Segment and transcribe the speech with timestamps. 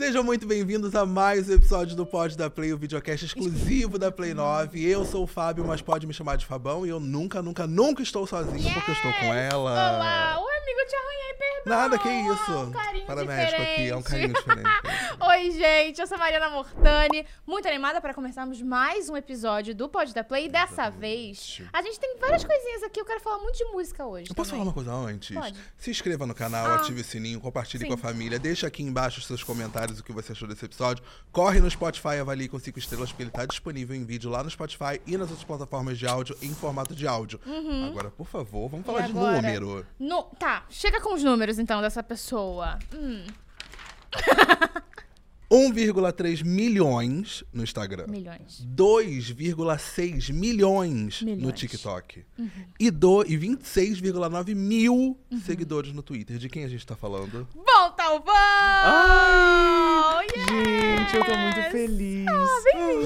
[0.00, 4.10] Sejam muito bem-vindos a mais um episódio do Pod da Play, o videocast exclusivo da
[4.10, 4.82] Play 9.
[4.82, 6.86] Eu sou o Fábio, mas pode me chamar de Fabão.
[6.86, 9.70] E eu nunca, nunca, nunca estou sozinho porque eu estou com ela.
[9.70, 10.38] Olá!
[10.40, 11.40] Oi, amigo, eu te arranhei, perdão.
[11.66, 12.52] Nada, que isso.
[12.52, 13.28] um carinho Para diferente.
[13.52, 14.68] médico aqui, é um carinho diferente.
[15.28, 19.88] Oi, gente, eu sou a Mariana Mortani, muito animada para começarmos mais um episódio do
[19.88, 20.46] Pod da Play.
[20.46, 24.06] E dessa vez, a gente tem várias coisinhas aqui, eu quero falar muito de música
[24.06, 24.30] hoje.
[24.30, 24.68] Eu posso falar também.
[24.68, 25.36] uma coisa antes?
[25.36, 25.58] Pode.
[25.76, 26.74] Se inscreva no canal, Ah.
[26.76, 27.88] ative o sininho, compartilhe Sim.
[27.88, 31.04] com a família, deixa aqui embaixo os seus comentários o que você achou desse episódio.
[31.30, 34.50] Corre no Spotify, avalie com 5 estrelas, porque ele tá disponível em vídeo lá no
[34.50, 37.38] Spotify e nas outras plataformas de áudio em formato de áudio.
[37.86, 39.04] Agora, por favor, vamos falar Uhum.
[39.04, 39.36] E de agora?
[39.42, 39.86] número.
[39.98, 42.78] No- Tá, chega com os números então dessa pessoa.
[42.94, 43.24] Hum,
[45.50, 48.06] 1,3 milhões no Instagram.
[48.06, 48.64] milhões.
[48.72, 51.44] 2,6 milhões, no Milhões.
[51.44, 51.52] Uhum.
[51.52, 52.24] TikTok.
[52.78, 56.38] E, do, e 26,9 mil seguidores no Twitter.
[56.38, 57.48] De quem a gente tá falando?
[57.52, 58.34] Bom, Talvão!
[58.82, 60.50] Ai, Yes!
[60.50, 62.26] Gente, eu tô muito feliz.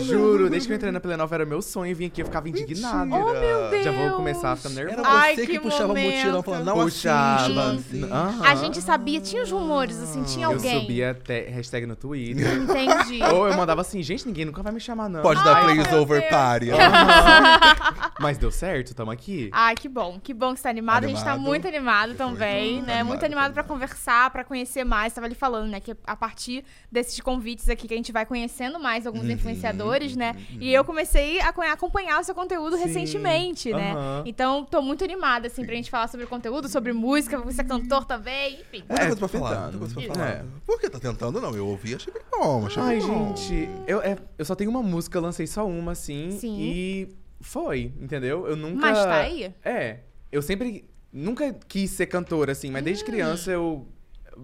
[0.06, 2.48] Juro, desde que eu entrei na Play Nova era meu sonho vir aqui, eu ficava
[2.48, 3.06] indignado.
[3.06, 3.24] Mentira.
[3.24, 3.84] Oh, meu Deus!
[3.84, 5.08] Já vou começar ficando Era nervoso.
[5.10, 6.14] Ai, você que, que puxava o momento.
[6.14, 7.76] mutirão falando, não Puxava.
[8.10, 8.42] Aham.
[8.46, 10.80] A gente sabia, tinha os rumores, assim, tinha Eu alguém.
[10.80, 12.46] subia até hashtag no Twitter.
[12.62, 13.22] Entendi.
[13.22, 15.20] Ou eu mandava assim, gente, ninguém nunca vai me chamar, não.
[15.22, 16.30] Pode dar plays over Deus.
[16.30, 16.66] party.
[18.20, 19.50] Mas deu certo, tamo aqui.
[19.52, 20.18] Ai, que bom.
[20.22, 21.04] Que bom que você tá animado.
[21.04, 21.46] A gente tá Animado.
[21.46, 22.92] muito animado também, muito né?
[22.94, 24.93] animado muito animado pra conversar, pra conhecer mais.
[25.14, 25.80] Tava ali falando, né?
[25.80, 30.16] Que a partir desses convites aqui que a gente vai conhecendo mais alguns Uhum, influenciadores,
[30.16, 30.34] né?
[30.60, 32.82] E eu comecei a acompanhar o seu conteúdo Sim.
[32.84, 33.92] recentemente, né?
[33.92, 34.22] Aham.
[34.26, 38.04] Então, tô muito animada, assim, pra gente falar sobre conteúdo, sobre música, você é cantor
[38.04, 38.84] também, enfim.
[38.88, 39.48] Muita É, coisa pra falar.
[39.50, 39.78] tentando.
[39.78, 40.36] Muita coisa pra É.
[40.36, 40.46] falar.
[40.66, 41.40] Por que tá tentando?
[41.40, 42.66] Não, eu ouvi, achei bem bom.
[42.66, 43.34] Achei Ai, bem bom.
[43.36, 46.30] gente, eu, é, eu só tenho uma música, lancei só uma, assim.
[46.32, 46.56] Sim.
[46.60, 47.08] E
[47.40, 48.46] foi, entendeu?
[48.46, 48.80] Eu nunca.
[48.86, 49.52] Mas tá aí?
[49.64, 49.98] É.
[50.30, 50.84] Eu sempre.
[51.12, 52.84] Nunca quis ser cantora, assim, mas Hum.
[52.86, 53.86] desde criança eu.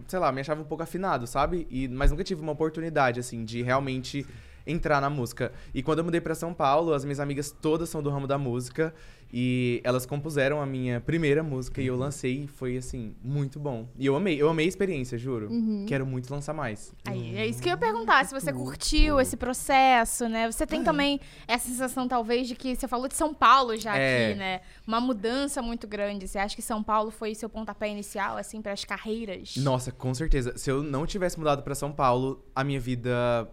[0.07, 1.67] Sei lá, me achava um pouco afinado, sabe?
[1.71, 4.27] E, mas nunca tive uma oportunidade, assim, de realmente
[4.71, 5.53] entrar na música.
[5.75, 8.39] E quando eu mudei pra São Paulo, as minhas amigas todas são do ramo da
[8.39, 8.95] música.
[9.33, 13.89] E elas compuseram a minha primeira música e eu lancei e foi, assim, muito bom.
[13.97, 15.49] E eu amei, eu amei a experiência, juro.
[15.49, 15.85] Uhum.
[15.87, 16.93] Quero muito lançar mais.
[17.05, 20.51] Aí, é isso que eu ia perguntar, se você curtiu esse processo, né?
[20.51, 20.67] Você É.
[20.67, 24.31] tem também essa sensação, talvez, de que você falou de São Paulo já É.
[24.31, 24.61] aqui, né?
[24.85, 26.27] Uma mudança muito grande.
[26.27, 29.55] Você acha que São Paulo foi seu pontapé inicial, assim, para as carreiras?
[29.59, 30.59] Nossa, com certeza.
[30.59, 33.49] Se eu não tivesse mudado pra São Paulo, a minha vida,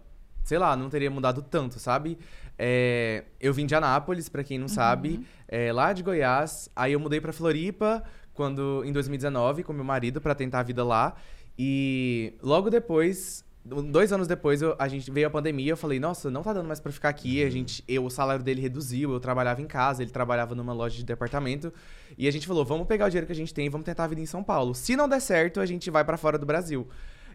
[0.48, 2.18] sei lá, não teria mudado tanto, sabe?
[2.58, 6.70] É, eu vim de Anápolis, pra quem não sabe, é, lá de Goiás.
[6.74, 8.02] Aí eu mudei pra Floripa
[8.34, 11.16] quando em 2019 com meu marido pra tentar a vida lá.
[11.60, 15.74] E logo depois, dois anos depois, eu- a gente veio a pandemia.
[15.74, 17.44] Eu falei, nossa, não tá dando mais pra ficar aqui.
[17.44, 19.12] A gente, eu, o salário dele reduziu.
[19.12, 21.74] Eu trabalhava em casa, ele trabalhava numa loja de departamento.
[22.18, 24.06] E a gente falou, vamos pegar o dinheiro que a gente tem e vamos tentar
[24.06, 24.74] a vida em São Paulo.
[24.74, 26.88] Se não der certo, a gente vai pra fora do Brasil.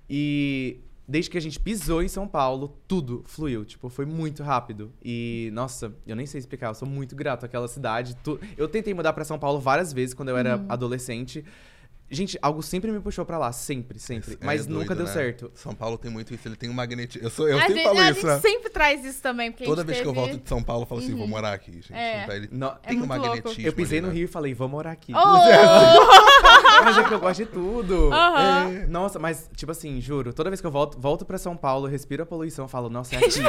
[0.09, 3.65] E desde que a gente pisou em São Paulo, tudo fluiu.
[3.65, 4.93] Tipo, foi muito rápido.
[5.05, 8.17] E, nossa, eu nem sei explicar, eu sou muito grato àquela cidade.
[8.23, 10.67] Tu- Eu tentei mudar pra São Paulo várias vezes quando eu era Uhum.
[10.69, 11.45] adolescente.
[12.15, 14.35] Gente, algo sempre me puxou pra lá, sempre, sempre.
[14.35, 15.13] É Mas doido, nunca deu né?
[15.13, 15.51] certo.
[15.55, 17.27] São Paulo tem muito isso, ele tem um magnetismo.
[17.27, 18.41] Eu, sou, eu a sempre gente, falo a isso, gente né?
[18.41, 20.27] sempre traz isso também, porque Toda a gente vez que eu teve...
[20.27, 21.93] volto de São Paulo, eu falo assim, vou morar aqui, gente.
[21.95, 22.25] É.
[22.25, 23.27] Então, ele No- tem um muito louco.
[23.37, 23.67] magnetismo.
[23.67, 24.19] Eu pisei ali, no né?
[24.19, 25.13] Rio e falei, vou morar aqui.
[25.15, 25.17] Oh!
[26.85, 28.13] Mas é que eu gosto de tudo.
[28.13, 28.73] Aham.
[28.83, 28.87] É.
[28.87, 32.23] Nossa, mas, tipo assim, juro, toda vez que eu volto, volto pra São Paulo, respiro
[32.25, 33.41] a poluição, eu falo, nossa, é aqui.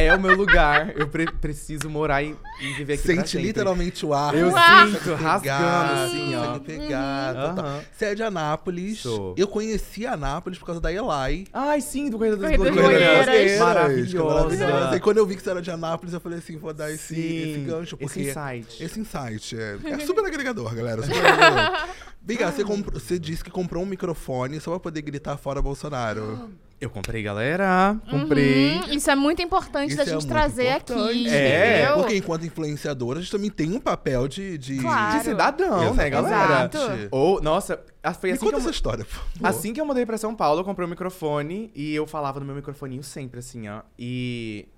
[0.00, 0.92] É o meu lugar.
[0.96, 4.34] Eu pre- preciso morar e, e viver aqui pra Sente literalmente o ar.
[4.34, 4.86] Eu Uau.
[4.88, 6.46] sinto, rasgando, assim, ó.
[6.58, 7.64] consegue pegar, total.
[7.66, 7.80] Aham.
[7.92, 8.98] Você é de Anápolis.
[9.00, 9.34] Sou.
[9.36, 11.46] Eu conheci Anápolis por causa da Eli.
[11.52, 12.56] Ai, sim, do Correio das.
[12.56, 13.58] Blogueiras.
[13.58, 14.34] Maravilhosa.
[14.34, 14.96] Maravilhosa.
[14.96, 17.14] E quando eu vi que você era de Anápolis, eu falei assim, vou dar esse,
[17.14, 18.20] Sim, esse gancho, porque...
[18.20, 18.82] esse insight.
[18.84, 19.56] Esse insight.
[19.56, 21.02] É, é super agregador, galera.
[21.02, 21.88] Super agregador.
[22.20, 26.50] Biga, você, comprou- você disse que comprou um microfone só pra poder gritar fora Bolsonaro.
[26.78, 27.96] Eu comprei, galera.
[28.10, 28.76] Comprei.
[28.76, 31.00] Uhum, Isso é muito importante Isso da é gente muito trazer importante.
[31.08, 31.94] aqui, É, entendeu?
[31.96, 34.58] Porque enquanto influenciadora, a gente também tem um papel de...
[34.58, 34.78] de...
[34.78, 35.18] Claro.
[35.18, 36.70] De cidadão, né, galera?
[36.72, 36.78] Exato.
[37.10, 37.80] Ou, nossa,
[38.20, 38.60] foi Me assim que conta eu...
[38.60, 39.30] essa história, por favor.
[39.42, 42.44] Assim que eu mudei pra São Paulo, eu comprei um microfone e eu falava no
[42.46, 43.80] meu microfoninho sempre, assim, ó.
[43.98, 44.68] E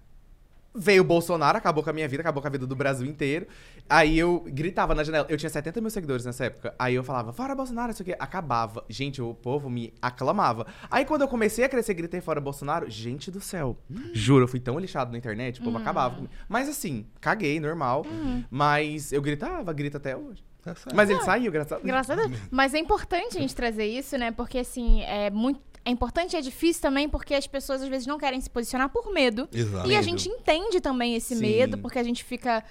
[0.78, 3.46] veio o Bolsonaro, acabou com a minha vida, acabou com a vida do Brasil inteiro.
[3.88, 5.26] Aí eu gritava na janela.
[5.28, 6.74] Eu tinha 70 mil seguidores nessa época.
[6.78, 8.14] Aí eu falava, fora Bolsonaro, isso aqui.
[8.18, 8.84] Acabava.
[8.88, 10.66] Gente, o povo me aclamava.
[10.90, 12.88] Aí quando eu comecei a crescer, gritei fora Bolsonaro.
[12.88, 13.76] Gente do céu.
[14.12, 16.32] Juro, eu fui tão lixado na internet, o povo acabava comigo.
[16.48, 18.06] Mas assim, caguei, normal.
[18.50, 20.46] Mas eu gritava, grito até hoje.
[20.62, 20.74] Tá.
[20.94, 21.50] Mas ele saiu.
[21.50, 22.38] Graças a Deus.
[22.50, 24.30] Mas é importante a gente trazer isso, né?
[24.32, 25.60] Porque, assim, é muito.
[25.84, 28.88] É importante e é difícil também porque as pessoas às vezes não querem se posicionar
[28.88, 29.48] por medo.
[29.52, 29.90] Exato.
[29.90, 31.40] E a gente entende também esse Sim.
[31.40, 32.64] medo, porque a gente fica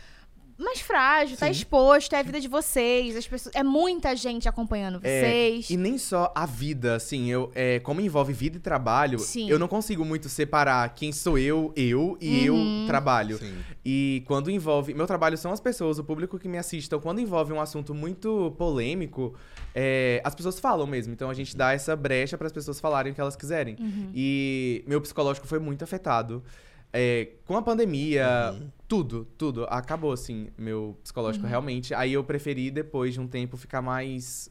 [0.57, 1.51] mais frágil, tá Sim.
[1.51, 5.69] exposto, é a vida de vocês, as pessoas, é muita gente acompanhando É, vocês.
[5.69, 9.49] e nem só a vida, assim, eu, é, como envolve vida e trabalho, Sim.
[9.49, 12.81] eu não consigo muito separar quem sou eu, eu e Uhum.
[12.81, 13.37] eu trabalho.
[13.37, 13.55] Sim.
[13.85, 14.93] E quando envolve.
[14.93, 16.87] Meu trabalho são as pessoas, o público que me assiste.
[16.87, 19.33] Então, quando envolve um assunto muito polêmico,
[19.73, 21.13] é, as pessoas falam mesmo.
[21.13, 23.77] Então, a gente dá essa brecha para as pessoas falarem o que elas quiserem.
[23.79, 24.11] Uhum.
[24.13, 26.43] E meu psicológico foi muito afetado.
[26.91, 28.67] É, com a pandemia, Uhum.
[28.87, 29.65] Tudo, tudo.
[29.69, 31.49] Acabou, assim, meu psicológico Uhum.
[31.49, 31.93] realmente.
[31.93, 34.49] Aí eu preferi, depois de um tempo, ficar mais.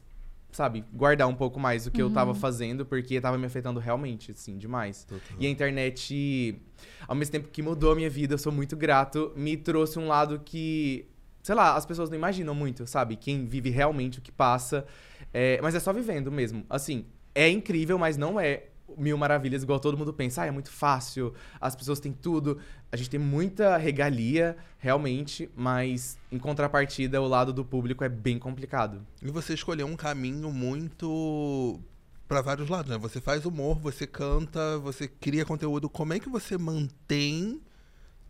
[0.51, 2.13] Sabe, guardar um pouco mais o que eu Uhum.
[2.13, 5.03] tava fazendo, porque tava me afetando realmente, assim, demais.
[5.03, 5.37] Total.
[5.39, 6.59] E a internet,
[7.07, 10.07] ao mesmo tempo que mudou a minha vida, eu sou muito grato, me trouxe um
[10.07, 11.05] lado que,
[11.43, 13.17] sei lá, as pessoas não imaginam muito, sabe?
[13.17, 14.85] Quem vive realmente o que passa.
[15.33, 16.65] É, mas é só vivendo mesmo.
[16.69, 17.05] Assim,
[17.35, 18.63] é incrível, mas não é
[18.95, 20.43] mil maravilhas igual todo mundo pensa.
[20.43, 22.59] Ah, é muito fácil, as pessoas têm tudo.
[22.91, 28.39] A gente tem muita regalia, realmente, mas em contrapartida, o lado do público é bem
[28.39, 29.05] complicado.
[29.21, 31.79] E você escolheu um caminho muito
[32.27, 32.97] para vários lados, né?
[32.97, 35.89] Você faz humor, você canta, você cria conteúdo.
[35.89, 37.61] Como é que você mantém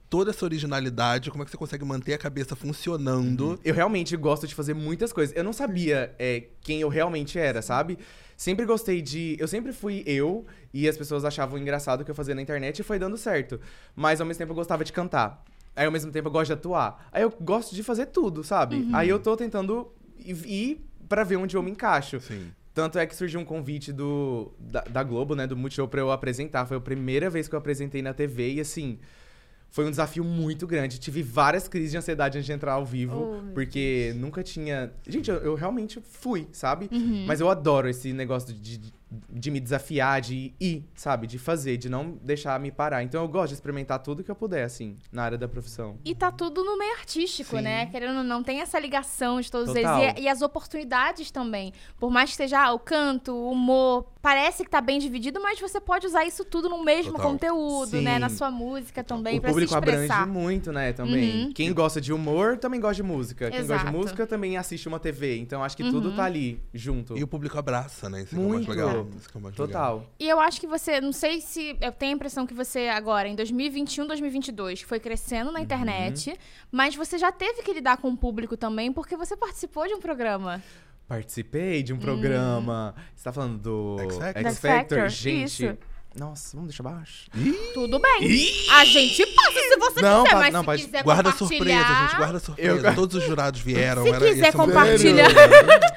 [0.09, 1.29] toda essa originalidade?
[1.31, 3.59] Como é que você consegue manter a cabeça funcionando?
[3.63, 5.35] Eu realmente gosto de fazer muitas coisas.
[5.35, 7.97] Eu não sabia é, quem eu realmente era, sabe?
[8.35, 9.35] Sempre gostei de.
[9.39, 12.79] Eu sempre fui eu e as pessoas achavam engraçado o que eu fazia na internet
[12.79, 13.59] e foi dando certo.
[13.95, 15.43] Mas ao mesmo tempo eu gostava de cantar.
[15.75, 17.07] Aí ao mesmo tempo eu gosto de atuar.
[17.11, 18.87] Aí eu gosto de fazer tudo, sabe?
[18.93, 22.19] Aí eu tô tentando ir- pra ver onde eu me encaixo.
[22.19, 22.51] Sim.
[22.73, 26.11] Tanto é que surgiu um convite do, da, da Globo, né, do Multishow, pra eu
[26.11, 26.65] apresentar.
[26.67, 28.99] Foi a primeira vez que eu apresentei na TV e, assim,
[29.69, 30.99] foi um desafio muito grande.
[30.99, 34.91] Tive várias crises de ansiedade antes de entrar ao vivo, Oh, porque nunca tinha.
[35.07, 36.89] Gente, eu, eu realmente fui, sabe?
[36.91, 37.25] Uhum.
[37.27, 38.93] Mas eu adoro esse negócio de, de,
[39.29, 41.27] de me desafiar, de ir, sabe?
[41.27, 43.03] De fazer, de não deixar me parar.
[43.03, 45.97] Então eu gosto de experimentar tudo que eu puder, assim, na área da profissão.
[46.03, 47.61] E tá tudo no meio artístico, Sim.
[47.63, 47.85] né?
[47.85, 50.01] Querendo ou não, tem essa ligação de todos Total.
[50.03, 50.15] eles.
[50.19, 51.71] E, e as oportunidades também.
[51.97, 55.57] Por mais que seja ah, o canto, o humor, parece que tá bem dividido, mas
[55.59, 57.31] você pode usar isso tudo no mesmo Total.
[57.31, 58.01] conteúdo, Sim.
[58.01, 58.19] né?
[58.19, 60.23] Na sua música também, o pra se público expressar.
[60.23, 61.45] abrange muito, né, também.
[61.45, 61.53] Uhum.
[61.53, 63.49] Quem gosta de humor também gosta de música.
[63.49, 63.91] Quem gosta Exato.
[63.91, 65.37] de música também assiste uma TV.
[65.37, 66.15] Então acho que tudo Uhum.
[66.15, 67.17] tá ali, junto.
[67.17, 68.23] E o público abraça, né?
[68.23, 68.69] Isso que é o mais Muito.
[68.69, 68.96] legal.
[68.99, 69.51] É.
[69.51, 70.05] Total.
[70.19, 71.75] E eu acho que você, não sei se.
[71.81, 75.53] Eu tenho a impressão que você agora, em 2021, 2022, foi crescendo Uhum.
[75.53, 76.37] na internet,
[76.71, 79.99] mas você já teve que lidar com o público também, porque você participou de um
[79.99, 80.63] programa.
[81.07, 82.93] Participei de um programa.
[83.15, 84.43] Você tá falando do X Factor?
[84.45, 85.43] X Factor, Gente.
[85.65, 85.77] isso.
[86.19, 87.25] Nossa, vamos deixar baixo.
[87.73, 88.49] Tudo bem.
[88.71, 91.57] A gente passa se você Não, quiser, pa- mas não, se pode- quiser Guarda compartilhar...
[91.77, 92.15] surpresa, gente.
[92.17, 92.87] Guarda surpresa.
[92.89, 94.03] Eu- Todos os jurados vieram.
[94.03, 95.29] Se era, quiser uma- compartilhar.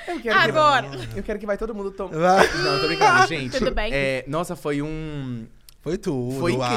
[0.08, 0.88] Eu quero Agora.
[0.90, 2.16] Que, eu quero que vai todo mundo tomar.
[2.18, 2.46] Vai.
[2.58, 3.58] Não, tô brincando, gente.
[3.58, 3.90] Tudo bem.
[3.94, 5.46] É, nossa, foi um.
[5.80, 6.38] Foi tudo.
[6.38, 6.70] Foi uau,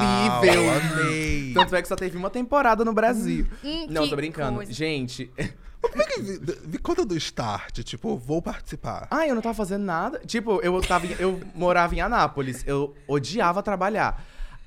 [0.45, 0.63] incrível.
[0.71, 1.51] amei.
[1.53, 3.45] Tanto é que só teve uma temporada no Brasil.
[3.61, 4.55] Hum, Não, que tô brincando.
[4.57, 4.71] coisa.
[4.71, 5.29] Gente.
[5.91, 6.21] Como é que.
[6.21, 9.07] vi- Conta do start, tipo, vou participar.
[9.11, 10.19] Ah, eu não tava fazendo nada.
[10.25, 11.05] Tipo, eu tava.
[11.19, 12.63] Eu morava em Anápolis.
[12.65, 14.23] Eu odiava trabalhar.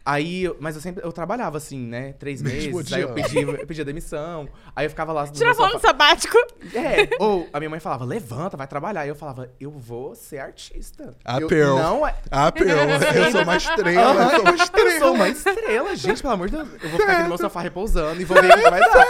[0.09, 1.05] Aí, eu- mas eu sempre.
[1.05, 2.13] Eu trabalhava assim, né?
[2.13, 2.93] Três Mesmo meses.
[2.93, 4.49] Aí eu pedia, eu pedia demissão.
[4.75, 5.27] Aí eu ficava lá.
[5.27, 5.79] no Tirava sofá.
[5.81, 6.39] sabático.
[6.73, 9.05] É, ou a minha mãe falava, levanta, vai trabalhar.
[9.05, 11.13] E eu falava, eu vou ser artista.
[11.25, 11.77] A eu, Pearl.
[11.77, 12.15] Não é.
[12.53, 12.89] Pearl,
[13.27, 14.99] eu sou uma estrela, eu sou uma Eu estrela.
[15.01, 16.69] sou uma estrela, gente, pelo amor de Deus.
[16.83, 19.07] Eu vou ficar aqui no meu sofá repousando e vou ver o que vai dar.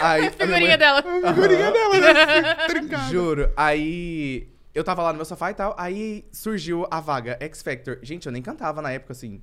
[0.00, 0.98] Aí, a Figurinha mãe- dela.
[1.24, 2.54] A figurinha dela, né?
[2.66, 3.04] Trincada.
[3.10, 3.50] Juro.
[3.56, 5.74] Aí eu tava lá no meu sofá e tal.
[5.78, 7.98] Aí surgiu a vaga X Factor.
[8.02, 9.40] Gente, eu nem cantava na época, assim.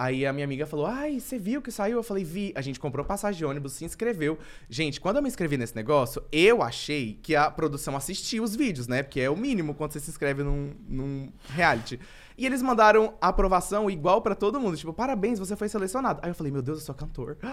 [0.00, 1.98] Aí a minha amiga falou: Ai, você viu que saiu?
[1.98, 2.54] Eu falei: Vi.
[2.56, 4.38] A gente comprou passagem de ônibus, se inscreveu.
[4.66, 8.88] Gente, quando eu me inscrevi nesse negócio, eu achei que a produção assistia os vídeos,
[8.88, 9.02] né?
[9.02, 12.00] Porque é o mínimo quando você se inscreve num, num reality.
[12.40, 14.74] E eles mandaram a aprovação igual pra todo mundo.
[14.74, 16.20] Tipo, parabéns, você foi selecionado.
[16.22, 17.36] Aí eu falei: Meu Deus, eu sou cantor.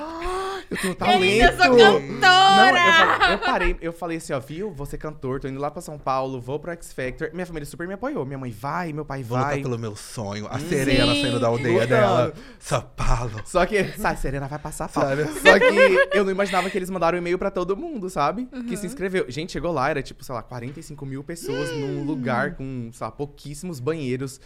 [0.69, 1.43] Eu tenho talento.
[1.45, 3.17] Eu sou Não, eu, cantora!
[3.17, 4.69] falei- eu parei, eu falei assim, ó, viu?
[4.71, 7.29] Vou ser cantor, tô indo lá pra São Paulo, vou pro X Factor.
[7.33, 8.25] Minha família super me apoiou.
[8.25, 9.61] Minha mãe vai, meu pai Vou lutar vai.
[9.61, 10.45] pelo meu sonho.
[10.49, 11.21] A Serena Sim.
[11.21, 11.87] saindo da aldeia Lutando.
[11.89, 12.33] dela.
[12.59, 13.41] São Paulo.
[13.45, 14.89] Só que, sabe, Serena vai passar.
[14.89, 15.23] Sabe?
[15.25, 18.45] Só que eu não imaginava que eles mandaram um e-mail pra todo mundo, sabe?
[18.47, 18.75] Que Uhum.
[18.77, 19.25] se inscreveu.
[19.29, 23.11] Gente, chegou lá, era tipo, sei lá, 45 mil pessoas num lugar com, sei lá,
[23.11, 24.41] pouquíssimos banheiros,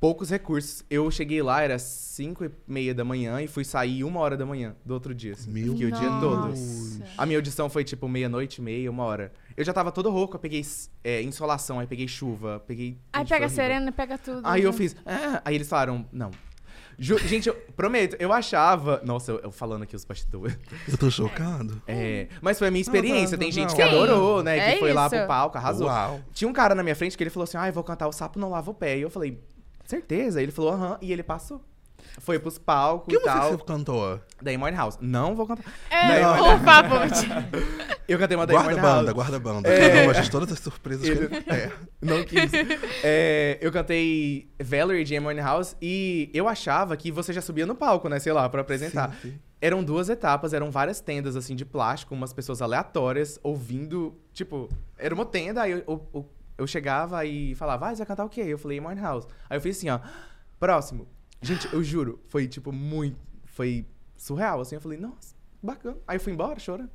[0.00, 0.84] poucos recursos.
[0.90, 4.44] Eu cheguei lá, era 5 e meia da manhã e fui sair uma hora da
[4.46, 5.32] manhã do outro dia.
[5.32, 5.50] Assim.
[5.50, 6.48] Meu Fiquei o dia todo.
[6.48, 7.04] Nossa.
[7.16, 9.32] A minha audição foi tipo meia-noite, meia, uma hora.
[9.56, 10.64] Eu já tava todo rouco, eu peguei
[11.02, 12.98] é, insolação, aí peguei chuva, peguei.
[13.12, 13.48] Aí pega horrível.
[13.64, 14.40] Serena, pega tudo.
[14.44, 14.76] Aí eu né?
[14.76, 14.96] fiz.
[15.06, 16.30] "Ah", aí eles falaram, não.
[16.96, 19.00] Ju- gente, eu prometo, eu achava.
[19.04, 20.56] Nossa, eu, eu falando aqui os bastidores.
[20.86, 21.82] Eu tô chocado.
[21.88, 23.36] É, mas foi a minha experiência.
[23.36, 23.76] Tem gente não.
[23.76, 24.58] que Sim, adorou, né?
[24.58, 25.16] é que foi lá isso.
[25.16, 25.88] pro palco, arrasou.
[25.88, 26.20] Uau.
[26.32, 28.12] Tinha um cara na minha frente que ele falou assim: ah, eu vou cantar o
[28.12, 28.96] sapo não lava o pé.
[28.98, 29.42] E eu falei,
[29.90, 30.42] certeza?
[30.42, 31.60] Ele falou, aham, e ele passou.
[32.20, 33.36] foi pros palcos que e tal.
[33.36, 34.20] música você cantou?
[34.42, 34.98] Da Amy House.
[35.00, 35.64] Não vou cantar.
[35.90, 36.36] É, Não.
[36.36, 37.00] por favor.
[38.06, 39.12] Eu cantei uma da Guarda Amy banda, House.
[39.14, 39.68] guarda banda.
[39.68, 40.06] É.
[40.06, 41.72] Não, mas todas as surpresas que ele é.
[42.02, 42.52] Não quis.
[43.02, 47.74] É, eu cantei Valerie de Amy House e eu achava que você já subia no
[47.74, 48.18] palco, né?
[48.18, 49.10] Sei lá, pra apresentar.
[49.22, 49.38] Sim, sim.
[49.58, 54.14] Eram duas etapas, eram várias tendas, assim, de plástico, umas pessoas aleatórias ouvindo.
[54.34, 58.24] Tipo, era uma tenda, aí eu, eu, eu- chegava e falava, ah, você vai cantar
[58.24, 58.42] o quê?
[58.46, 59.26] Eu falei, Amy House.
[59.48, 59.98] Aí eu fiz assim, ó,
[60.58, 61.06] próximo.
[61.42, 63.18] Gente, eu juro, foi, tipo, muito.
[63.44, 64.74] Foi surreal, assim.
[64.76, 65.96] Eu falei, nossa, bacana.
[66.06, 66.90] Aí eu fui embora, chorando.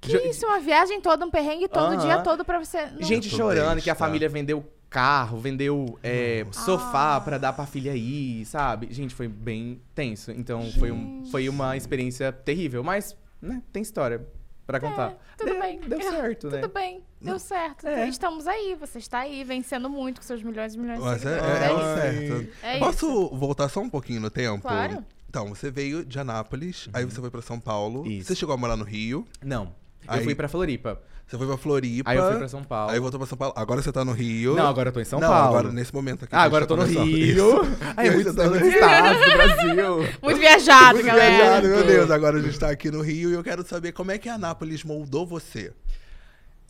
[0.00, 1.98] Que Jo- isso, uma viagem toda, um perrengue todo, o Aham.
[1.98, 2.86] dia todo pra você...
[2.86, 4.04] Não- Gente chorando que a besta.
[4.04, 7.20] família vendeu carro, vendeu é, sofá Ah.
[7.20, 8.88] pra dar pra filha ir, sabe?
[8.92, 10.32] Gente, foi bem tenso.
[10.32, 12.82] Então foi, um, foi uma experiência terrível.
[12.82, 14.26] Mas, né, tem história
[14.66, 15.10] pra contar.
[15.12, 15.80] É, tudo Deu- bem.
[15.80, 16.60] Deu certo, né?
[16.60, 17.86] Tudo bem, deu certo.
[17.86, 18.08] É.
[18.08, 21.34] Estamos aí, você está aí, vencendo muito com seus milhões e milhões de Mas é,
[21.40, 21.62] seguidores.
[21.62, 22.40] é, é o isso.
[22.44, 22.52] certo.
[22.62, 24.62] É Posso voltar só um pouquinho no tempo?
[24.62, 25.04] Claro.
[25.28, 28.00] Então, você veio de Anápolis, aí você foi pra São Paulo.
[28.00, 28.06] Uhum.
[28.06, 28.28] Isso.
[28.28, 29.26] Você chegou a morar no Rio.
[29.44, 29.74] Não.
[30.08, 31.00] Aí- Eu fui pra Floripa.
[31.26, 32.08] Você foi pra Floripa.
[32.10, 32.92] Aí eu fui pra São Paulo.
[32.92, 33.52] Aí voltou pra São Paulo.
[33.56, 34.54] Agora você tá no Rio.
[34.54, 35.48] Não, agora eu tô em São Não, Paulo.
[35.58, 36.32] agora nesse momento aqui.
[36.34, 36.88] Ah, a agora eu tô no tá.
[37.02, 37.16] Rio.
[37.64, 37.76] Isso.
[37.96, 38.74] Aí muito, você tá no muito Rio.
[38.74, 40.18] estado do Brasil.
[40.22, 41.36] Muito viajado, Muito galera.
[41.36, 42.10] viajado, meu Deus.
[42.12, 44.84] Agora a gente tá aqui no Rio e eu quero saber como é que Anápolis
[44.84, 45.72] moldou você.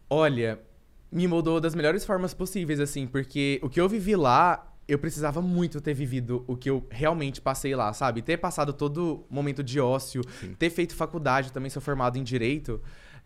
[0.08, 0.58] Olha,
[1.12, 5.42] me moldou das melhores formas possíveis, assim, porque o que eu vivi lá, eu precisava
[5.42, 8.22] muito ter vivido o que eu realmente passei lá, sabe?
[8.22, 10.54] Ter passado todo momento de ócio, Sim.
[10.58, 12.80] ter feito faculdade, eu também sou formado em direito.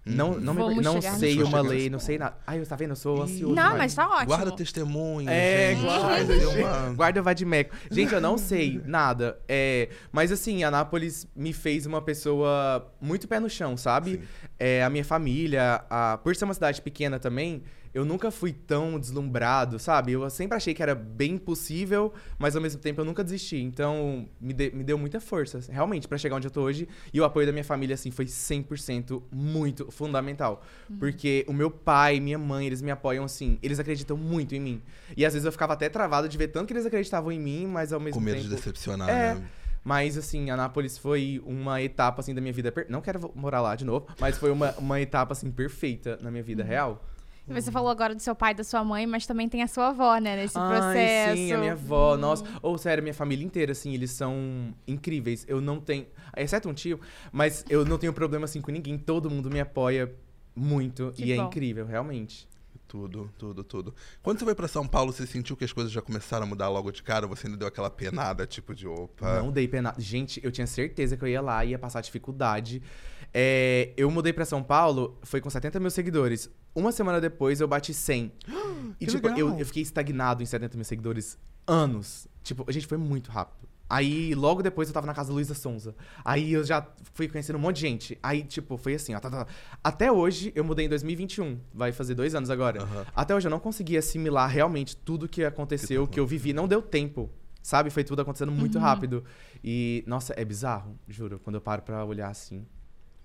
[0.04, 1.46] Não, não, me- não chegar sei nisso.
[1.46, 2.36] uma lei, não sei nada.
[2.46, 2.90] Ai, eu tá vendo?
[2.90, 3.54] Eu sou ansioso.
[3.54, 3.78] Não, demais.
[3.78, 4.26] mas tá ótimo.
[4.26, 5.28] Guarda testemunho.
[5.28, 5.82] É, gente.
[5.84, 7.74] guarda, uma- guarda vai de meco.
[7.90, 9.38] Gente, eu não sei nada.
[9.46, 14.22] É, mas assim, Anápolis me fez uma pessoa muito pé no chão, sabe?
[14.58, 18.98] É, a minha família, a- por ser uma cidade pequena também, eu nunca fui tão
[19.00, 20.12] deslumbrado, sabe?
[20.12, 23.56] Eu sempre achei que era bem possível, mas ao mesmo tempo eu nunca desisti.
[23.56, 26.88] Então, me, de- me deu muita força, realmente, pra chegar onde eu tô hoje.
[27.12, 30.62] E o apoio da minha família, assim, foi 100% muito fundamental.
[30.98, 34.60] Porque o meu pai e minha mãe, eles me apoiam, assim, eles acreditam muito em
[34.60, 34.82] mim.
[35.16, 37.66] E às vezes eu ficava até travado de ver tanto que eles acreditavam em mim,
[37.66, 38.48] mas ao mesmo Com medo tempo...
[38.48, 39.34] de decepcionar, É.
[39.34, 39.42] né?
[39.82, 42.70] Mas, assim, Anápolis foi uma etapa, assim, da minha vida...
[42.70, 46.30] per- Não quero morar lá de novo, mas foi uma, uma etapa, assim, perfeita na
[46.30, 46.46] minha Uhum.
[46.46, 47.02] vida real.
[47.50, 49.88] Você falou agora do seu pai e da sua mãe, mas também tem a sua
[49.88, 51.30] avó, né, nesse processo.
[51.30, 52.44] Ai, sim, a minha avó, nossa.
[52.62, 55.44] Ou, sério, minha família inteira, assim, eles são incríveis.
[55.48, 56.06] Eu não tenho...
[56.36, 57.00] Exceto um tio,
[57.32, 58.96] mas eu não tenho problema, assim, com ninguém.
[58.96, 60.12] Todo mundo me apoia
[60.54, 61.46] muito Que e é bom.
[61.46, 62.48] incrível, realmente.
[62.86, 63.94] Tudo, tudo, tudo.
[64.20, 66.68] Quando você foi pra São Paulo, você sentiu que as coisas já começaram a mudar
[66.68, 67.24] logo de cara?
[67.28, 69.40] Você ainda deu aquela penada, tipo de opa.
[69.40, 69.94] Não dei pena.
[69.96, 72.82] Gente, eu tinha certeza que eu ia lá e ia passar dificuldade.
[73.32, 76.50] É, eu mudei pra São Paulo, foi com 70 mil seguidores.
[76.74, 78.32] Uma semana depois eu bati 100.
[78.98, 82.26] E, Que tipo, eu, eu fiquei estagnado em 70 mil seguidores anos.
[82.42, 83.68] Tipo, a gente foi muito rápido.
[83.88, 85.96] Aí, logo depois, eu tava na casa da Luísa Sonza.
[86.24, 88.18] Aí eu já fui conhecendo um monte de gente.
[88.22, 89.20] Aí, tipo, foi assim, ó.
[89.20, 89.52] tá, tá, tá.
[89.82, 91.58] Até hoje, eu mudei em 2021.
[91.74, 92.82] Vai fazer dois anos agora.
[92.82, 93.06] Aham.
[93.14, 96.52] Até hoje eu não consegui assimilar realmente tudo que aconteceu, Que que eu vivi.
[96.52, 97.30] Não deu tempo,
[97.62, 97.90] sabe?
[97.90, 99.24] Foi tudo acontecendo muito rápido.
[99.62, 102.64] E, nossa, é bizarro, juro, quando eu paro pra olhar assim.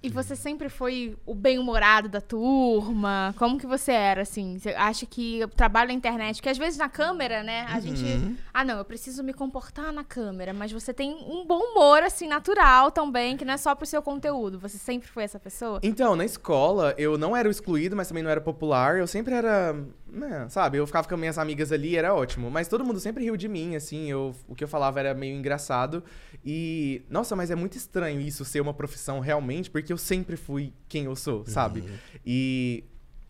[0.05, 3.33] E você sempre foi o bem-humorado da turma?
[3.39, 4.59] Como que você era, assim?
[4.59, 8.05] Você acha que o trabalho na internet, que às vezes na câmera, né, a gente...
[8.53, 12.27] Ah, não, eu preciso me comportar na câmera, mas você tem um bom humor, assim,
[12.27, 14.59] natural também, que não é só pro seu conteúdo.
[14.59, 15.79] Você sempre foi essa pessoa?
[15.81, 18.99] Então, na escola, eu não era o excluído, mas também não era popular.
[18.99, 19.75] Eu sempre era.
[20.15, 20.77] Né, sabe?
[20.77, 22.49] Eu ficava com minhas amigas ali, era ótimo.
[22.49, 24.09] Mas todo mundo sempre riu de mim, assim.
[24.09, 26.01] Eu, o que eu falava era meio engraçado.
[26.43, 27.01] E.
[27.09, 31.03] Nossa, mas é muito estranho isso ser uma profissão realmente, porque eu sempre fui quem
[31.03, 31.83] eu sou, sabe?
[32.25, 32.85] E.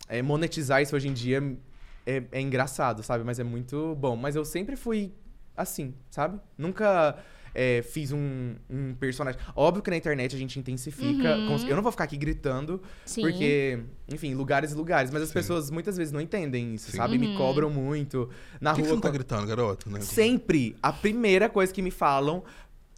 [0.08, 1.58] é, monetizar isso hoje em dia
[2.06, 3.24] é, é engraçado, sabe?
[3.24, 4.15] Mas é muito bom.
[4.15, 5.12] Mas eu sempre fui
[5.58, 6.39] assim, sabe?
[6.58, 7.18] Nunca
[7.56, 9.40] é, fiz um, um personagem.
[9.56, 11.38] Óbvio que na internet a gente intensifica.
[11.38, 11.48] Uhum.
[11.48, 13.22] cons- Eu não vou ficar aqui gritando, Sim.
[13.22, 13.80] porque,
[14.14, 15.10] enfim, lugares e lugares.
[15.10, 15.34] Mas as Sim.
[15.34, 16.98] pessoas muitas vezes não entendem isso, Sim.
[16.98, 17.18] sabe?
[17.18, 17.38] Me Uhum.
[17.38, 18.30] cobram muito.
[18.62, 18.96] Na Por que, que você rua.
[18.98, 19.90] não tá gritando, garoto?
[19.90, 20.02] Né?
[20.02, 20.76] Sempre.
[20.84, 22.44] A primeira coisa que me falam.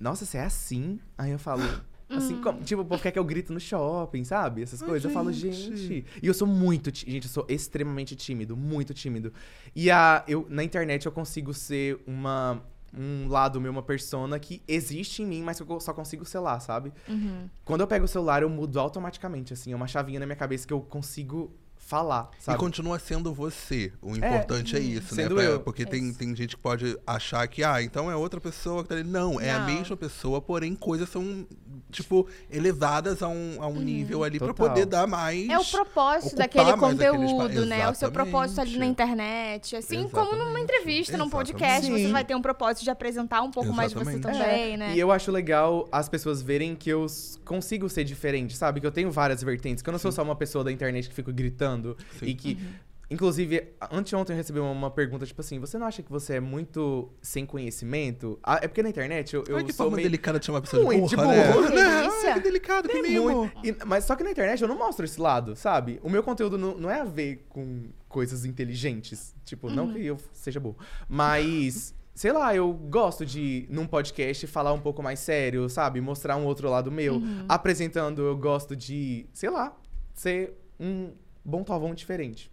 [0.01, 0.99] Nossa, você é assim?
[1.17, 1.61] Aí eu falo.
[2.09, 4.61] Assim, como, tipo, o povo quer que eu grito no shopping, sabe?
[4.61, 5.03] Essas Ai, coisas.
[5.03, 6.05] Eu falo, gente.
[6.23, 6.89] E eu sou muito.
[6.95, 9.33] Gente, eu sou extremamente tímido, muito tímido.
[9.75, 12.63] E a, eu, na internet eu consigo ser uma.
[12.95, 16.61] Um lado meu, uma persona que existe em mim, mas que eu só consigo selar,
[16.61, 16.91] sabe?
[17.07, 17.49] Uhum.
[17.65, 19.73] Quando eu pego o celular, eu mudo automaticamente, assim.
[19.73, 21.51] É uma chavinha na minha cabeça que eu consigo
[21.87, 22.59] falar, E sabe?
[22.59, 23.93] continua sendo você.
[24.01, 25.23] O importante é, isso, né?
[25.23, 25.59] Sendo Pra- eu.
[25.61, 26.19] Porque É tem, isso.
[26.19, 29.05] tem gente que pode achar que, ah, então é outra pessoa que tá ali.
[29.05, 31.47] Não, é a mesma pessoa, porém coisas são
[31.89, 34.67] tipo, elevadas a um, a um nível ali pra Total.
[34.69, 35.47] poder dar mais.
[35.47, 37.89] É o propósito daquele aquele conteúdo, né?
[37.89, 38.91] O seu propósito ali na Exatamente.
[38.91, 39.75] internet.
[39.77, 40.63] Assim como numa Exatamente.
[40.63, 42.05] entrevista, num podcast, Exatamente.
[42.07, 44.41] você vai ter um propósito de apresentar um pouco mais de você Exatamente.
[44.43, 44.93] também, né?
[44.93, 47.05] E eu acho legal as pessoas verem que eu
[47.45, 48.81] consigo ser diferente, sabe?
[48.81, 51.15] Que eu tenho várias vertentes, que eu não sou só uma pessoa da internet que
[51.15, 51.76] fico gritando
[52.19, 52.25] Sim.
[52.25, 52.53] e que.
[52.53, 52.87] Uhum.
[53.09, 57.09] Inclusive, anteontem eu recebi uma, pergunta, tipo assim, você não acha que você é muito
[57.21, 58.37] sem conhecimento?
[58.43, 60.03] Ah, é porque na internet eu, eu Olha que sou meio.
[60.03, 61.69] delicada de chamar a pessoa Muito de de burra, né?
[61.73, 62.09] Né?
[62.25, 63.29] Ai, que delicado, que mimo.
[63.31, 63.65] Muito.
[63.65, 66.01] E- mas só que na internet eu não mostro esse lado, sabe?
[66.03, 69.33] O meu conteúdo não, não é a ver com coisas inteligentes.
[69.45, 70.75] Tipo, não que eu seja burro.
[71.07, 76.01] Mas, sei lá, eu gosto de, num podcast, falar um pouco mais sério, sabe?
[76.01, 77.21] Mostrar um outro lado meu.
[77.47, 79.73] Apresentando, eu gosto de, sei lá,
[80.13, 81.13] ser um
[81.47, 82.51] bom pavão diferente.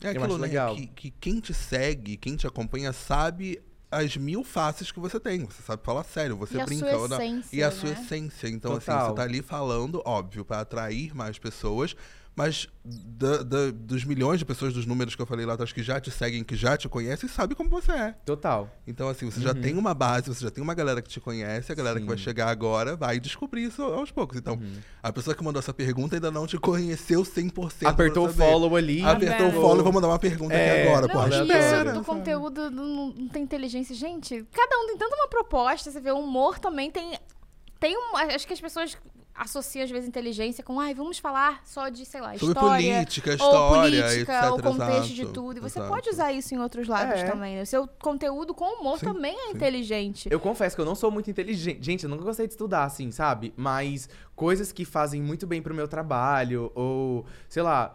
[0.00, 0.46] É Eu aquilo, né?
[0.46, 0.76] legal.
[0.76, 3.60] Que, que quem te segue, quem te acompanha, sabe
[3.90, 5.44] as mil faces que você tem.
[5.44, 7.04] Você sabe falar sério, você E a brinca não.
[7.20, 7.72] essência, E a né?
[7.74, 8.48] sua essência.
[8.48, 9.08] Então, assim, Total.
[9.08, 11.96] você tá ali falando, óbvio, pra atrair mais pessoas.
[12.36, 15.82] Mas da- da- dos milhões de pessoas, dos números que eu falei lá atrás, que
[15.82, 18.12] já te seguem, que já te conhecem, sabe como você é.
[18.26, 18.68] Total.
[18.86, 21.72] Então, assim, você já tem uma base, você já tem uma galera que te conhece,
[21.72, 22.24] a galera que vai Sim.
[22.24, 24.36] chegar agora vai descobrir isso aos poucos.
[24.36, 24.60] Então,
[25.02, 27.78] a pessoa que mandou essa pergunta ainda não te conheceu 100%.
[27.80, 29.00] pra Apertou o follow ali.
[29.02, 29.60] Apertou o vendo?
[29.62, 31.24] follow e vou mandar uma pergunta É, aqui agora, Não, porra.
[31.24, 31.50] aleatório.
[31.58, 33.94] isso espera, do conteúdo não, não tem inteligência.
[33.94, 35.90] Gente, cada um tem tanta uma proposta.
[35.90, 37.18] Você vê, o humor também tem.
[37.80, 38.14] Tem um.
[38.16, 38.94] Acho que as pessoas
[39.38, 42.94] associam, às vezes, inteligência com, ai, vamos falar só de, sei lá, Sobre história.
[42.94, 44.52] política, ou história, política, etc.
[44.52, 45.56] ou contexto de exato, tudo.
[45.58, 45.94] E você exato.
[45.94, 47.30] pode usar isso em outros lados É.
[47.30, 47.56] também.
[47.56, 47.62] Né?
[47.62, 49.56] O seu conteúdo com humor Sim, também é sim.
[49.56, 50.28] inteligente.
[50.30, 51.84] Eu confesso que eu não sou muito inteligente.
[51.84, 53.52] Gente, eu nunca gostei de estudar, assim, sabe?
[53.56, 57.94] Mas coisas que fazem muito bem pro meu trabalho, ou, sei lá,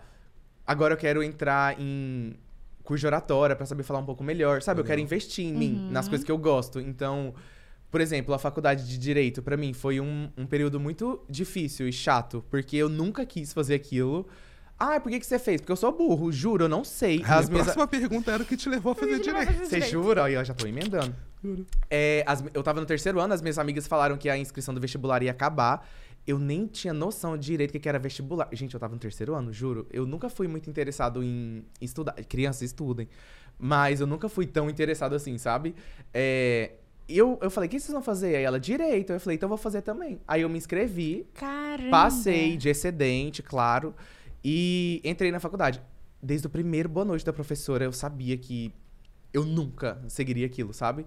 [0.65, 2.36] agora eu quero entrar em
[2.83, 4.81] curso de oratória pra saber falar um pouco melhor, sabe?
[4.81, 6.79] Eu quero investir em mim, nas coisas que eu gosto.
[6.79, 7.33] Então,
[7.91, 11.93] por exemplo, a faculdade de Direito, pra mim, foi um, um período muito difícil e
[11.93, 14.25] chato, porque eu nunca quis fazer aquilo.
[14.79, 15.62] Ah, por que, que você fez?
[15.62, 17.21] Porque eu sou burro, juro, eu não sei.
[17.24, 19.53] A As minhas- próxima pergunta era o que te levou a fazer direito.
[19.53, 20.24] você jura?
[20.24, 21.15] Aí eu já tô emendando.
[21.43, 21.67] Juro.
[21.89, 24.81] É, as- eu tava no terceiro ano, as minhas amigas falaram que a inscrição do
[24.81, 25.88] vestibular ia acabar.
[26.25, 28.48] Eu nem tinha noção de direito do que que era vestibular.
[28.53, 29.86] Gente, eu tava no terceiro ano, juro.
[29.91, 32.13] Eu nunca fui muito interessado em estudar.
[32.27, 33.07] Crianças estudem.
[33.60, 35.75] Mas eu nunca fui tão interessado assim, sabe?
[36.13, 36.71] É,
[37.18, 38.36] eu, eu falei, o que vocês vão fazer?
[38.36, 39.14] Aí ela, direito.
[39.14, 40.20] Eu falei, então eu vou fazer também.
[40.27, 41.90] Aí eu me inscrevi, Caramba.
[41.90, 43.94] Passei de excedente, claro,
[44.44, 45.81] e entrei na faculdade.
[46.22, 48.74] Desde o primeiro boa noite da professora, eu sabia que
[49.33, 51.05] eu nunca seguiria aquilo, sabe?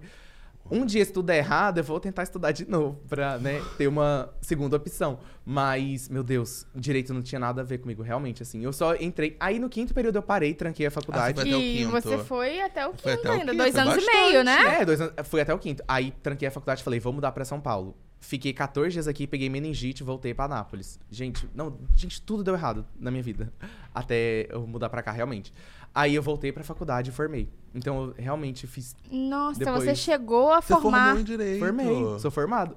[0.69, 3.87] Um dia, se tudo der errado, eu vou tentar estudar de novo, pra né, ter
[3.87, 5.19] uma segunda opção.
[5.45, 8.63] Mas, meu Deus, direito não tinha nada a ver comigo, realmente, assim.
[8.63, 9.37] Eu só entrei.
[9.39, 11.39] Aí no quinto período eu parei, tranquei a faculdade.
[11.39, 11.91] Ah, você foi até o E quinto.
[11.91, 14.81] você foi até o quinto até o ainda, quinto, dois anos e bastante, meio, né?
[14.81, 15.83] É, dois anos, fui até o quinto.
[15.87, 17.95] Aí tranquei a faculdade e falei, vou mudar pra São Paulo.
[18.19, 20.99] Fiquei 14 dias aqui, peguei meningite e voltei pra Nápoles.
[21.11, 23.53] Gente, não, gente, tudo deu errado na minha vida.
[23.93, 25.53] Até eu mudar pra cá, realmente.
[25.95, 27.49] Aí eu voltei pra faculdade e formei.
[27.73, 28.93] Então eu realmente fiz.
[29.09, 31.05] Nossa, Depois- você chegou a Você formar.
[31.05, 31.59] formou em direito.
[31.59, 32.75] Formei, sou formado.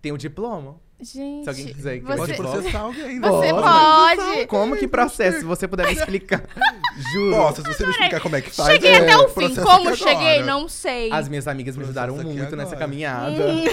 [0.00, 0.82] Tenho diploma.
[1.00, 3.18] Gente, Se alguém quiser que você, Pode processar alguém.
[3.18, 3.28] né?
[3.28, 4.16] você Pode.
[4.16, 4.46] pode.
[4.46, 5.40] Como que processo?
[5.40, 6.42] Se você puder me explicar.
[7.12, 7.36] Juro.
[7.36, 8.72] Posso, se você me explicar como é que faz.
[8.72, 9.54] Cheguei é, até o fim.
[9.56, 11.10] Como cheguei, não sei.
[11.12, 12.78] As minhas amigas me ajudaram muito nessa agora.
[12.78, 13.44] caminhada.
[13.52, 13.64] Hum.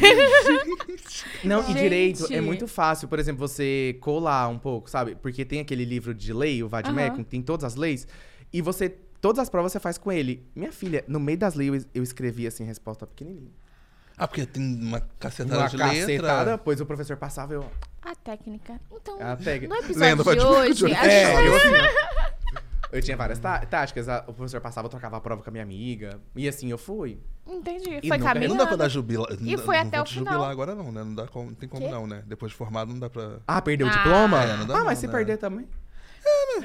[1.43, 5.15] Não, e direito é muito fácil, por exemplo, você colar um pouco, sabe?
[5.15, 7.23] Porque tem aquele livro de lei, o Vademecum, Aham.
[7.23, 8.07] que tem todas as leis,
[8.53, 8.89] e você.
[9.19, 10.43] Todas as provas você faz com ele.
[10.55, 13.51] Minha filha, no meio das leis eu, eu escrevi assim, resposta pequenininha.
[14.17, 16.57] Ah, porque tem uma cacetada Uma de cacetada, letra.
[16.57, 17.65] pois o professor passava, eu.
[18.01, 18.79] A técnica.
[18.91, 19.73] Então, A técnica.
[19.75, 21.67] no episódio Lenda, de hoje, a É, gente- eu assim.
[22.91, 24.05] Eu tinha várias tá- táticas.
[24.27, 26.19] O professor passava, eu trocava a prova com a minha amiga.
[26.35, 27.21] E assim eu fui.
[27.47, 27.99] Entendi.
[28.03, 28.49] E Foi nunca- caminhando.
[28.49, 29.25] Não dá pra dar jubila.
[29.39, 30.33] E não- foi não até o final.
[30.33, 31.01] jubilar agora não, né?
[31.01, 31.89] Não dá como, não tem como Quê?
[31.89, 32.21] não, né?
[32.27, 33.37] Depois de formado não dá pra...
[33.47, 33.93] Ah, perdeu o Ah.
[33.93, 34.43] diploma?
[34.43, 35.13] É, não dá ah, não, mas se né?
[35.13, 35.65] perder também.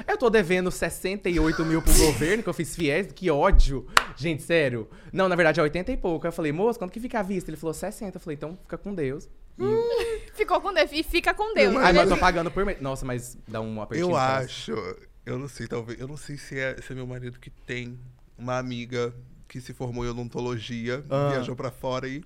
[0.07, 3.87] Eu tô devendo 68 mil pro governo, que eu fiz fiéis, que ódio.
[4.15, 4.87] Gente, sério.
[5.11, 6.25] Não, na verdade é 80 e pouco.
[6.25, 7.49] Aí eu falei, moço, quanto que fica à vista?
[7.49, 8.15] Ele falou 60.
[8.15, 9.27] Eu falei, então fica com Deus.
[9.57, 9.63] E...
[10.33, 10.91] Ficou com Deus.
[10.93, 11.75] E fica com Deus.
[11.75, 12.03] Ai, mas né?
[12.03, 12.79] eu tô pagando por mês.
[12.79, 14.11] Nossa, mas dá um apertinho.
[14.11, 14.71] Eu acho,
[15.25, 17.97] eu não sei, talvez, eu não sei se é, se é meu marido que tem
[18.37, 19.13] uma amiga
[19.47, 21.29] que se formou em odontologia, Ah.
[21.31, 22.23] viajou pra fora e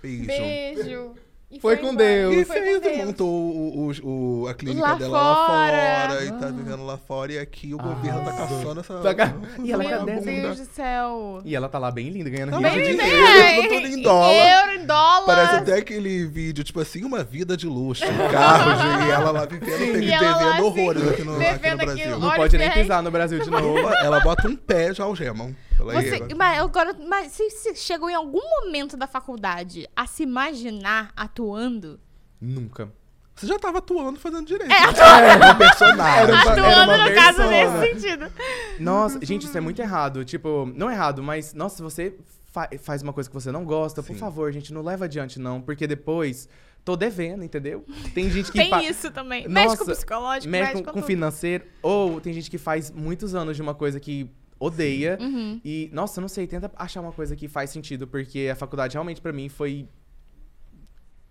[0.00, 0.26] beijo.
[0.26, 1.14] Beijo.
[1.50, 1.96] E Foi com embora.
[2.06, 2.34] Deus.
[2.36, 3.06] E Foi com fez, Deus.
[3.06, 6.08] montou o, o- o- a clínica Lá dela lá fora.
[6.10, 7.32] fora e tá vivendo lá fora.
[7.32, 8.94] E aqui o governo tá caçando essa.
[8.98, 9.34] Tá ca-
[9.64, 10.26] E ela Meu agradece.
[10.42, 11.40] Deus do céu.
[11.46, 13.26] E ela tá lá bem linda, ganhando rios de dinheiro.
[13.26, 14.34] Dinheiro, tudo em dólar.
[14.60, 15.24] Euro, em dólar.
[15.24, 19.96] Parece até aquele vídeo, tipo assim, uma vida de luxo, carros, e ela lá vivendo,
[19.96, 22.04] E devendo ela lá, assim, horrores aqui no, aqui no devendo Brasil.
[22.04, 22.18] aquilo.
[22.20, 23.78] Não pode nem pisar no Brasil de novo.
[23.78, 25.56] Ela, ela bota um pé, já algemam.
[25.78, 30.06] Ela Você, aí, mas agora, mas você, você chegou em algum momento da faculdade a
[30.06, 32.00] se imaginar atuando?
[32.40, 32.92] Nunca.
[33.34, 34.72] Você já tava atuando fazendo direito.
[34.72, 36.22] É, Era um personagem.
[36.22, 38.32] Era uma- Atuando era uma no caso nesse sentido.
[38.80, 40.24] Nossa, gente, isso é muito errado.
[40.24, 44.02] Tipo, não errado, mas, nossa, se você fa- faz uma coisa que você não gosta,
[44.02, 44.18] por Sim.
[44.18, 45.60] favor, gente, não leva adiante, não.
[45.60, 46.48] Porque depois,
[46.84, 47.84] tô devendo, entendeu?
[48.12, 48.58] Tem gente que.
[48.58, 49.46] Tem pa- isso também.
[49.48, 51.64] mexe com o Nossa, psicológico, mexe mexe com, com, financeiro.
[51.80, 55.16] Ou tem gente que faz muitos anos de uma coisa que odeia.
[55.20, 55.60] Uhum.
[55.64, 59.20] E, nossa, não sei, tenta achar uma coisa que faz sentido, porque a faculdade realmente
[59.20, 59.88] pra mim foi.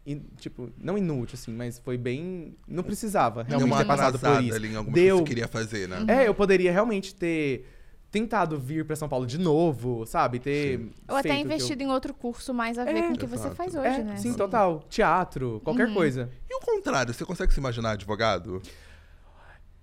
[0.05, 2.55] in- tipo, não inútil, assim, mas foi bem.
[2.67, 4.55] Não precisava realmente uma ter passado por isso.
[4.55, 5.17] ali em alguma Deu.
[5.17, 6.05] coisa que você queria fazer, né?
[6.07, 7.67] É, eu poderia realmente ter
[8.09, 10.39] tentado vir pra São Paulo de novo, sabe?
[10.39, 10.77] Ter.
[10.79, 10.91] Sim.
[11.09, 13.13] Ou até feito o que eu- investido em outro curso mais a ver É, com
[13.13, 13.55] o que você exato.
[13.57, 14.15] faz hoje, É, né?
[14.15, 14.81] sim, total.
[14.89, 15.93] Teatro, qualquer Uhum.
[15.93, 16.29] coisa.
[16.49, 18.61] E o contrário, você consegue se imaginar advogado?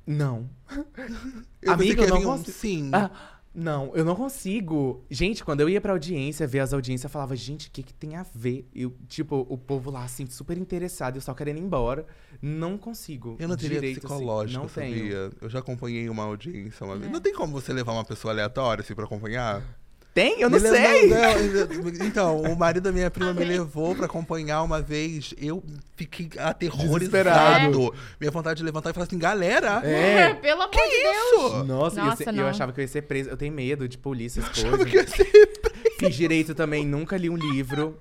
[0.06, 0.48] Não.
[1.62, 2.90] Eu Amigo, pensei que ia eu não vir um sim.
[2.94, 3.10] Ah,
[3.54, 5.04] não, eu não consigo.
[5.08, 7.94] Gente, quando eu ia pra audiência, ver as audiências, eu falava, gente, o que, que
[7.94, 8.68] tem a ver?
[8.74, 12.04] Eu, tipo, o povo lá, assim, super interessado, eu só querendo ir embora.
[12.42, 13.36] Não consigo.
[13.38, 14.96] Eu não teria direito, assim, psicológico, não tenho.
[14.96, 15.30] sabia?
[15.40, 17.08] Eu já acompanhei uma audiência uma vez.
[17.08, 17.12] É.
[17.12, 19.62] Não tem como você levar uma pessoa aleatória assim pra acompanhar?
[20.14, 20.40] Tem?
[20.40, 21.08] Eu não Me sei.
[21.08, 25.34] levou- não, então, o marido da minha prima me levou pra acompanhar uma vez.
[25.36, 25.60] Eu
[25.96, 26.98] fiquei aterrorizado.
[27.00, 27.94] Desesperado.
[28.20, 30.32] Minha vontade de levantar e falar assim, galera, É.
[30.34, 31.16] Pelo amor de Deus.
[31.50, 31.64] isso?
[31.64, 32.46] Nossa, eu Nossa, se- eu, não.
[32.46, 33.28] achava que eu ia ser preso.
[33.30, 34.88] Eu tenho medo de polícia, as Achava coisas.
[34.90, 35.50] que ia ser...
[35.98, 37.98] Fiz direito também, nunca li um livro.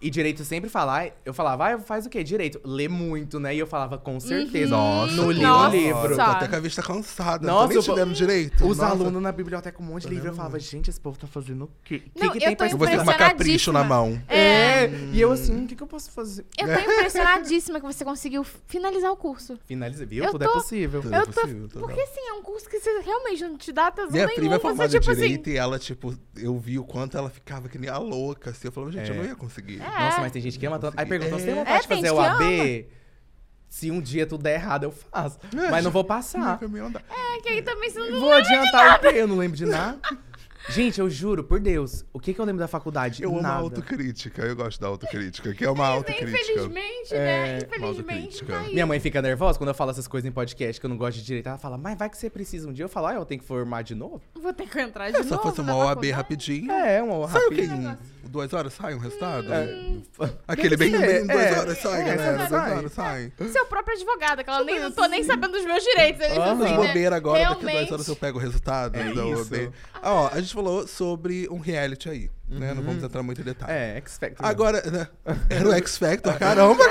[0.00, 2.22] E direito sempre falar, eu falava, ah, faz o quê?
[2.22, 2.60] Direito.
[2.64, 3.54] Lê muito, né?
[3.54, 4.70] E eu falava, com certeza.
[4.70, 5.76] Nossa, não li Nossa.
[5.76, 6.14] livro.
[6.14, 7.44] Tô até com a vista cansada.
[7.46, 8.64] Nossa, não tô nem te dando direito.
[8.66, 8.92] Os Nossa.
[8.92, 11.26] alunos na biblioteca com um monte de Tá livro, eu falava, gente, esse povo tá
[11.26, 12.02] fazendo o quê?
[12.14, 14.20] O que, que eu tem pra tô Eu vou ter uma capricho na mão.
[14.28, 16.44] É, e eu assim, o que, que eu posso fazer?
[16.56, 19.58] Eu tô impressionadíssima que você conseguiu finalizar o curso.
[19.66, 20.22] Finaliza, viu?
[20.24, 21.02] Eu Tudo tô- é possível.
[21.02, 23.56] Tudo eu é tô- possível, tudo Porque assim, é um curso que você realmente não
[23.56, 24.38] te dá tesão Minha nenhum.
[24.38, 27.28] prima é você, formada tipo assim, direito e ela, tipo, eu vi o quanto ela
[27.30, 28.68] ficava que nem a louca, assim.
[28.68, 29.18] Eu falava, gente, eu É.
[29.18, 29.80] não ia conseguir.
[29.96, 29.98] É.
[30.04, 30.94] Nossa, mas tem gente que ama tanto.
[30.98, 31.56] Aí pergunta, você tem É.
[31.56, 32.88] vontade É, de tem fazer gente o que AB?
[33.68, 35.38] Se um dia tudo der errado, eu faço.
[35.54, 36.58] É, Mas não vou passar.
[36.62, 39.08] É, que aí também você não Vou adiantar o quê?
[39.14, 39.98] Eu não lembro de nada.
[40.70, 43.22] Gente, eu juro, por Deus, o que, que eu lembro da faculdade?
[43.22, 43.54] Eu amo a Nada.
[43.60, 46.30] autocrítica, eu gosto da autocrítica, que é uma autocrítica.
[46.38, 47.58] Infelizmente, É, né?
[47.78, 48.72] uma Infelizmente, tá aí.
[48.74, 51.16] Minha mãe fica nervosa quando eu falo essas coisas em podcast que eu não gosto
[51.18, 51.46] de direito.
[51.48, 52.84] Ela fala, mas vai que você precisa um dia.
[52.84, 54.20] Eu falo, ah, eu tenho que formar de novo?
[54.34, 55.28] Vou ter que entrar de É, novo.
[55.30, 56.10] só fosse uma OAB faculdade.
[56.10, 56.70] rapidinho.
[56.70, 57.62] É, uma Sai o quê?
[57.62, 57.98] rapidinho.
[58.28, 59.50] Em duas horas sai um resultado?
[59.52, 59.74] É.
[60.46, 61.58] Aquele bem, bem ser, duas é.
[61.58, 62.48] horas sai, É, galera.
[62.48, 62.48] sai.
[62.68, 63.32] Duas horas sai.
[63.50, 66.20] Seu próprio advogado, que ela nem não tô nem sabendo dos meus direitos.
[66.20, 66.62] É isso Aham.
[66.64, 66.86] assim, né?
[66.86, 67.78] bobeira agora, daqui a Realmente.
[67.78, 69.72] duas horas eu pego o resultado É da isso.
[69.94, 72.74] Ah, ó, a gente falou sobre um reality aí, né?
[72.74, 73.72] Não vamos entrar muito em detalhe.
[73.72, 74.46] É, X Factor.
[74.46, 75.08] Agora, né?
[75.50, 76.82] Era o X Factor, caramba!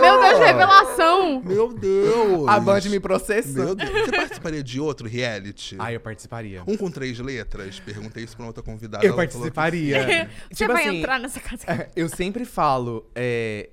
[0.00, 1.42] Meu Deus, revelação!
[1.42, 2.48] Meu Deus!
[2.48, 3.64] A Band me processou.
[3.64, 3.90] Meu Deus.
[3.90, 5.76] Você participaria de outro reality?
[5.78, 6.62] Ah, eu participaria.
[6.66, 7.78] Um com três letras?
[7.80, 9.04] Perguntei isso pra outra convidada.
[9.04, 10.28] Eu participaria.
[10.50, 11.88] Você tipo vai assim, entrar nessa casa.
[11.94, 13.70] eu sempre falo é,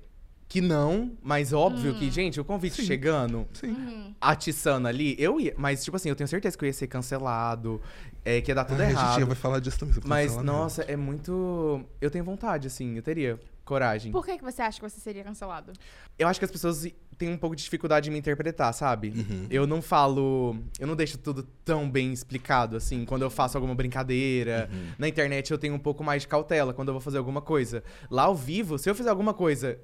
[0.52, 2.86] que não, mas óbvio que, gente, o convite Sim.
[2.86, 3.68] chegando, Sim.
[3.68, 4.14] Uhum.
[4.20, 5.54] atiçando ali, eu ia.
[5.56, 7.80] Mas, tipo assim, eu tenho certeza que eu ia ser cancelado,
[8.24, 9.18] é, que ia dar tudo Ai, a errado.
[9.18, 9.96] gente vai falar disso também.
[10.04, 11.84] Mas, nossa, é muito.
[12.00, 14.12] Eu tenho vontade, assim, eu teria coragem.
[14.12, 15.72] Por que, que você acha que você seria cancelado?
[16.18, 19.08] Eu acho que as pessoas têm um pouco de dificuldade em me interpretar, sabe?
[19.08, 19.46] Uhum.
[19.50, 20.56] Eu não falo.
[20.78, 24.68] Eu não deixo tudo tão bem explicado, assim, quando eu faço alguma brincadeira.
[24.72, 24.92] Uhum.
[24.98, 27.82] Na internet eu tenho um pouco mais de cautela quando eu vou fazer alguma coisa.
[28.10, 29.78] Lá ao vivo, se eu fizer alguma coisa,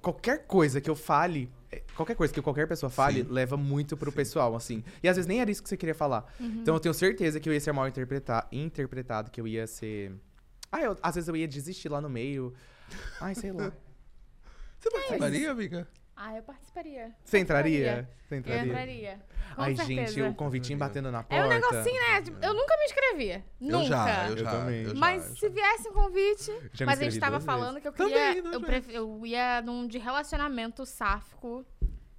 [0.00, 1.50] qualquer coisa que eu fale.
[1.70, 3.28] Eh, Qualquer coisa que qualquer pessoa fale, Sim.
[3.30, 4.82] leva muito pro pessoal, assim.
[5.02, 6.24] E às vezes nem era isso que você queria falar.
[6.40, 10.12] Então eu tenho certeza que eu ia ser mal interpreta- interpretado, que eu ia ser.
[10.72, 12.52] Ah, eu- às vezes eu ia desistir lá no meio.
[13.20, 13.72] Ai, sei lá.
[14.80, 15.86] Você participaria, amiga?
[16.22, 17.12] Ah, eu participaria.
[17.24, 18.06] Você entraria?
[18.28, 18.64] Você Eu entraria?
[18.66, 19.20] entraria.
[19.56, 20.12] Com Ai, certeza.
[20.12, 21.34] gente, o convitinho batendo na porta.
[21.42, 22.20] É um negocinho, né?
[22.22, 23.44] Tipo, Eu nunca me inscrevia.
[23.60, 23.84] Eu Nunca.
[23.86, 24.50] já, eu Eu já.
[24.50, 24.82] também.
[24.82, 25.48] eu já, Mas eu se já.
[25.48, 26.44] viesse um convite.
[26.44, 28.42] Já me mas a inscrevi gente tava falando que eu Também, queria.
[28.42, 28.84] duas eu, vezes.
[28.84, 31.64] pref- eu ia num de relacionamento sáfico.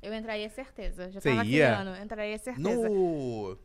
[0.02, 1.12] Eu entraria certeza.
[1.12, 1.68] Já Você tava ia?
[1.68, 1.96] criando.
[1.96, 2.90] Eu entraria certeza.
[2.90, 3.58] No...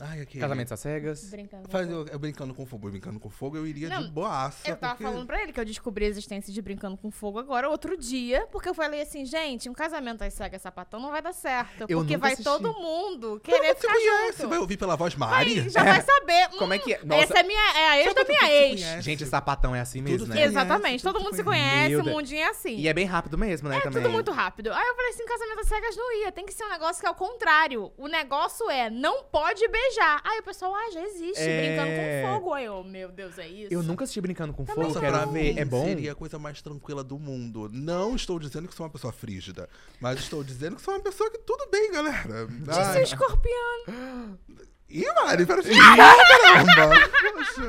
[0.00, 0.38] Ai, aqui.
[0.38, 1.30] Casamento às cegas.
[1.30, 1.64] Brincando.
[1.64, 2.00] com Faz, fogo.
[2.00, 4.68] eu, eu brincando com fogo, brincando com fogo, eu iria de Não, boaça.
[4.68, 5.04] Eu tava porque...
[5.04, 8.46] falando pra ele que eu descobri a existência de Brincando com Fogo agora, outro dia,
[8.52, 11.86] porque eu falei assim, gente, um casamento às cegas sapatão não vai dar certo.
[11.88, 12.44] Eu porque vai assisti.
[12.44, 14.48] todo mundo querer você ficar conhece, junto.
[14.48, 15.60] vai ouvir pela voz Mari?
[15.60, 16.48] Aí, já vai saber.
[16.58, 17.00] Como é hum, que é?
[17.04, 17.24] Nossa.
[17.24, 18.80] Essa é, minha, é a ex da minha ex.
[18.80, 19.02] você conhece.
[19.02, 20.44] Gente, sapatão é assim mesmo, Tudo né?
[20.44, 21.96] Exatamente, tudo todo mundo se conhece.
[21.96, 22.76] o mundinho é assim.
[22.76, 23.78] E é bem rápido mesmo, né?
[23.78, 24.02] É também.
[24.02, 24.72] tudo muito rápido.
[24.72, 26.30] Aí eu falei assim, casamento às cegas não ia.
[26.30, 27.92] Tem que ser um negócio que é o contrário.
[27.96, 29.87] O negócio é, não pode beijar.
[30.24, 31.66] Aí o pessoal, ah, já existe, É.
[31.66, 32.54] brincando com fogo.
[32.54, 33.72] Aí eu, meu Deus, é isso?
[33.72, 35.54] Eu nunca assisti Brincando com Também Fogo, Nossa, quero pra ver.
[35.54, 35.84] mim É bom?
[35.86, 37.68] seria a coisa mais tranquila do mundo.
[37.72, 39.68] Não estou dizendo que sou uma pessoa frígida,
[40.00, 42.46] mas estou dizendo que sou uma pessoa que tudo bem, galera.
[42.46, 44.38] Disse o Ai, escorpião.
[44.90, 47.10] Ih, Mari, pera caramba!
[47.34, 47.62] Poxa,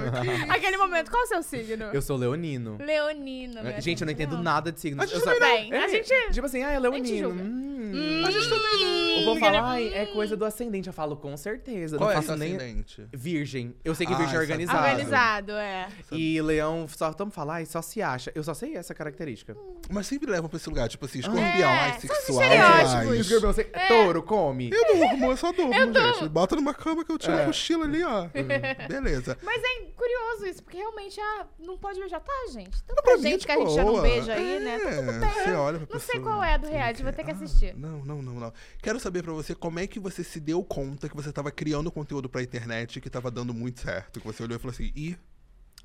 [0.49, 1.85] Aquele momento, qual é o seu signo?
[1.91, 2.77] Eu sou leonino.
[2.79, 5.01] Leonino, meu Gente, eu não entendo nada de signo.
[5.01, 5.33] A gente eu só...
[5.33, 6.13] também é, A gente...
[6.31, 7.29] Tipo assim, ah, é leonino.
[7.31, 10.87] Hum, a gente também O povo fala, ai, é coisa do ascendente.
[10.87, 11.97] Eu falo, com certeza.
[11.97, 12.55] Qual não é faço nem...
[12.55, 13.05] ascendente?
[13.11, 13.75] Virgem.
[13.83, 14.87] Eu sei que Ah, virgem é essa- organizado.
[14.87, 15.87] Organizado, é.
[16.13, 18.31] E leão, só tamo falar, ai, só se acha.
[18.33, 19.57] Eu só sei essa característica.
[19.89, 23.19] Mas sempre levam pra esse lugar, tipo assim, escorpião, É, ai, sexual demais.
[23.19, 23.65] Escorpião, você...
[23.89, 24.69] Touro, come.
[24.71, 26.29] Eu durmo, eu só durmo, gente.
[26.29, 27.43] Bota numa cama que eu tiro É.
[27.43, 28.27] a cochila ali, ó.
[28.87, 29.37] Beleza.
[29.41, 32.81] Mas é curioso isso, porque realmente ah, não pode beijar, tá, gente?
[32.83, 34.01] Tanta é gente de que a gente já não boa.
[34.01, 34.79] beija aí, né?
[34.79, 35.29] Tá tudo É, bem.
[35.43, 37.33] Você olha pra Não sei pessoa, qual é do não reality, vou ter que Ah,
[37.33, 37.75] assistir.
[37.75, 38.53] Não, não, não, não.
[38.81, 41.91] Quero saber pra você como é que você se deu conta que você tava criando
[41.91, 44.19] conteúdo pra internet que tava dando muito certo.
[44.19, 45.17] Que você olhou e falou assim, ih,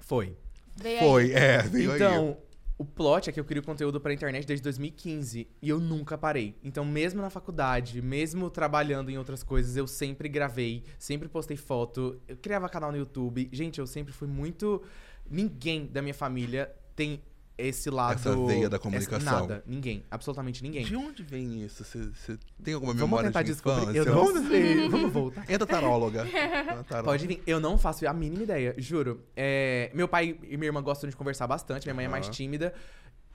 [0.01, 0.37] Foi.
[0.85, 0.99] Aí.
[0.99, 1.97] foi, é, veio aí.
[1.97, 2.37] Então,
[2.77, 6.57] o plot é que eu crio conteúdo pra internet desde 2015 e eu nunca parei.
[6.63, 12.21] Então, mesmo na faculdade, mesmo trabalhando em outras coisas, eu sempre gravei, sempre postei foto,
[12.27, 13.49] eu criava canal no YouTube.
[13.53, 14.83] Gente, eu sempre fui muito.
[15.31, 17.23] Ninguém da minha família tem
[17.57, 18.15] esse lado.
[18.15, 19.41] Essa veia da essa- comunicação.
[19.41, 20.85] Nada, ninguém, absolutamente ninguém.
[20.85, 21.85] De onde vem isso?
[21.85, 23.97] Você, você tem alguma Vamos memória tentar de descobrir.
[23.97, 24.89] Eu não Vamos- sei.
[24.91, 25.51] Vamos voltar.
[25.51, 26.25] Entra taróloga.
[26.89, 27.05] Taróloga.
[27.05, 27.43] Pode vir.
[27.47, 29.23] Eu não faço a mínima ideia, juro.
[29.37, 32.75] É, meu pai e minha irmã gostam de conversar bastante, minha mãe é mais tímida.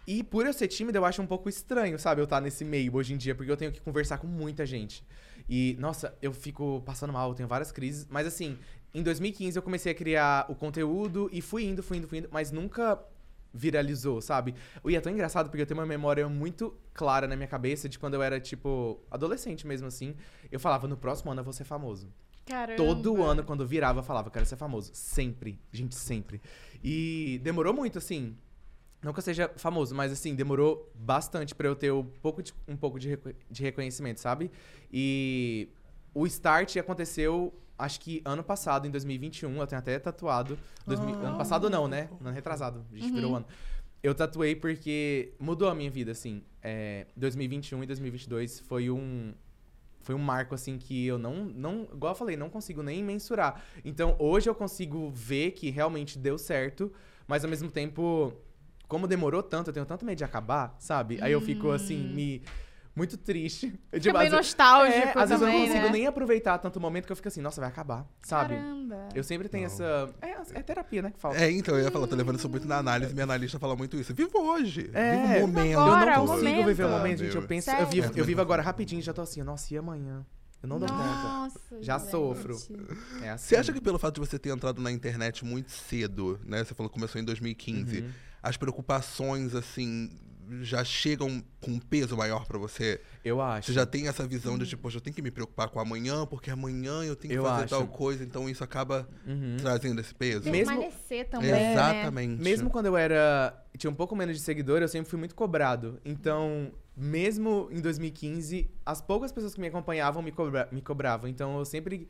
[0.07, 2.19] E por eu ser tímida, eu acho um pouco estranho, sabe?
[2.19, 5.03] Eu estar nesse meio hoje em dia, porque eu tenho que conversar com muita gente.
[5.47, 8.07] E, nossa, eu fico passando mal, eu tenho várias crises.
[8.09, 8.57] Mas assim,
[8.93, 12.29] em 2015 eu comecei a criar o conteúdo e fui indo, fui indo, fui indo,
[12.31, 12.99] mas nunca
[13.53, 14.55] viralizou, sabe?
[14.85, 17.97] E é tão engraçado porque eu tenho uma memória muito clara na minha cabeça de
[17.97, 20.15] quando eu era, tipo, adolescente mesmo assim.
[20.51, 22.11] Eu falava, no próximo ano eu vou ser famoso.
[22.45, 22.77] Caramba.
[22.77, 24.91] Todo ano, quando eu virava, eu falava, eu quero ser famoso.
[24.93, 25.59] Sempre.
[25.71, 26.41] Gente, sempre.
[26.83, 28.35] E demorou muito, assim.
[29.01, 32.53] Não que eu seja famoso, mas assim, demorou bastante pra eu ter um pouco de,
[32.67, 33.17] um pouco de,
[33.49, 34.51] de reconhecimento, sabe?
[34.91, 35.69] E
[36.13, 39.57] o start aconteceu, acho que ano passado, em 2021.
[39.57, 40.59] Eu tenho até tatuado.
[40.85, 42.09] 2000 Ano passado não, né?
[42.19, 42.85] Ano retrasado.
[42.91, 43.45] A gente virou o ano.
[44.03, 46.43] Eu tatuei porque mudou a minha vida, assim.
[46.61, 49.33] É, 2021 e 2022 foi um,
[50.01, 53.61] foi um marco, assim, que eu não, não, igual eu falei, não consigo nem mensurar.
[53.83, 56.91] Então, hoje eu consigo ver que realmente deu certo,
[57.27, 58.33] mas ao mesmo tempo,
[58.87, 61.19] como demorou tanto, eu tenho tanto medo de acabar, sabe?
[61.21, 62.41] Aí eu fico, assim, me...
[62.99, 63.67] Muito triste.
[63.91, 65.89] Eu, Fica tipo, bem nostálgico é, às vezes eu não consigo né?
[65.89, 68.55] nem aproveitar tanto o momento que eu fico assim, nossa, vai acabar, sabe?
[68.55, 69.07] Caramba.
[69.15, 69.73] Eu sempre tenho Não.
[69.73, 70.09] essa...
[70.21, 71.37] É, é terapia, né, que falta.
[71.39, 73.95] É, então, eu ia falar, tô levando isso muito na análise, minha analista fala muito
[73.97, 74.13] isso.
[74.13, 74.89] Viva hoje!
[74.93, 75.79] É, Viva o momento!
[75.79, 76.65] agora, eu não consigo momento.
[76.67, 77.35] viver o momento, gente.
[77.35, 77.87] Eu penso, eu Sério?
[77.89, 80.25] vivo, É, eu vivo agora rapidinho, já tô assim, nossa, e amanhã?
[80.61, 81.03] Eu não dou conta.
[81.03, 82.11] Nossa, Já gente.
[82.11, 82.53] sofro.
[83.21, 83.47] É assim.
[83.47, 86.65] Você acha que pelo fato de você ter entrado na internet muito cedo, né?
[86.65, 88.09] Você falou que começou em 2015, Uhum.
[88.43, 90.09] as preocupações, assim,
[90.61, 93.01] já chegam com um peso maior pra você?
[93.23, 93.67] Eu acho.
[93.67, 96.49] Você já tem essa visão de, tipo, eu tenho que me preocupar com amanhã, porque
[96.49, 97.69] amanhã eu tenho que Eu fazer acho.
[97.75, 99.57] tal coisa, então isso acaba Uhum.
[99.59, 100.49] trazendo esse peso?
[100.49, 101.71] Mesmo- Permanecer também, né?
[101.73, 102.41] Exatamente.
[102.41, 103.65] Mesmo quando eu era.
[103.77, 105.99] tinha um pouco menos de seguidor, eu sempre fui muito cobrado.
[106.03, 111.29] Então, mesmo em 2015, as poucas pessoas que me acompanhavam me, cobra- me cobravam.
[111.29, 112.07] Então, eu sempre.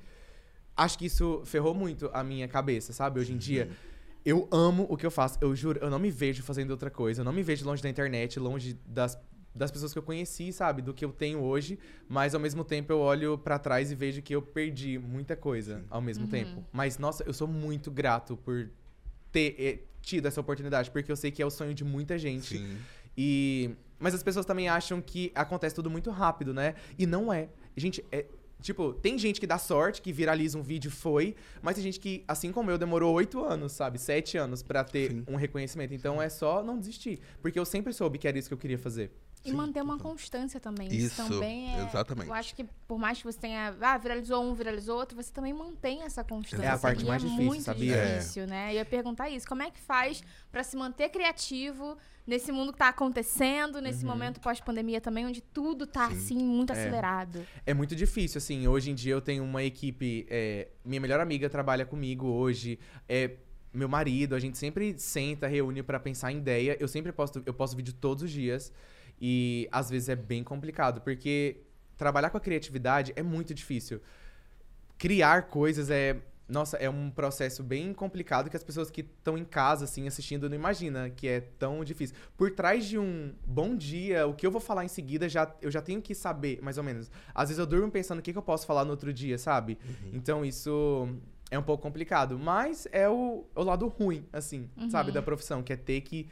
[0.76, 3.20] Acho que isso ferrou muito a minha cabeça, sabe?
[3.20, 3.70] Hoje em dia.
[4.26, 5.38] Eu amo o que eu faço.
[5.42, 7.22] Eu juro, eu não me vejo fazendo outra coisa.
[7.22, 9.18] Eu não me vejo longe da internet, longe das,
[9.56, 10.82] das pessoas que eu conheci, sabe?
[10.82, 11.80] Do que eu tenho hoje.
[12.08, 15.84] Mas ao mesmo tempo eu olho pra trás e vejo que eu perdi muita coisa
[15.90, 16.64] ao mesmo tempo.
[16.72, 18.70] Mas, nossa, eu sou muito grato por
[19.32, 22.58] ter eh, tido essa oportunidade, porque eu sei que é o sonho de muita gente.
[22.58, 22.78] Sim.
[23.18, 26.76] E mas as pessoas também acham que acontece tudo muito rápido, né?
[26.98, 27.50] E não é.
[27.76, 28.26] Gente, é
[28.62, 32.24] tipo, tem gente que dá sorte, que viraliza um vídeo foi, mas tem gente que,
[32.28, 33.98] assim como eu, demorou oito anos, sabe?
[33.98, 35.24] Sete anos pra ter Sim.
[35.28, 35.94] um reconhecimento.
[35.94, 38.78] Então é só não desistir, porque eu sempre soube que era isso que eu queria
[38.78, 39.12] fazer.
[39.46, 40.12] E Sim, manter uma total.
[40.12, 40.90] constância também.
[40.94, 41.86] Isso, também é.
[41.86, 42.28] exatamente.
[42.28, 43.74] Eu acho que por mais que você tenha.
[43.80, 46.66] Ah, viralizou um, viralizou outro, você também mantém essa constância.
[46.66, 47.96] É a parte mais é difícil, muito sabia?
[47.96, 48.18] É.
[48.18, 48.68] difícil, né?
[48.72, 49.48] E eu ia perguntar isso.
[49.48, 50.22] Como é que faz
[50.52, 51.98] pra se manter criativo
[52.28, 56.18] nesse mundo que tá acontecendo, nesse momento pós-pandemia também, onde tudo tá Sim.
[56.18, 56.76] assim, muito Uhum.
[56.76, 56.82] É.
[56.82, 57.46] acelerado?
[57.66, 58.68] É muito difícil, assim.
[58.68, 60.28] Hoje em dia eu tenho uma equipe.
[60.30, 62.78] é, minha melhor amiga trabalha comigo hoje.
[63.08, 63.38] É,
[63.74, 66.76] meu marido, a gente sempre senta, reúne pra pensar em ideia.
[66.78, 68.74] Eu sempre posto, eu posto vídeo todos os dias.
[69.22, 71.62] E às vezes é bem complicado, porque
[71.98, 74.02] trabalhar com a criatividade é muito difícil.
[74.98, 76.18] Criar coisas é.
[76.48, 80.50] Nossa, é um processo bem complicado que as pessoas que estão em casa, assim, assistindo,
[80.50, 82.16] não imagina que é tão difícil.
[82.36, 85.70] Por trás de um bom dia, o que eu vou falar em seguida, já, eu
[85.70, 87.12] já tenho que saber, mais ou menos.
[87.36, 89.78] Às vezes eu durmo pensando o que, que eu posso falar no outro dia, sabe?
[90.12, 91.08] Então isso
[91.52, 92.40] é um pouco complicado.
[92.40, 96.28] Mas é o, o lado ruim, assim, sabe, da profissão, que é ter que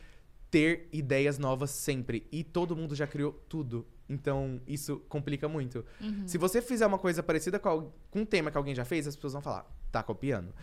[0.49, 2.27] ter ideias novas sempre.
[2.31, 3.85] E todo mundo já criou tudo.
[4.09, 5.83] Então, isso complica muito.
[5.99, 6.27] Uhum.
[6.27, 9.15] Se você fizer uma coisa parecida com, com um tema que alguém já fez, as
[9.15, 10.53] pessoas vão falar, tá copiando.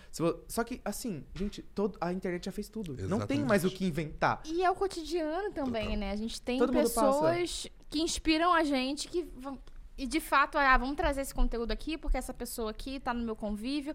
[0.48, 2.92] Só que, assim, gente, todo, a internet já fez tudo.
[2.92, 3.44] Não tem Exatamente.
[3.46, 4.42] mais o que inventar.
[4.46, 5.98] E é o cotidiano também, Total.
[5.98, 6.10] né?
[6.12, 9.58] A gente tem Todo pessoas que inspiram a gente que vão.
[9.96, 13.22] E de fato, ah, vamos trazer esse conteúdo aqui, porque essa pessoa aqui tá no
[13.24, 13.94] meu convívio.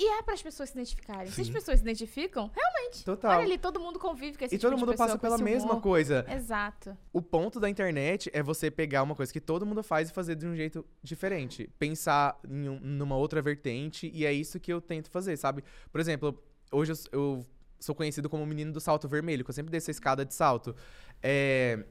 [0.00, 1.26] E é para as pessoas se identificarem.
[1.30, 1.52] Se as Sim.
[1.52, 3.04] pessoas se identificam, realmente.
[3.04, 3.32] Total.
[3.32, 5.80] Olha ali, todo mundo convive com esse E tipo todo mundo pessoa, passa pela mesma
[5.80, 6.24] coisa.
[6.28, 6.96] Exato.
[7.12, 10.36] O ponto da internet é você pegar uma coisa que todo mundo faz e fazer
[10.36, 11.68] de um jeito diferente.
[11.78, 15.64] Pensar em um- numa outra vertente, e é isso que eu tento fazer, sabe?
[15.90, 17.46] Por exemplo, hoje eu, eu
[17.80, 20.32] sou conhecido como o menino do salto vermelho, que eu sempre desço a escada de
[20.32, 20.76] salto.
[21.20, 21.84] É,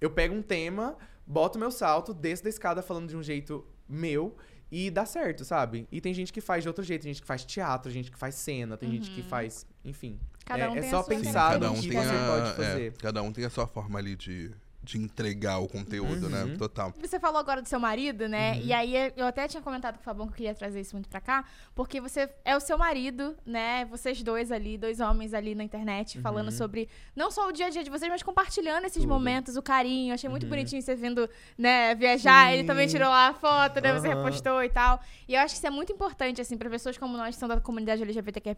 [0.00, 4.34] eu pego um tema, boto meu salto, desço da escada falando de um jeito meu.
[4.70, 5.88] E dá certo, sabe?
[5.90, 8.18] E tem gente que faz de outro jeito, tem gente que faz teatro, gente que
[8.18, 9.66] faz cena, tem gente que faz.
[9.84, 10.18] Enfim.
[10.44, 12.08] Cada é, um é tem a só sua pensar cada no um que tem você
[12.08, 12.92] a, pode é, fazer.
[12.98, 14.50] cada um tem a sua forma ali de,
[14.88, 16.44] de entregar o conteúdo, né?
[16.44, 16.56] Uhum.
[16.56, 16.94] Total.
[16.98, 18.52] Você falou agora do seu marido, né?
[18.54, 18.60] Uhum.
[18.64, 21.08] E aí eu até tinha comentado com o Fabão que eu queria trazer isso muito
[21.10, 23.84] pra cá, porque você é o seu marido, né?
[23.84, 27.70] Vocês dois ali, dois homens ali na internet, falando sobre não só o dia a
[27.70, 29.08] dia de vocês, mas compartilhando esses Tudo.
[29.12, 30.14] momentos, o carinho.
[30.14, 30.48] Achei muito Uhum.
[30.50, 32.52] bonitinho você vindo, né, viajar.
[32.54, 32.96] Ele também Sim.
[32.96, 33.92] tirou lá a foto, né?
[33.92, 35.00] Você repostou e tal.
[35.28, 37.48] E eu acho que isso é muito importante, assim, pra pessoas como nós, que são
[37.48, 38.54] da comunidade LGBTQIA+,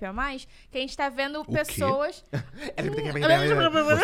[0.70, 1.50] que a gente tá vendo quê?
[1.52, 2.24] pessoas...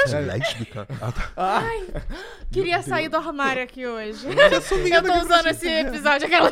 [0.07, 0.87] Você é lésbica?
[1.01, 1.33] Ah, tá.
[2.53, 4.27] Queria sair do armário aqui hoje.
[4.27, 6.51] Eu tô usando esse episódio aquela.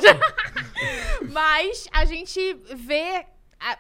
[1.31, 3.27] Mas a gente vê.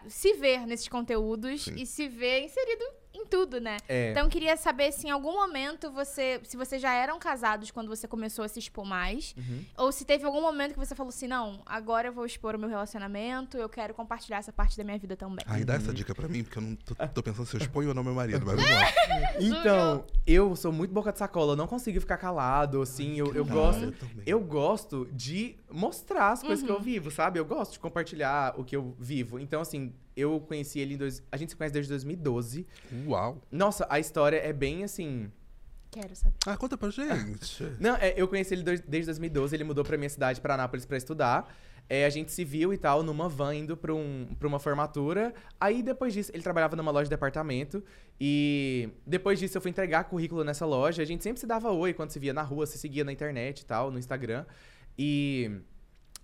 [0.09, 1.75] se vê nesses conteúdos Sim.
[1.77, 2.85] e se vê inserido
[3.25, 3.77] em tudo, né?
[3.89, 4.11] É.
[4.11, 6.41] Então eu queria saber se em algum momento você.
[6.45, 9.35] Se vocês já eram casados quando você começou a se expor mais.
[9.37, 9.65] Uhum.
[9.79, 12.59] Ou se teve algum momento que você falou assim: não, agora eu vou expor o
[12.59, 15.45] meu relacionamento, eu quero compartilhar essa parte da minha vida também.
[15.49, 17.89] Aí dá essa dica pra mim, porque eu não tô, tô pensando se eu exponho
[17.89, 18.85] ou não meu marido, mas vamos lá.
[19.41, 23.45] Então, eu sou muito boca de sacola, eu não consigo ficar calado, assim, eu, eu
[23.45, 23.85] Cara, gosto.
[23.85, 24.23] eu também.
[24.27, 26.77] Eu gosto de mostrar as coisas que Uhum.
[26.79, 27.39] eu vivo, sabe?
[27.39, 29.39] Eu gosto de compartilhar o que eu vivo.
[29.39, 31.23] Então, assim, eu conheci ele em dois.
[31.31, 32.67] A gente se conhece desde 2012.
[33.07, 33.41] Uau.
[33.51, 35.31] Nossa, a história é bem assim.
[35.91, 36.35] Quero saber.
[36.47, 37.63] Ah, conta pra gente.
[37.79, 40.85] Não, é, eu conheci ele dois- desde 2012, ele mudou pra minha cidade, pra Anápolis,
[40.85, 41.55] pra estudar.
[41.89, 45.35] É, a gente se viu e tal, numa van indo pra, um, pra uma formatura.
[45.61, 47.85] Aí, depois disso, ele trabalhava numa loja de departamento.
[48.19, 51.03] E depois disso, eu fui entregar currículo nessa loja.
[51.03, 53.61] A gente sempre se dava oi quando se via na rua, se seguia na internet
[53.61, 54.47] e tal, no Instagram.
[54.99, 55.51] E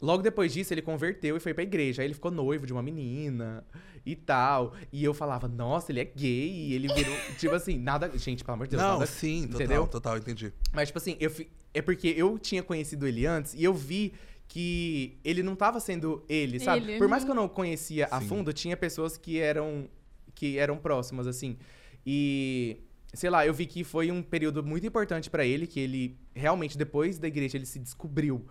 [0.00, 2.02] logo depois disso, ele converteu e foi pra igreja.
[2.02, 3.64] Aí ele ficou noivo de uma menina
[4.04, 4.74] e tal.
[4.92, 6.50] E eu falava, nossa, ele é gay.
[6.50, 8.10] E ele virou, tipo assim, nada...
[8.16, 9.06] Gente, pelo amor de Deus, Não, nada...
[9.06, 9.86] sim, total, entendeu?
[9.86, 10.52] total, entendi.
[10.72, 14.12] Mas, tipo assim, eu fi- é porque eu tinha conhecido ele antes e eu vi
[14.48, 16.82] que ele não tava sendo ele, sabe?
[16.90, 17.26] Ele, Por mais uhum.
[17.28, 18.26] que eu não conhecia a Sim.
[18.26, 19.88] fundo, tinha pessoas que eram
[20.34, 21.56] que eram próximas, assim.
[22.04, 22.78] E,
[23.12, 26.78] sei lá, eu vi que foi um período muito importante pra ele, que ele realmente,
[26.78, 28.44] depois da igreja, ele se descobriu.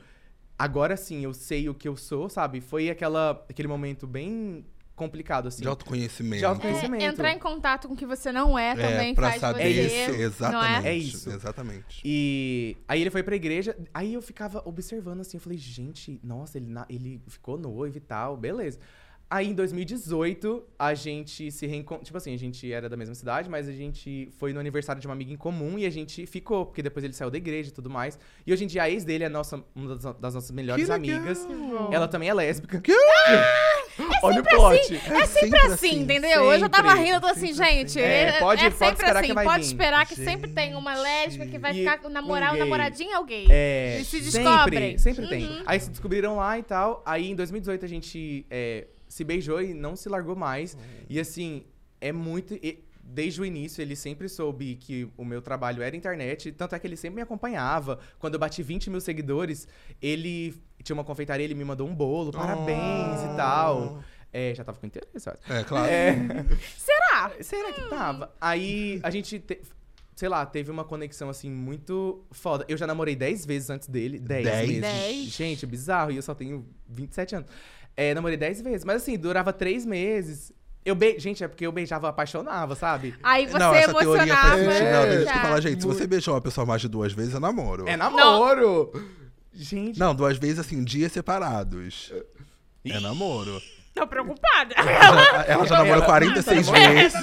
[0.60, 2.60] Agora sim, eu sei o que eu sou, sabe?
[2.60, 5.62] Foi aquela, aquele momento bem complicado, assim.
[5.62, 6.40] De autoconhecimento.
[6.40, 7.02] De autoconhecimento.
[7.02, 9.86] É, entrar em contato com o que você não é também pra faz saber você.
[9.86, 10.22] isso, não é?
[10.26, 10.88] exatamente.
[10.88, 11.30] É isso.
[11.32, 12.02] Exatamente.
[12.04, 16.58] E aí ele foi pra igreja, aí eu ficava observando assim, eu falei, gente, nossa,
[16.58, 18.78] ele, na- ele ficou noivo e tal, beleza.
[19.32, 22.04] Aí em 2018, a gente se reencontrou.
[22.04, 25.06] Tipo assim, a gente era da mesma cidade, mas a gente foi no aniversário de
[25.08, 27.72] uma amiga em comum e a gente ficou, porque depois ele saiu da igreja e
[27.72, 28.18] tudo mais.
[28.46, 30.92] E hoje em dia a ex dele é nossa, uma das, das nossas melhores Que
[30.92, 31.18] legal.
[31.20, 31.46] amigas.
[31.46, 31.90] bom.
[31.94, 32.82] Ela também é lésbica.
[32.82, 32.92] Que?
[34.24, 34.96] Olha o plot.
[34.96, 36.44] É sempre assim, entendeu?
[36.44, 38.00] Hoje eu tava sempre, rindo, eu tô assim, sempre gente.
[38.00, 38.00] assim.
[38.00, 39.66] É, pode- é pode sempre esperar assim, que vai pode vir.
[39.68, 41.04] esperar que sempre tem uma Gente.
[41.04, 42.60] lésbica que vai E ficar namorar o gay.
[42.64, 43.46] namoradinho é o gay.
[43.50, 44.98] É, Eles se sempre, descobrem.
[44.98, 45.46] Sempre tem.
[45.46, 45.64] Uhum.
[45.66, 47.04] Aí se descobriram lá e tal.
[47.06, 50.78] Aí em 2018 a gente é, se beijou e não se largou mais.
[51.10, 51.66] E assim,
[52.00, 52.54] é muito.
[52.54, 56.52] e desde o início ele sempre soube que o meu trabalho era internet.
[56.52, 58.00] Tanto é que ele sempre me acompanhava.
[58.20, 59.68] Quando eu bati 20 mil seguidores,
[60.02, 63.34] ele tinha uma confeitaria, ele me mandou um bolo, parabéns Oh.
[63.34, 64.04] e tal.
[64.32, 65.52] É, já tava com interesse, acho.
[65.52, 65.92] É, claro.
[65.92, 66.16] É.
[66.78, 67.32] Será?
[67.42, 68.32] Será que tava?
[68.40, 69.60] Aí a gente, te-
[70.16, 72.64] sei lá, teve uma conexão assim muito foda.
[72.70, 74.20] Eu já namorei 10 vezes antes dele.
[74.20, 74.68] 10 Dez?
[74.68, 74.82] meses.
[74.82, 75.26] Dez?
[75.30, 76.12] Gente, bizarro.
[76.12, 77.50] E eu só tenho 27 anos.
[78.00, 78.86] É, namorei 10 vezes.
[78.86, 80.54] Mas assim, durava 3 meses.
[80.86, 81.20] Eu be...
[81.20, 83.14] Gente, é porque eu beijava, apaixonava, sabe?
[83.22, 84.48] Aí você não, essa teoria emocionava.
[84.48, 84.92] faz sentido.
[84.92, 85.82] Não, deixa eu falar, gente.
[85.82, 87.90] Se você beijou uma pessoa mais de duas vezes, é namoro.
[87.90, 88.94] É namoro!
[89.52, 90.00] Gente.
[90.00, 92.14] Não, duas vezes, assim, dias separados.
[92.86, 93.62] É namoro.
[94.00, 94.74] Tô preocupada.
[94.76, 97.14] Ela, ela já namorou 46 vezes.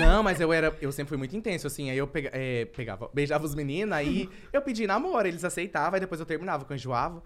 [0.00, 0.76] Não, mas eu era.
[0.80, 1.90] Eu sempre fui muito intenso, assim.
[1.90, 6.00] Aí eu pega- é, pegava, beijava os meninos, aí eu pedi namoro, eles aceitavam, aí
[6.00, 7.22] depois eu terminava, que eu enjoava.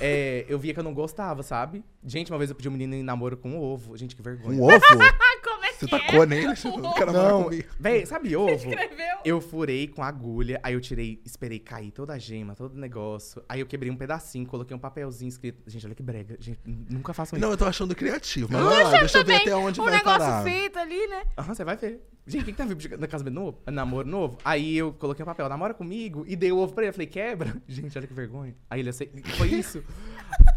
[0.00, 1.84] É, eu via que eu não gostava, sabe?
[2.04, 3.96] Gente, uma vez eu pedi um menino em namoro com um ovo.
[3.96, 4.60] Gente, que vergonha.
[4.60, 4.78] Um ovo?
[5.82, 6.06] É Você tá é?
[6.06, 7.68] tocou nele, tipo, não quero namorar Não, comigo.
[7.78, 8.50] véi, sabe ovo?
[8.50, 9.18] Escreveu.
[9.24, 13.42] Eu furei com agulha, aí eu tirei, esperei cair toda a gema, todo o negócio.
[13.48, 15.62] Aí eu quebrei um pedacinho, coloquei um papelzinho escrito.
[15.66, 16.36] Gente, olha que brega.
[16.40, 17.44] Gente, nunca façam isso.
[17.44, 18.48] Não, eu tô achando criativo.
[18.50, 20.42] Mas lá, deixa eu ver até onde um vai negócio parar.
[20.44, 21.22] feito ali, né?
[21.38, 22.00] Aham, você vai ver.
[22.26, 23.58] Gente, quem que tá vivo de- na casamento novo?
[23.66, 24.38] Namoro novo?
[24.44, 26.90] Aí eu coloquei um papel, namora comigo, e dei o ovo pra ele.
[26.90, 27.56] Eu falei, quebra.
[27.66, 28.54] Gente, olha que vergonha.
[28.70, 29.22] Aí ele aceitou.
[29.36, 29.82] Foi isso.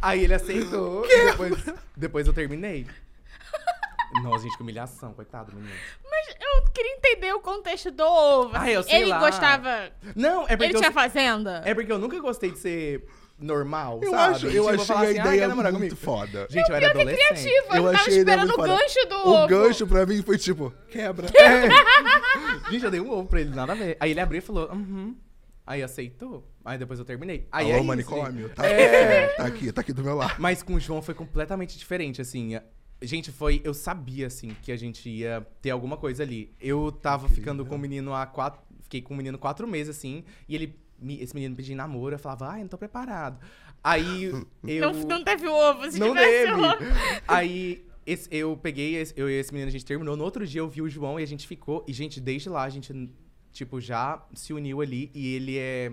[0.02, 1.06] Aí ele aceitou.
[1.10, 1.66] e depois,
[1.98, 2.86] depois eu terminei.
[4.24, 5.74] Nossa, gente, que humilhação, coitado, menino.
[6.10, 8.52] Mas eu queria entender o contexto do ovo.
[8.56, 8.72] Ah, assim.
[8.72, 9.20] eu sei Ele lá.
[9.20, 9.92] gostava.
[10.16, 11.62] Não, é porque Ele eu, tinha fazenda?
[11.66, 13.06] é porque eu nunca gostei de ser
[13.38, 14.36] normal, Eu, sabe?
[14.36, 16.48] acho, eu Tipo, achei falar a assim, "Ah, ideia namorar muito comigo?" foda.
[16.50, 17.18] Gente, eu era adolescente.
[17.26, 19.48] Criativo, eu, Eu tava achei esperando o gancho do O ovo.
[19.48, 21.28] gancho pra mim foi tipo, quebra.
[22.72, 23.98] Gente, eu dei um ovo pra ele, nada a ver.
[24.00, 25.16] Aí ele abriu e falou, uhum.
[25.68, 26.48] Aí aceitou.
[26.64, 27.48] Aí depois eu terminei.
[27.52, 28.50] Aí Alô, é manicômio?
[28.50, 29.28] Tá, É.
[29.30, 30.36] tá aqui, tá aqui do meu lado.
[30.38, 32.60] Mas com o João foi completamente diferente, assim.
[33.02, 33.62] Gente, foi.
[33.64, 36.54] Eu sabia, assim, que a gente ia ter alguma coisa ali.
[36.60, 38.62] Eu tava ficando com o menino há quatro.
[38.82, 40.76] Fiquei com o menino quatro meses, assim, e ele.
[41.00, 43.40] me- Esse menino me pedia namoro, eu falava, ai, não tô preparado.
[43.84, 44.24] Aí
[44.66, 44.92] eu.
[44.94, 46.52] Não, não teve ovo, se Não teve.
[46.54, 46.64] ovo.
[47.28, 50.16] Aí esse- eu peguei, esse- eu e esse menino, a gente terminou.
[50.16, 51.84] No outro dia eu vi o João e a gente ficou.
[51.88, 53.10] E, gente, desde lá a gente,
[53.52, 55.12] tipo, já se uniu ali.
[55.14, 55.92] E ele é,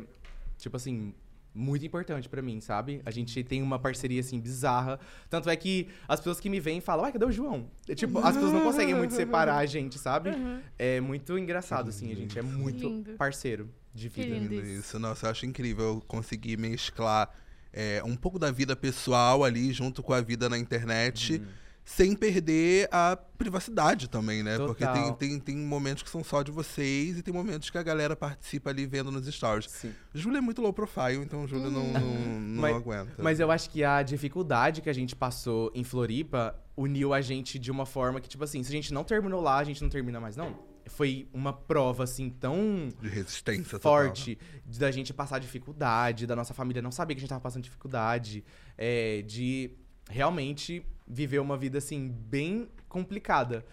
[0.58, 1.12] tipo assim,
[1.54, 3.02] muito importante pra mim, sabe?
[3.04, 4.98] A gente tem uma parceria, assim, bizarra.
[5.28, 7.68] Tanto é que as pessoas que me veem falam, ai, cadê o João?
[7.88, 10.30] É, tipo, as pessoas não conseguem muito separar a gente, sabe?
[10.78, 12.10] É muito engraçado, assim.
[12.10, 13.12] A gente é muito Lindo.
[13.12, 14.34] parceiro de Que vida.
[14.34, 14.54] lindo.
[14.54, 14.98] Lindo isso.
[14.98, 17.30] Nossa, eu acho incrível conseguir mesclar
[17.72, 21.34] é, um pouco da vida pessoal ali junto com a vida na internet.
[21.34, 21.46] Uhum.
[21.84, 24.56] Sem perder a privacidade também, né?
[24.56, 25.14] Porque tem, Total.
[25.16, 28.70] tem, tem momentos que são só de vocês e tem momentos que a galera participa
[28.70, 29.68] ali vendo nos stories.
[29.68, 29.92] Sim.
[30.14, 32.00] Júlia é muito low profile, então Júlia não, não,
[32.40, 33.22] não Mas- aguenta.
[33.22, 37.58] Mas eu acho que a dificuldade que a gente passou em Floripa uniu a gente
[37.58, 39.88] de uma forma que, tipo assim, se a gente não terminou lá, a gente não
[39.90, 40.56] termina mais, não.
[40.86, 44.04] Foi uma prova, assim, tão De resistência total.
[44.04, 47.64] forte da gente passar dificuldade, da nossa família não saber que a gente tava passando
[47.64, 48.44] dificuldade,
[48.78, 49.70] é, de
[50.08, 53.64] realmente viver uma vida, assim, bem complicada.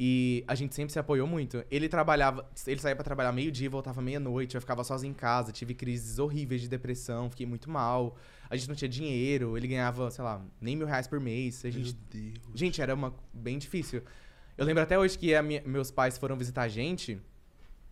[0.00, 1.64] E a gente sempre se apoiou muito.
[1.70, 5.74] Ele trabalhava, ele saía pra trabalhar meio-dia voltava meia-noite, eu ficava sozinho em casa, tive
[5.74, 8.16] crises horríveis de depressão, fiquei muito mal.
[8.48, 11.64] A gente não tinha dinheiro, ele ganhava, sei lá, nem mil reais por mês.
[11.64, 12.38] A gente Meu Deus.
[12.54, 14.02] Gente, era uma bem difícil.
[14.56, 17.20] Eu lembro até hoje que minha- meus pais foram visitar a gente.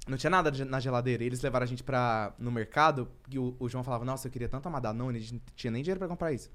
[0.06, 1.24] Não tinha nada na geladeira.
[1.24, 3.08] Eles levaram a gente pra, no mercado.
[3.28, 5.18] E o, o João falava, nossa, eu queria tanto uma Danone.
[5.18, 6.48] A gente não tinha nem dinheiro pra comprar isso.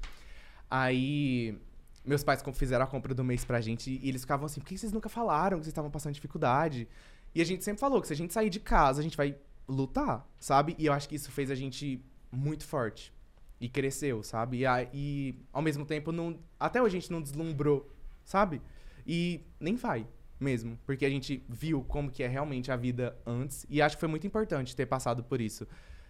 [0.69, 1.57] Aí,
[2.05, 3.99] meus pais fizeram a compra do mês pra gente.
[4.01, 6.87] E eles ficavam assim, por que vocês nunca falaram que vocês estavam passando dificuldade?
[7.33, 9.35] E a gente sempre falou que se a gente sair de casa, a gente vai
[9.67, 10.75] lutar, sabe?
[10.77, 13.13] E eu acho que isso fez a gente muito forte.
[13.59, 14.57] E cresceu, sabe?
[14.59, 17.87] E, a- e ao mesmo tempo, não, até hoje a gente não deslumbrou,
[18.25, 18.59] sabe?
[19.05, 20.07] E nem vai
[20.39, 20.77] mesmo.
[20.85, 23.65] Porque a gente viu como que é realmente a vida antes.
[23.69, 25.67] E acho que foi muito importante ter passado por isso.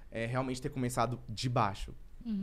[0.09, 1.93] É, realmente ter começado de baixo.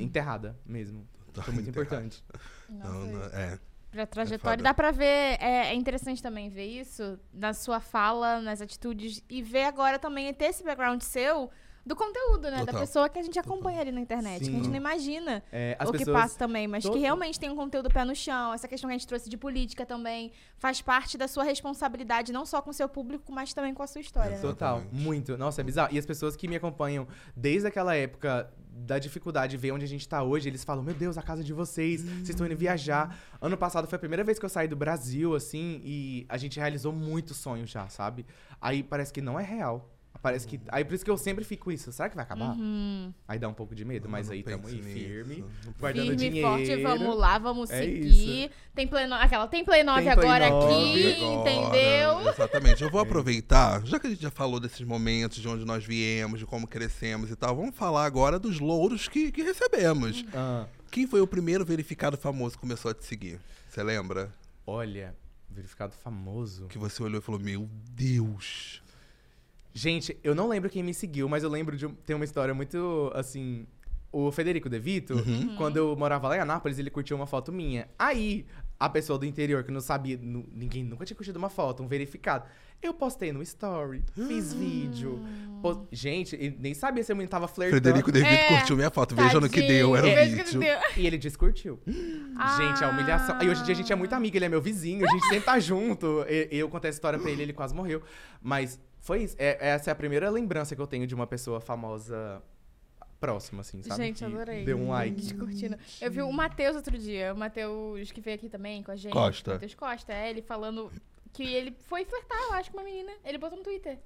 [0.02, 1.06] Enterrada mesmo.
[1.42, 2.22] Foi muito importante.
[2.68, 3.58] Nossa, Não, não, é.
[3.90, 4.58] Pra trajetória.
[4.58, 4.62] foda.
[4.62, 5.04] Dá pra ver,
[5.40, 10.32] é, é interessante também ver isso na sua fala, nas atitudes, e ver agora também
[10.34, 11.50] ter esse background seu
[11.86, 12.58] do conteúdo, né?
[12.58, 12.80] Da Total.
[12.80, 14.68] pessoa que a gente acompanha ali na internet, que a gente Sim.
[14.68, 17.88] não imagina É, as o que passa também, mas que Todo- realmente tem um conteúdo
[17.88, 18.52] pé no chão.
[18.52, 22.44] Essa questão que a gente trouxe de política também faz parte da sua responsabilidade, não
[22.44, 24.32] só com o seu público, mas também com a sua história.
[24.32, 24.38] né?
[24.42, 25.38] Total, muito.
[25.38, 25.94] Nossa, é bizarro.
[25.94, 29.88] E as pessoas que me acompanham desde aquela época da dificuldade de ver onde a
[29.88, 33.18] gente tá hoje, eles falam: Meu Deus, a casa de vocês, vocês estão indo viajar.
[33.40, 36.58] Ano passado foi a primeira vez que eu saí do Brasil, assim, e a gente
[36.58, 38.24] realizou muitos sonhos já, sabe?
[38.60, 39.97] Aí parece que não é real.
[40.20, 40.60] Parece que.
[40.68, 41.92] Aí por isso que eu sempre fico isso.
[41.92, 42.56] Será que vai acabar?
[42.56, 43.14] Uhum.
[43.28, 45.44] Aí dá um pouco de medo, mas aí tamo pense aí firme,
[45.78, 46.48] guardando Firme, dinheiro.
[46.48, 48.50] forte, vamos lá, vamos É seguir.
[48.74, 49.04] Tem play.
[49.12, 52.28] Aquela, tem Play 9 Tem Play agora 9 aqui, Agora, entendeu?
[52.32, 52.82] Exatamente.
[52.82, 56.40] Eu vou aproveitar, já que a gente já falou desses momentos, de onde nós viemos,
[56.40, 60.24] de como crescemos e tal, vamos falar agora dos louros que, que recebemos.
[60.34, 63.38] Ah, Quem foi o primeiro verificado famoso que começou a te seguir?
[63.68, 64.34] Você lembra?
[64.66, 65.14] olha,
[65.48, 66.66] verificado famoso.
[66.66, 68.82] Que você olhou e falou, meu Deus.
[69.72, 72.52] Gente, eu não lembro quem me seguiu, mas eu lembro de um- tem uma história
[72.54, 73.66] muito assim.
[74.10, 75.54] O Federico De Vito, Uhum.
[75.56, 77.86] quando eu morava lá em Anápolis, ele curtiu uma foto minha.
[77.98, 78.46] Aí,
[78.80, 82.46] a pessoa do interior que não sabia, ninguém nunca tinha curtido uma foto, um verificado.
[82.80, 85.20] Eu postei no story, fiz vídeo.
[85.60, 87.82] pos- Gente, nem sabia se eu tava flertando.
[87.82, 89.14] Frederico De Vito É, curtiu minha foto.
[89.14, 90.62] Veja no que deu, era Tadinho, que vídeo.
[90.96, 91.80] E ele descurtiu.
[92.36, 92.56] Ah.
[92.56, 93.42] Gente, a humilhação.
[93.42, 95.26] E hoje em dia a gente é muito amigo, ele é meu vizinho, a gente
[95.26, 96.24] sempre tá junto.
[96.28, 98.00] E- Eu contei essa história pra ele, ele quase morreu.
[98.40, 99.34] Mas foi isso.
[99.38, 102.40] É- essa é a primeira lembrança que eu tenho de uma pessoa famosa
[103.20, 104.04] próxima, assim, sabe?
[104.04, 104.64] Gente, Que adorei.
[104.64, 105.34] Deu um like.
[106.00, 109.12] Eu vi o Matheus outro dia, o Matheus que veio aqui também com a gente.
[109.12, 109.54] Costa.
[109.54, 110.92] Matheus Costa, é, ele falando
[111.32, 113.10] que ele foi flertar, eu acho, com uma menina.
[113.24, 113.98] Ele botou no Twitter.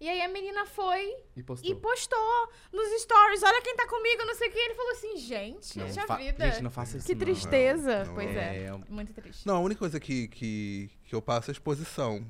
[0.00, 1.68] E aí a menina foi E postou.
[1.68, 4.58] e postou nos stories, olha quem tá comigo, não sei o que.
[4.58, 6.50] Ele falou assim, gente, Não deixa a fa- vida.
[6.52, 7.06] Gente, não faça isso.
[7.06, 7.20] que não.
[7.20, 8.04] tristeza.
[8.04, 9.44] não, pois é, É, muito triste.
[9.44, 12.24] Não, a única coisa que, que, que eu passo é exposição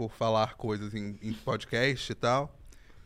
[0.00, 2.50] por falar coisas em, em podcast e tal.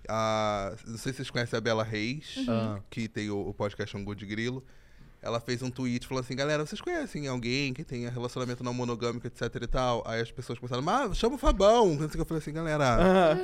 [0.09, 2.79] Ah, não sei se vocês conhecem a Bela Reis, Ah.
[2.89, 4.63] que tem o, o podcast Angu de Grilo.
[5.21, 9.27] Ela fez um tweet falando assim, galera, vocês conhecem alguém que tenha relacionamento não monogâmico,
[9.27, 10.05] etc e tal?
[10.07, 11.95] Aí as pessoas começaram, mas chama o Fabão.
[12.01, 12.85] Eu falei assim, galera,
[13.33, 13.37] Ah,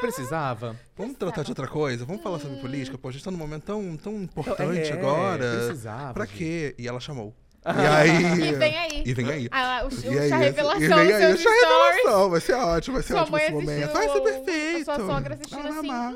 [0.00, 0.74] Precisava.
[0.96, 2.04] vamos tratar de outra coisa?
[2.04, 2.98] Vamos falar sobre política?
[2.98, 5.56] Pô, a gente tá num momento tão, tão importante É, agora.
[5.66, 6.14] Precisava.
[6.14, 6.36] Pra gente.
[6.38, 6.74] quê?
[6.76, 7.32] E ela chamou.
[7.76, 8.48] E aí...
[8.48, 9.02] E vem aí.
[9.06, 9.48] E vem aí.
[9.50, 12.30] Ah, o, o E chá aí, revelação e vem aí o chá revelação.
[12.30, 13.92] Vai ser ótimo, vai ser Sua ótimo mãe esse momento.
[13.92, 14.90] Vai ser perfeito.
[14.90, 16.14] a sua sogra assistindo ela vai assim, amar.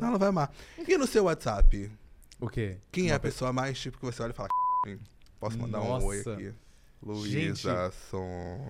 [0.00, 0.52] Não, ela vai amar.
[0.86, 1.90] E no seu WhatsApp?
[2.40, 2.76] O quê?
[2.90, 4.48] Quem é Uma a pessoa mais tipo que você olha e fala...
[4.86, 4.98] "Hein,
[5.40, 6.32] Posso mandar um oi Nossa.
[6.34, 6.52] aqui?
[7.02, 8.60] Luísa Som.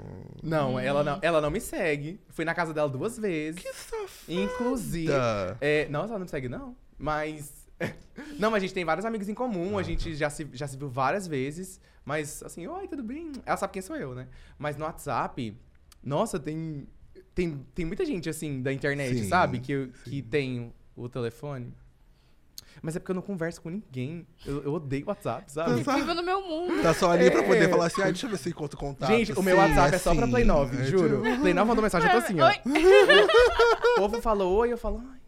[0.43, 2.19] Não, ela não, ela não me segue.
[2.31, 3.61] Fui na casa dela duas vezes.
[3.61, 4.09] Que safada.
[4.27, 5.13] Inclusive.
[5.61, 6.75] É, não, ela não me segue, não.
[6.99, 7.62] Mas.
[8.39, 10.77] não, mas a gente tem vários amigos em comum, a gente já se, já se
[10.77, 11.81] viu várias vezes.
[12.05, 13.33] Mas, assim, oi, tudo bem?
[13.47, 14.27] Ela sabe quem sou eu, né?
[14.59, 15.57] Mas no WhatsApp,
[16.03, 16.87] nossa, tem.
[17.35, 19.59] Tem, tem muita gente, assim, da internet, Sim, sabe?
[19.61, 20.23] Que, que sim.
[20.23, 21.73] tem o telefone.
[22.83, 24.27] Mas é porque eu não converso com ninguém.
[24.45, 25.83] Eu, eu odeio WhatsApp, sabe?
[25.85, 26.83] Tá- Vivo no meu mundo.
[26.83, 27.69] Tá só ali pra poder É.
[27.69, 29.11] falar assim, ah, deixa eu ver se encontro contato.
[29.11, 30.33] Gente, o meu Sim, WhatsApp é só pra assim.
[30.33, 31.23] Play 9, É, juro.
[31.23, 32.49] tipo, Play 9 mandou mensagem, eu tô assim, ó.
[32.49, 32.55] Oi.
[33.97, 35.21] O povo falou oi, eu falo, ai.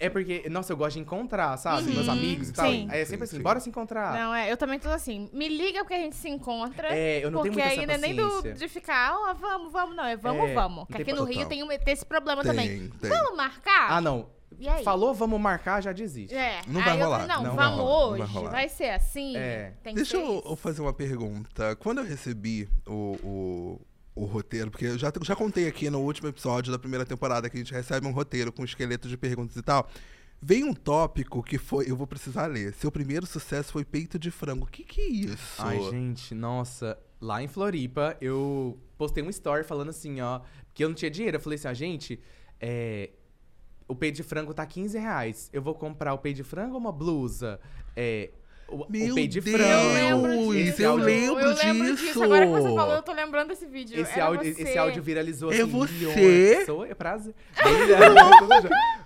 [0.00, 1.82] É porque, nossa, eu gosto de encontrar, sabe?
[1.92, 2.64] Meus amigos e tal.
[2.64, 2.88] Sim.
[2.90, 3.42] Aí é sempre Sim, assim, sim.
[3.42, 4.14] bora se encontrar.
[4.14, 5.28] Não, é, eu também tô assim.
[5.32, 6.88] Me liga porque a gente se encontra.
[6.88, 9.34] É, eu não tenho porque muita aí essa não é nem do, de ficar, ó,
[9.34, 10.04] vamos, vamos, não.
[10.04, 10.78] É vamos, É, vamos.
[10.78, 11.24] não Que tem aqui no.
[11.24, 12.66] Rio tem, tem esse problema também.
[12.66, 13.10] Tem, tem.
[13.10, 13.92] Vamos marcar?
[13.92, 14.26] Ah, não.
[14.58, 14.82] E aí?
[14.82, 16.34] Falou, vamos marcar, já desiste.
[16.34, 16.60] É.
[16.66, 18.32] Não vai eu rolar, não, não vai vamos rolar, não vai hoje.
[18.34, 18.50] rolar.
[18.50, 19.36] Vai, ser assim.
[19.36, 19.72] É.
[19.82, 20.48] Tem que Deixa ser eu, isso.
[20.48, 21.76] eu fazer uma pergunta.
[21.76, 23.80] Quando eu recebi o, o,
[24.14, 27.56] o roteiro, porque eu já, já contei aqui no último episódio da primeira temporada que
[27.56, 29.88] a gente recebe um roteiro com esqueleto de perguntas e tal.
[30.42, 31.90] Veio um tópico que foi.
[31.90, 32.72] Eu vou precisar ler.
[32.72, 34.64] Seu primeiro sucesso foi peito de frango.
[34.64, 35.60] O que, que é isso?
[35.60, 36.98] Ai, gente, nossa.
[37.20, 40.40] Lá em Floripa, eu postei um story falando assim, ó.
[40.66, 41.36] Porque eu não tinha dinheiro.
[41.36, 42.18] Eu falei assim, ó, gente,
[42.58, 43.10] é,
[43.86, 45.50] o peito de frango tá 15 reais.
[45.52, 47.60] Eu vou comprar o peito de frango ou uma blusa?
[47.94, 48.30] É.
[48.70, 49.56] O, o Meu peito de Deus!
[49.56, 49.98] frango.
[49.98, 50.82] Eu lembro Esse disso.
[50.82, 52.04] eu áudio- lembro eu lembro disso.
[52.06, 52.22] disso.
[52.22, 54.00] Agora que você falou, eu tô lembrando desse vídeo.
[54.00, 54.62] Esse áudio, você.
[54.62, 55.92] esse áudio viralizou É assim, você?
[55.92, 56.66] milhões.
[56.66, 57.34] Sou eu, prazer.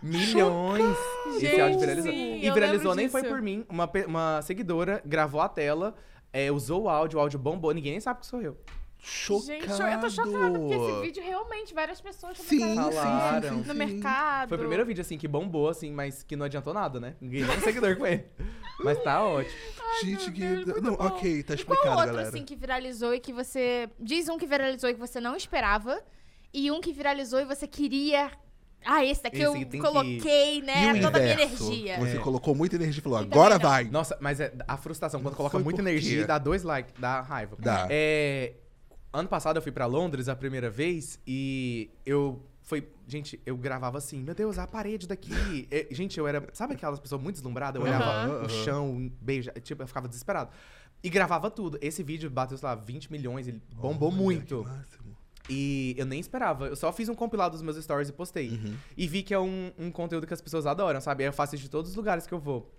[0.02, 0.28] Milhões.
[0.28, 0.96] milhões.
[1.36, 2.12] esse áudio Gente, viralizou.
[2.12, 3.32] sim, e viralizou nem foi disso.
[3.34, 3.64] por mim.
[3.68, 5.94] Uma, uma seguidora gravou a tela,
[6.32, 8.56] é, usou o áudio, o áudio bombou, ninguém nem sabe que sou eu.
[9.06, 9.46] Chocado.
[9.46, 13.40] Gente, eu tô chocada, porque esse vídeo realmente várias pessoas Sim, Falaram.
[13.42, 13.74] sim, sim, no sim.
[13.74, 14.48] mercado.
[14.48, 17.14] Foi o primeiro vídeo, assim, que bombou, assim, mas que não adiantou nada, né?
[17.20, 18.24] Ninguém nem seguidor com ele.
[18.82, 19.54] Mas tá ótimo.
[20.02, 20.40] Gente, que.
[20.40, 21.04] Deus, Não, bom.
[21.04, 22.28] ok, tá E qual explicado, outro, galera.
[22.28, 23.88] assim, que viralizou e que você...
[24.00, 26.02] Diz um que viralizou e que você não esperava.
[26.52, 28.30] E um que viralizou e você queria...
[28.86, 30.92] Ah, esse daqui Esse eu tem que- coloquei, E né?
[30.92, 31.98] o Toda a minha energia.
[31.98, 32.20] Você É.
[32.20, 33.84] colocou muita energia e falou, E agora vai.
[33.84, 37.56] Nossa, mas é a frustração, quando coloca muita energia, dá dois likes, dá raiva.
[37.58, 37.86] Dá.
[37.88, 38.52] É,
[39.14, 43.98] ano passado eu fui pra Londres a primeira vez e eu foi, gente, eu gravava
[43.98, 45.68] assim, meu Deus, a parede daqui.
[45.70, 47.80] É, gente, eu era, sabe aquelas pessoas muito deslumbradas?
[47.80, 50.50] Eu olhava Aham, o chão, beija, tipo, eu ficava desesperado.
[51.02, 51.78] E gravava tudo.
[51.82, 54.66] Esse vídeo bateu, sei lá, 20 milhões, ele bombou Olha, muito.
[55.48, 56.68] E eu nem esperava.
[56.68, 58.48] Eu só fiz um compilado dos meus stories e postei.
[58.48, 58.74] Uhum.
[58.96, 61.24] E vi que é um, um conteúdo que as pessoas adoram, sabe?
[61.24, 62.72] Eu faço isso de todos os lugares que eu vou.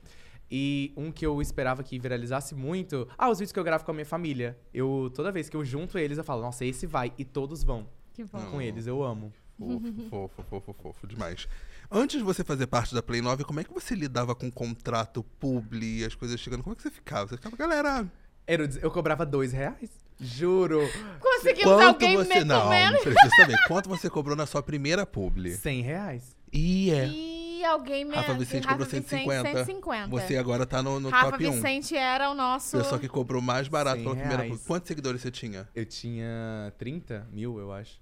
[0.58, 3.06] E um que eu esperava que viralizasse muito.
[3.18, 4.58] Ah, os vídeos que eu gravo com a minha família.
[4.74, 7.12] Eu, toda vez que eu junto eles, eu falo, nossa, esse vai.
[7.18, 8.40] E todos vão Que bom.
[8.52, 8.88] com eles.
[8.88, 9.34] Eu amo.
[9.60, 11.46] Fofo, fofo, fofo, fofo demais.
[11.92, 15.26] Antes de você fazer parte da Play 9, como é que você lidava com contrato,
[15.42, 16.64] publi, as coisas chegando?
[16.64, 17.28] Como é que você ficava?
[17.28, 18.04] Você ficava, galera,
[18.48, 19.90] o Eu cobrava dois reais.
[20.22, 20.80] Juro.
[21.20, 22.40] Conseguimos quanto alguém você...
[22.40, 23.00] me Não, comendo.
[23.00, 23.58] preciso saber.
[23.68, 25.52] Quanto você cobrou na sua primeira publi?
[25.52, 26.38] 100 reais.
[26.54, 27.35] E é.
[27.66, 28.16] Alguém me...
[28.16, 29.66] Rafa Vicente cobrou 150.
[29.66, 30.08] 150.
[30.08, 31.52] Você agora tá no, no Rafa top 1.
[31.52, 32.78] Vicente era o nosso...
[32.78, 34.64] Pessoa que cobrou mais barato 100 pela primeira reais.
[34.66, 35.68] Quantos seguidores você tinha?
[35.76, 38.00] Eu tinha 30 mil, eu acho.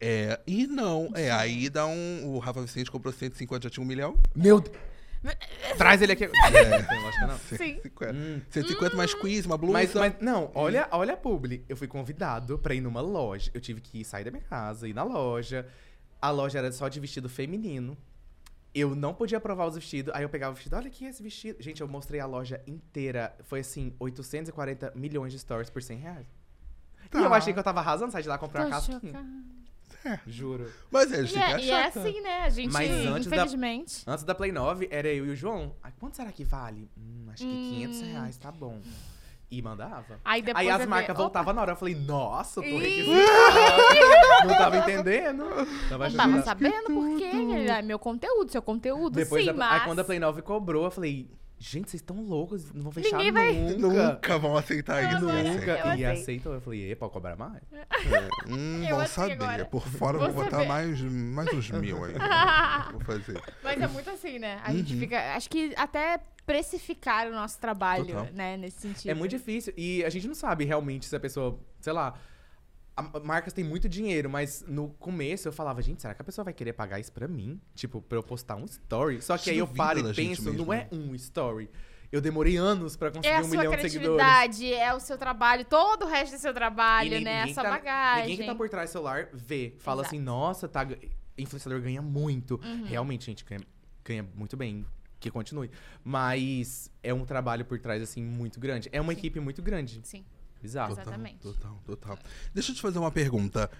[0.00, 1.10] É, e não.
[1.14, 2.34] É, aí dá um.
[2.34, 4.14] O Rafa Vicente comprou 150, já tinha um milhão?
[4.34, 4.76] Meu Deus.
[5.76, 6.26] Traz ele aqui.
[6.54, 7.00] É.
[7.02, 7.38] Lógico que não.
[7.38, 7.56] Sim.
[7.56, 8.12] 150.
[8.12, 8.40] Hum.
[8.50, 9.72] 150 mais quiz, uma blusa.
[9.72, 11.64] Mas, mas, não, olha, olha a publi.
[11.68, 13.50] Eu fui convidado pra ir numa loja.
[13.54, 15.66] Eu tive que sair da minha casa, ir na loja.
[16.20, 17.96] A loja era só de vestido feminino.
[18.78, 20.12] Eu não podia provar os vestidos.
[20.14, 21.62] Aí eu pegava o vestido, olha aqui esse vestido.
[21.62, 23.34] Gente, eu mostrei a loja inteira.
[23.44, 26.26] Foi assim, 840 milhões de stories por 100 reais.
[27.10, 27.20] Tá.
[27.20, 29.00] E eu achei que eu tava arrasando, sair de lá comprar Tô uma casquinha.
[29.00, 30.20] chocada.
[30.26, 30.70] Juro.
[30.90, 32.40] Mas é, a gente E tem que é, e é assim, né?
[32.42, 34.02] A gente, Mas antes da- infelizmente...
[34.06, 35.74] Antes da Play 9, era eu e o João.
[35.82, 36.88] Ai, quanto será que vale?
[36.96, 37.70] Hum, acho que Hum.
[37.70, 38.80] 500 reais, tá bom.
[39.48, 40.18] E mandava.
[40.24, 41.72] Aí depois Aí as marcas voltavam na hora.
[41.72, 42.78] Eu falei, nossa, eu tô Ih.
[42.80, 44.48] requisitado.
[44.48, 45.44] Não tava entendendo.
[45.88, 47.30] Tava Não tava sabendo por quê?
[47.68, 49.72] É meu conteúdo, seu conteúdo, Depois, sim, a- mas...
[49.72, 53.16] aí quando a Play 9 cobrou, eu falei, gente, vocês estão loucos, não vão fechar
[53.18, 54.12] Ninguém vai- nunca.
[54.12, 55.20] Nunca vão aceitar isso.
[55.24, 55.40] Não, né?
[55.40, 55.74] eu Nunca.
[55.74, 55.98] aceito.
[56.00, 56.54] E aceitou.
[56.54, 57.62] Eu falei, e pode cobrar mais?
[58.48, 59.32] Hum, Eu bom saber.
[59.32, 59.64] agora.
[59.64, 62.14] Por fora eu vou Você botar mais, mais uns mil aí.
[62.92, 63.42] vou fazer.
[63.62, 64.60] Mas é muito assim, né?
[64.64, 65.00] A gente Uhum.
[65.00, 65.34] fica...
[65.34, 68.28] Acho que até precificar o nosso trabalho, Total.
[68.32, 68.56] né?
[68.56, 69.10] Nesse sentido.
[69.10, 69.72] É muito difícil.
[69.76, 72.14] E a gente não sabe realmente se a pessoa, sei lá.
[72.96, 76.44] A- marcas têm muito dinheiro, mas no começo eu falava, gente, será que a pessoa
[76.44, 77.60] vai querer pagar isso pra mim?
[77.74, 79.20] Tipo, pra eu postar um story?
[79.22, 81.68] Só que Você aí eu paro e penso, não é um story.
[82.10, 84.16] Eu demorei anos pra conseguir É a um milhão de seguidores.
[84.24, 87.42] criatividade, é o seu trabalho, todo o resto do seu trabalho, nem- né?
[87.42, 88.22] A sua tá- bagagem.
[88.28, 89.74] Ninguém que tá por trás do celular vê.
[89.80, 90.14] Fala Exato.
[90.14, 90.86] assim, nossa, tá.
[91.36, 92.60] Influenciador ganha muito.
[92.64, 92.84] Uhum.
[92.86, 93.60] Realmente, gente, ganha,
[94.04, 94.86] ganha muito bem.
[95.18, 95.70] Que continue.
[96.04, 98.88] Mas é um trabalho por trás, assim, muito grande.
[98.92, 99.18] É uma Sim.
[99.18, 100.00] equipe muito grande.
[100.04, 100.24] Sim.
[100.62, 100.90] Bizarro.
[100.90, 101.38] Total, Exatamente.
[101.38, 102.18] total, total.
[102.54, 103.70] Deixa eu te fazer uma pergunta.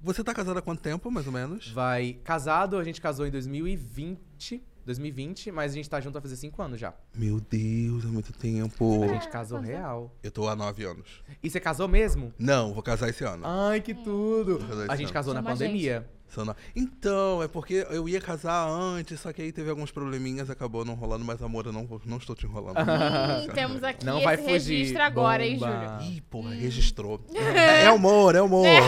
[0.00, 1.70] Você tá casada há quanto tempo, mais ou menos?
[1.72, 2.18] Vai.
[2.24, 4.62] Casado, a gente casou em 2020.
[4.86, 6.94] 2020, mas a gente tá junto há fazer cinco anos já.
[7.14, 9.04] Meu Deus, é muito tempo.
[9.04, 9.78] A gente casou quanto tempo?
[9.78, 10.16] real.
[10.22, 11.22] Eu tô há nove anos.
[11.42, 12.32] E você casou mesmo?
[12.38, 13.42] Não, vou casar esse ano.
[13.46, 14.58] Ai, que tudo!
[14.58, 15.12] Vou casar esse A gente ano.
[15.12, 16.08] casou na Chama pandemia.
[16.74, 20.94] Então, é porque eu ia casar antes, só que aí teve alguns probleminhas, acabou não
[20.94, 22.78] rolando, mas amor, eu não, não estou te enrolando.
[22.88, 24.50] Hum, temos aqui Não esse vai fugir.
[24.52, 25.58] registro agora, hein.
[25.58, 26.00] Júlio?
[26.02, 27.20] Ih, porra, registrou.
[27.34, 28.66] É, é humor, é humor.
[28.66, 28.80] É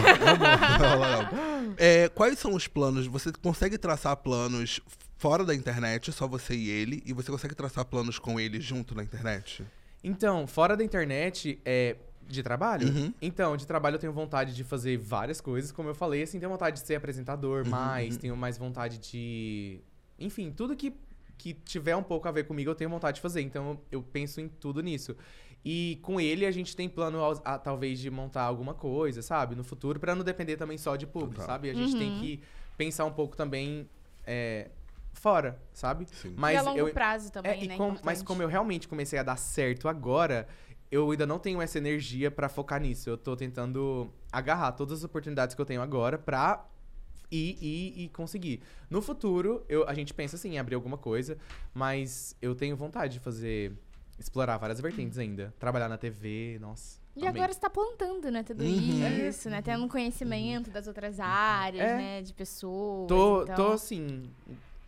[0.95, 1.75] humor.
[1.77, 3.07] É, quais são os planos?
[3.07, 4.81] Você consegue traçar planos
[5.17, 8.95] fora da internet, só você e ele, e você consegue traçar planos com ele junto
[8.95, 9.65] na internet?
[10.03, 11.97] Então, fora da internet, é.
[12.31, 12.87] De trabalho?
[12.89, 13.13] Uhum.
[13.21, 16.51] Então, de trabalho eu tenho vontade de fazer várias coisas, como eu falei, assim, tenho
[16.51, 18.21] vontade de ser apresentador Uhum, mais, uhum.
[18.21, 19.81] tenho mais vontade de.
[20.19, 20.95] Enfim, tudo que,
[21.37, 23.41] que tiver um pouco a ver comigo, eu tenho vontade de fazer.
[23.41, 25.17] Então, eu penso em tudo nisso.
[25.65, 29.55] E com ele, a gente tem plano, aos- a- talvez, de montar alguma coisa, sabe?
[29.57, 31.69] No futuro, pra não depender também só de público, sabe?
[31.69, 32.21] A gente tem Uhum.
[32.21, 32.41] que
[32.79, 33.89] pensar um pouco também
[34.27, 34.71] é,
[35.13, 36.07] fora, sabe?
[36.13, 36.35] Sim.
[36.37, 37.77] Mas e a longo eu, prazo também, é, né?
[37.77, 38.25] com- mas importante.
[38.25, 40.47] como eu realmente comecei a dar certo agora,
[40.91, 43.09] eu ainda não tenho essa energia pra focar nisso.
[43.09, 46.67] Eu tô tentando agarrar todas as oportunidades que eu tenho agora pra
[47.31, 48.61] ir, ir e conseguir.
[48.89, 51.39] No futuro, eu, a gente pensa assim, em abrir alguma coisa,
[51.73, 53.73] mas eu tenho vontade de fazer.
[54.19, 55.55] Explorar várias vertentes ainda.
[55.59, 57.01] Trabalhar na TV, nossa.
[57.17, 57.41] E amei.
[57.41, 58.43] agora você tá plantando, né?
[58.43, 59.27] Tudo Uhum.
[59.29, 59.63] isso, né?
[59.63, 61.97] Tendo conhecimento das outras áreas, É.
[61.97, 62.23] né?
[62.23, 63.09] De pessoas.
[63.09, 63.55] Tô, então...
[63.57, 64.31] tô assim,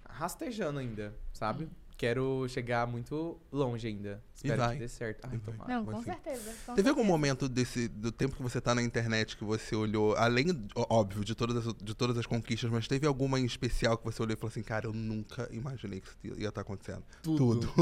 [0.06, 1.66] rastejando ainda, sabe?
[2.02, 4.20] Quero chegar muito longe ainda.
[4.34, 4.72] Espero vai.
[4.72, 5.20] que dê certo.
[5.22, 5.72] Ai, tomara.
[5.72, 6.10] Não, com sim.
[6.10, 6.52] certeza.
[6.66, 7.16] com Teve algum certeza.
[7.16, 11.32] momento desse, do tempo que você tá na internet que você olhou, além, óbvio, de
[11.36, 14.36] todas, as, de todas as conquistas, mas teve alguma em especial que você olhou e
[14.36, 17.04] falou assim, cara, eu nunca imaginei que isso ia estar acontecendo?
[17.22, 17.72] Tudo.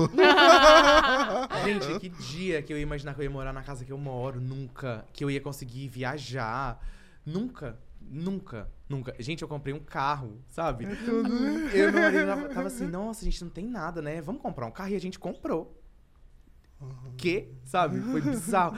[1.64, 3.96] Gente, que dia que eu ia imaginar que eu ia morar na casa que eu
[3.96, 4.38] moro?
[4.38, 5.02] Nunca.
[5.14, 6.78] Que eu ia conseguir viajar?
[7.24, 7.78] Nunca.
[8.00, 8.68] Nunca.
[8.88, 9.14] Nunca.
[9.18, 10.84] Gente, eu comprei um carro, sabe?
[10.84, 14.20] Eu e meu marido tava, tava assim, nossa, a gente não tem nada, né?
[14.20, 15.80] Vamos comprar um carro e a gente comprou.
[17.16, 17.52] Que?
[17.64, 18.00] Sabe?
[18.00, 18.76] Foi bizarro.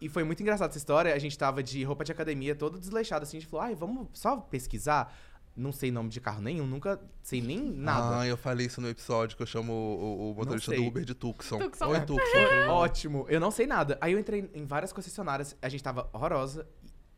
[0.00, 1.14] E foi muito engraçado essa história.
[1.14, 3.38] A gente tava de roupa de academia, todo desleixado, assim.
[3.38, 5.14] A gente falou, ai, vamos só pesquisar.
[5.56, 8.20] Não sei nome de carro nenhum, nunca sei nem nada.
[8.20, 10.84] Ah, eu falei isso no episódio que eu chamo o, o- motorista do.
[10.84, 11.58] Uber de Tucson.
[11.58, 11.86] Tucson.
[11.88, 12.68] Oi, Tucson.
[12.70, 13.26] Ótimo.
[13.28, 13.98] Eu não sei nada.
[14.00, 16.66] Aí eu entrei em várias concessionárias, a gente tava horrorosa.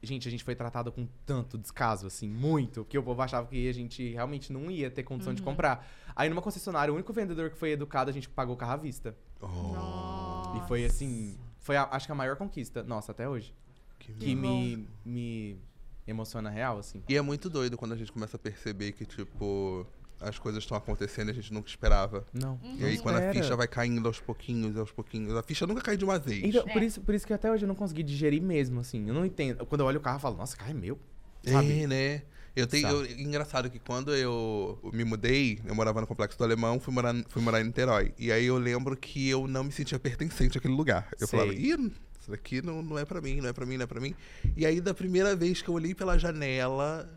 [0.03, 3.69] Gente, a gente foi tratado com tanto descaso, assim, muito, porque o povo achava que
[3.69, 5.37] a gente realmente não ia ter condição Uhum.
[5.37, 5.89] de comprar.
[6.17, 8.77] Aí numa concessionária, o único vendedor que foi educado, a gente pagou o carro à
[8.77, 9.17] vista.
[9.41, 13.55] Oh, E foi assim, foi a- acho que a maior conquista, nossa, até hoje.
[13.99, 15.57] que Que me, me
[16.05, 17.01] emociona real, assim.
[17.09, 19.87] E é muito doido quando a gente começa a perceber que, tipo,
[20.23, 22.25] as coisas estão acontecendo e a gente nunca esperava.
[22.33, 22.59] Não.
[22.79, 25.35] E aí, não quando a ficha vai caindo aos pouquinhos, aos pouquinhos.
[25.37, 26.43] A ficha nunca cai de uma vez.
[26.45, 26.73] Então, É.
[26.73, 29.07] por, isso, por isso que até hoje eu não consegui digerir mesmo, assim.
[29.09, 29.65] Eu não entendo.
[29.67, 30.99] Quando eu olho o carro, eu falo, nossa, o carro é meu.
[31.45, 31.83] Sabe?
[31.83, 32.23] É, né?
[32.55, 32.87] Eu tenho.
[32.87, 37.15] Eu- engraçado que quando eu me mudei, eu morava no Complexo do Alemão, fui morar,
[37.29, 38.13] fui morar em Niterói.
[38.19, 41.09] E aí eu lembro que eu não me sentia pertencente àquele lugar.
[41.19, 41.39] Eu Sei.
[41.39, 43.87] falava, ih, isso daqui não, não é pra mim, não é pra mim, não é
[43.87, 44.15] pra mim.
[44.57, 47.09] E aí, da primeira vez que eu olhei pela janela,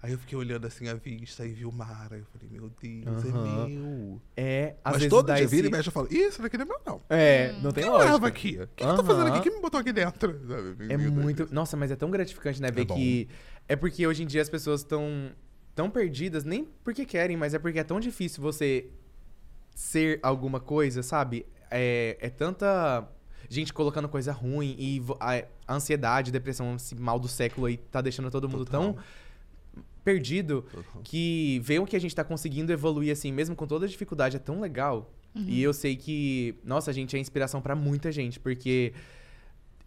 [0.00, 2.08] aí eu fiquei olhando assim a vista e vi o mar.
[2.12, 3.64] Aí eu falei, meu Deus, Aham.
[3.64, 4.20] é meu.
[4.36, 5.54] É, às Mas vezes todo dia esse...
[5.54, 7.02] vira e mexe eu falo, ih, isso daqui não é meu, não.
[7.08, 8.06] É, não tem Quem lógica.
[8.10, 8.58] morava aqui?
[8.60, 9.40] O que, que eu tô fazendo aqui?
[9.40, 10.32] Quem me botou aqui dentro?
[10.46, 10.92] Sabe?
[10.92, 11.24] É Meu Deus.
[11.24, 11.54] muito.
[11.54, 12.70] Nossa, mas é tão gratificante, né?
[12.70, 12.94] Ver bom.
[12.94, 13.28] que.
[13.68, 15.32] É porque hoje em dia as pessoas estão
[15.74, 18.86] tão perdidas, nem porque querem, mas é porque é tão difícil você
[19.74, 21.46] ser alguma coisa, sabe?
[21.70, 23.06] É, é tanta
[23.48, 28.30] gente colocando coisa ruim e a ansiedade, depressão, esse mal do século aí tá deixando
[28.30, 28.94] todo mundo Total.
[28.94, 28.96] tão
[30.12, 31.02] perdido Uhum.
[31.04, 34.36] que ver o que a gente tá conseguindo evoluir, assim, mesmo com toda a dificuldade,
[34.36, 35.10] é tão legal.
[35.34, 38.92] E eu sei que, nossa, a gente é inspiração pra muita gente, porque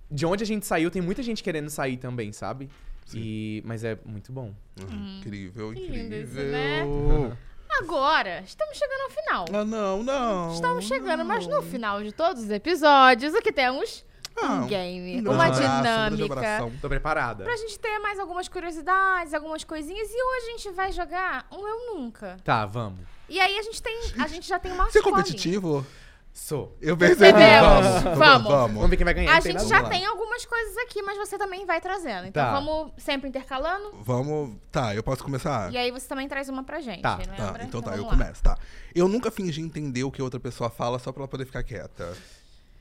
[0.10, 2.70] de onde a gente saiu, tem muita gente querendo sair também, sabe?
[3.14, 4.54] E, mas é muito bom.
[4.80, 5.18] Uhum.
[5.20, 6.52] Incrível, Que lindo isso, incrível.
[6.52, 7.38] né?
[7.82, 9.46] Agora, estamos chegando ao final.
[9.62, 10.54] Ah, não, não.
[10.54, 11.64] Estamos chegando, mas no não.
[11.64, 14.06] final de todos os episódios, o que temos?
[14.36, 16.72] Ah, um game, um uma um dinâmica.
[16.82, 17.44] Tô preparada.
[17.44, 20.10] Pra gente ter mais algumas curiosidades, algumas coisinhas.
[20.10, 22.38] E hoje a gente vai jogar um Eu Nunca.
[22.44, 23.00] Tá, vamos.
[23.30, 23.98] E aí a gente tem.
[24.20, 25.86] A gente já tem uma Você é competitivo?
[26.34, 26.78] Sou.
[26.82, 27.34] Eu percebi.
[27.34, 28.04] Percebemos.
[28.18, 28.18] Vamos,
[28.48, 28.74] Vamos.
[28.76, 29.36] Vamos ver quem vai ganhar.
[29.36, 32.28] A gente já Vamos tem algumas coisas aqui, mas você também vai trazendo.
[32.28, 32.52] Então Tá.
[32.54, 33.92] vamos sempre intercalando.
[34.02, 34.56] Vamos.
[34.72, 35.72] Tá, eu posso começar?
[35.74, 37.02] E aí você também traz uma pra gente.
[37.02, 37.36] Tá, lembra?
[37.36, 38.18] Tá, então tá, eu vamos lá.
[38.26, 38.58] começo, tá.
[38.96, 42.16] Eu nunca fingi entender o que outra pessoa fala só pra ela poder ficar quieta.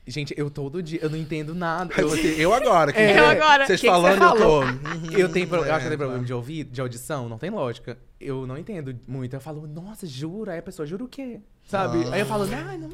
[0.07, 1.93] Gente, eu todo dia, eu não entendo nada.
[1.95, 2.91] Aí Eu, você, eu agora.
[2.93, 3.67] que- É, Eu agora.
[3.67, 4.59] Vocês Que que falando, você eu tô.
[4.61, 6.25] uhum, eu tenho, pro- eu acho que eu é, tenho problema tá.
[6.25, 7.97] de ouvir, de audição, não tem lógica.
[8.19, 9.35] Eu não entendo muito.
[9.35, 10.53] Eu falo, nossa, jura?
[10.53, 11.39] Aí a pessoa, jura o quê?
[11.65, 12.03] Sabe?
[12.09, 12.15] Ah.
[12.15, 12.89] Aí eu falo, ah, não,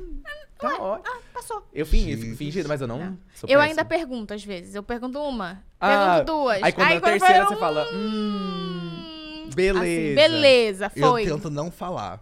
[0.60, 1.06] tá ótimo.
[1.08, 1.66] Ah, passou.
[1.74, 2.98] Eu fingi, fingido, mas eu não
[3.34, 3.62] sou Eu péssimo.
[3.62, 4.76] ainda pergunto às vezes.
[4.76, 5.88] Eu pergunto uma, Ah,
[6.20, 6.62] pergunto duas.
[6.62, 9.80] Aí quando é a vai terceira um- você fala, hum, beleza.
[9.82, 11.26] Assim, beleza, Eu foi.
[11.26, 12.22] tento não falar.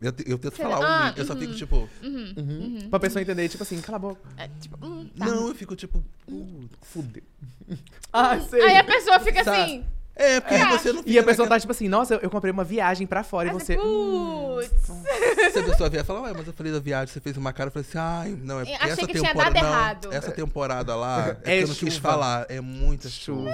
[0.00, 1.88] Eu, eu tento Você- falar ah, um, eu só fico tipo.
[2.02, 2.88] Uhum.
[2.88, 4.20] Pra pessoa entender, tipo assim, cala a boca.
[4.38, 5.26] É, tipo, hum, tá.
[5.26, 6.02] Não, eu fico tipo.
[6.26, 7.22] "Putz, Fudeu.
[8.12, 8.62] ah, sei.
[8.62, 9.62] Aí a pessoa fica Tá.
[9.62, 9.84] assim.
[10.20, 12.64] É, porque você não E a pessoa naquela- tá tipo assim, nossa, eu, comprei uma
[12.64, 13.76] viagem pra fora e Aí você.
[13.76, 14.70] Putz.
[15.52, 17.52] Se a pessoa vier e falar, ué, mas eu falei da viagem, você fez uma
[17.52, 20.12] cara, eu falei assim, ai, não, é porque Achei essa que tinha dado não, errado.
[20.12, 22.46] Essa temporada lá, é, porque É eu não quis falar.
[22.48, 23.50] É muita chuva.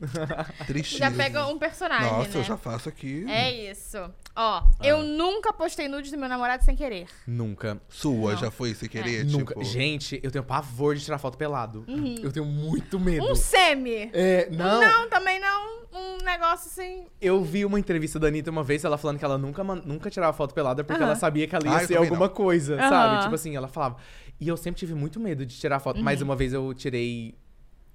[0.66, 0.98] Triste.
[0.98, 2.36] Já pega um personagem, Nossa, né?
[2.40, 3.24] eu já faço aqui.
[3.28, 3.98] É isso.
[3.98, 4.64] Ó, Ah.
[4.82, 7.06] eu nunca postei nudes do meu namorado sem querer.
[7.26, 7.80] Nunca.
[7.88, 8.38] Sua, Não.
[8.38, 9.24] já foi sem querer?
[9.24, 9.54] Nunca.
[9.54, 9.64] Tipo...
[9.64, 11.84] Gente, eu tenho pavor de tirar foto pelado.
[12.22, 13.24] Eu tenho muito medo.
[13.30, 14.10] Um semi.
[14.12, 14.80] É, não.
[14.80, 15.80] Não, também não.
[15.92, 17.06] Um negócio assim.
[17.20, 20.32] Eu vi uma entrevista da Anitta uma vez, ela falando que ela nunca, nunca tirava
[20.32, 21.10] foto pelada porque Aham.
[21.10, 22.34] ela sabia que ela ia Ah, eu ser também alguma não.
[22.34, 22.88] coisa, Aham.
[22.88, 23.22] sabe?
[23.22, 23.96] Tipo assim, ela falava.
[24.40, 25.98] E eu sempre tive muito medo de tirar foto.
[25.98, 26.02] Uhum.
[26.02, 27.34] Mas uma vez eu tirei.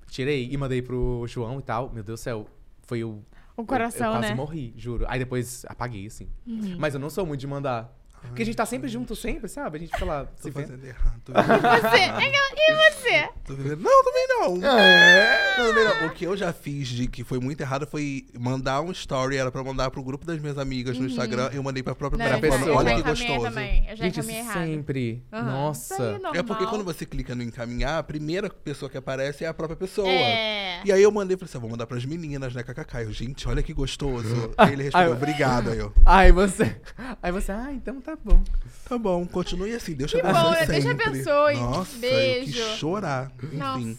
[0.07, 1.89] Tirei e mandei pro João e tal.
[1.91, 2.47] Meu Deus do céu.
[2.83, 3.23] Foi o.
[3.57, 4.35] O eu- coração, eu, quase né?
[4.35, 5.05] morri, juro.
[5.07, 6.27] Aí depois apaguei, assim.
[6.45, 6.75] Uhum.
[6.77, 7.94] Mas eu não sou muito de mandar.
[8.27, 9.77] Porque a gente tá sempre junto, sempre, sabe?
[9.77, 11.21] A gente fica lá se Tô fazendo errado.
[11.23, 11.61] Tô vivendo.
[11.61, 11.97] Você.
[11.97, 13.29] é E você?
[13.45, 14.69] tô vivendo- Não, também não.
[14.77, 15.55] É.
[15.57, 16.07] Não, também não.
[16.07, 19.51] O que eu já fiz de que foi muito errado foi mandar um story, era
[19.51, 22.31] pra mandar pro grupo das minhas amigas no Instagram, eu mandei pra própria Uhum.
[22.33, 22.75] Não, pessoa.
[22.77, 23.41] Olha que gostoso.
[23.41, 23.85] também.
[23.89, 24.65] Eu já Gente, encaminhei errado.
[24.65, 25.23] sempre.
[25.31, 26.19] Aí Nossa.
[26.33, 29.53] é É porque quando você clica no encaminhar, a primeira pessoa que aparece é a
[29.53, 30.07] própria pessoa.
[30.09, 30.81] É.
[30.83, 33.03] E aí eu mandei pra você, vou mandar pras meninas, né, kkk.
[33.03, 34.51] Eu, gente, olha que gostoso.
[34.57, 35.69] aí ele respondeu, obrigado.
[35.71, 36.75] Aí eu, Aí você.
[37.21, 38.41] Aí você, ah, então tá bom.
[38.87, 40.65] tá bom, continue assim, Deus te Que abençoe bom?
[40.71, 41.55] Deus te abençoe.
[41.55, 42.51] Nossa, eu Beijo.
[42.53, 43.31] quis chorar.
[43.43, 43.57] Enfim.
[43.57, 43.97] Nossa.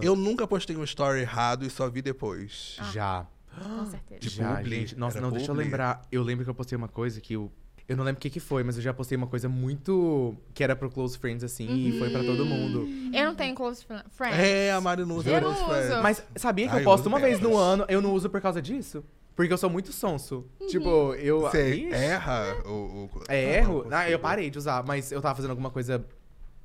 [0.00, 2.76] Eu nunca postei um story errado e só vi depois.
[2.92, 3.26] Já.
[3.60, 4.20] Com certeza.
[4.20, 4.70] Tipo, já, publi.
[4.80, 4.96] gente.
[4.98, 5.64] Nossa, Era não, deixa eu publi.
[5.64, 6.02] lembrar.
[6.10, 7.50] Eu lembro que eu postei uma coisa que eu.
[7.88, 10.34] Eu não lembro o que, que foi, mas eu já postei uma coisa muito.
[10.54, 12.88] que era pro Close Friends, assim, e foi pra todo mundo.
[13.12, 14.38] Eu não tenho close fri- friends.
[14.38, 15.90] É, a Mari não usa Eu Close não Friends.
[15.92, 16.02] uso.
[16.02, 18.40] Mas sabia que Ah, eu eu posto uma vez no ano, eu não uso por
[18.40, 19.04] causa disso?
[19.34, 20.46] Porque eu sou muito sonso.
[20.60, 20.66] Uhum.
[20.66, 21.40] Tipo, eu.
[21.42, 22.70] Você erra o...
[22.70, 23.10] o...
[23.28, 23.86] É, Ah, erro?
[23.90, 26.04] Ah, eu parei de usar, mas eu tava fazendo alguma coisa,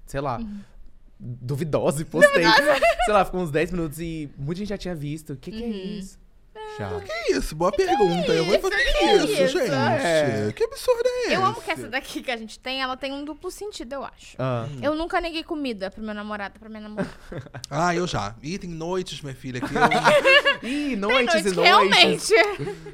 [0.05, 0.59] sei lá, Uhum.
[1.19, 2.43] duvidosa e postei.
[3.05, 5.33] sei lá, ficou uns 10 minutos e muita gente já tinha visto.
[5.33, 5.97] O que, que é Uhum.
[5.99, 6.19] isso?
[6.77, 6.99] Já.
[7.01, 7.55] Que isso?
[7.55, 8.31] Boa pergunta.
[8.31, 9.25] Eu vou fazer Que que isso?
[9.43, 9.71] isso, gente.
[9.71, 10.51] É.
[10.55, 11.33] Que absurdo é esse?
[11.33, 14.03] Eu amo que essa daqui que a gente tem, ela tem um duplo sentido, eu
[14.05, 14.35] acho.
[14.37, 14.67] Ah.
[14.81, 17.09] Eu nunca neguei comida pro meu namorado, pra minha namorada.
[17.69, 18.35] Ah, eu já.
[18.41, 19.81] E tem noites, minha filha, que eu
[20.63, 22.29] Ih, Tem noites noite e que noites.
[22.29, 22.33] realmente.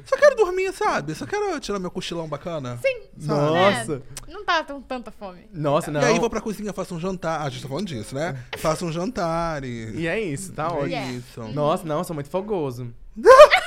[0.04, 1.14] só quero dormir, sabe?
[1.14, 2.78] Só quero tirar meu cochilão bacana.
[2.82, 3.02] Sim.
[3.26, 4.02] Nossa.
[4.28, 5.46] Não tá com tanta fome.
[5.52, 6.00] Nossa, não.
[6.00, 7.40] E aí vou pra cozinha, faço um jantar.
[7.40, 8.36] Ah, a gente tá falando disso, né?
[8.58, 9.92] Faço um jantar e...
[9.94, 10.88] E é isso, tá ótimo.
[10.88, 11.12] Yeah.
[11.12, 11.40] isso.
[11.52, 12.92] Nossa, não, eu sou muito fogoso.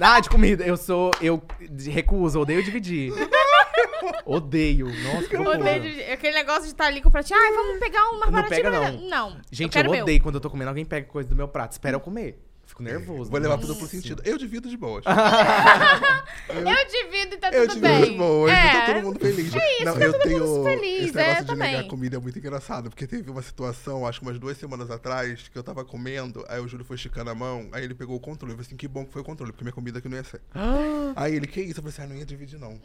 [0.00, 0.64] ah, de comida.
[0.64, 1.10] Eu sou.
[1.20, 1.42] Eu
[1.90, 3.12] recuso, odeio dividir.
[4.24, 4.86] odeio.
[4.86, 5.60] Nossa, que Eu loucura.
[5.76, 7.38] odeio de- aquele negócio de estar ali com o pratinho.
[7.38, 8.62] Ai, vamos pegar uma Não baratinha.
[8.62, 9.00] pega, pra- não.
[9.08, 9.36] Não.
[9.50, 11.72] Gente, eu, eu, odeio quando eu tô comendo, alguém pega coisa do meu prato.
[11.72, 12.38] Espera eu comer.
[12.70, 13.30] Fico nervoso.
[13.30, 13.74] Vou levar Nossa.
[13.74, 14.22] pro sentido.
[14.24, 15.04] Eu divido de boas.
[15.04, 15.14] Meu.
[16.70, 18.12] Eu divido e tá Eu tudo divido bem.
[18.12, 18.52] de boas.
[18.52, 18.72] é.
[18.72, 19.54] Tá todo mundo feliz.
[19.54, 20.46] É isso, Não, tá eu todo tenho...
[20.46, 21.72] mundo feliz, Esse é, negócio de também.
[21.72, 22.88] negar comida é muito engraçado.
[22.90, 26.60] Porque teve uma situação, acho que umas duas semanas atrás, que eu tava comendo, aí
[26.60, 28.52] o Júlio foi esticando a mão, aí ele pegou o controle.
[28.52, 30.24] Eu falei assim, que bom que foi o controle, porque minha comida aqui não ia
[30.24, 30.40] ser.
[31.16, 31.80] Aí ele, que isso?
[31.80, 32.80] Eu falei assim, ah, não ia dividir não.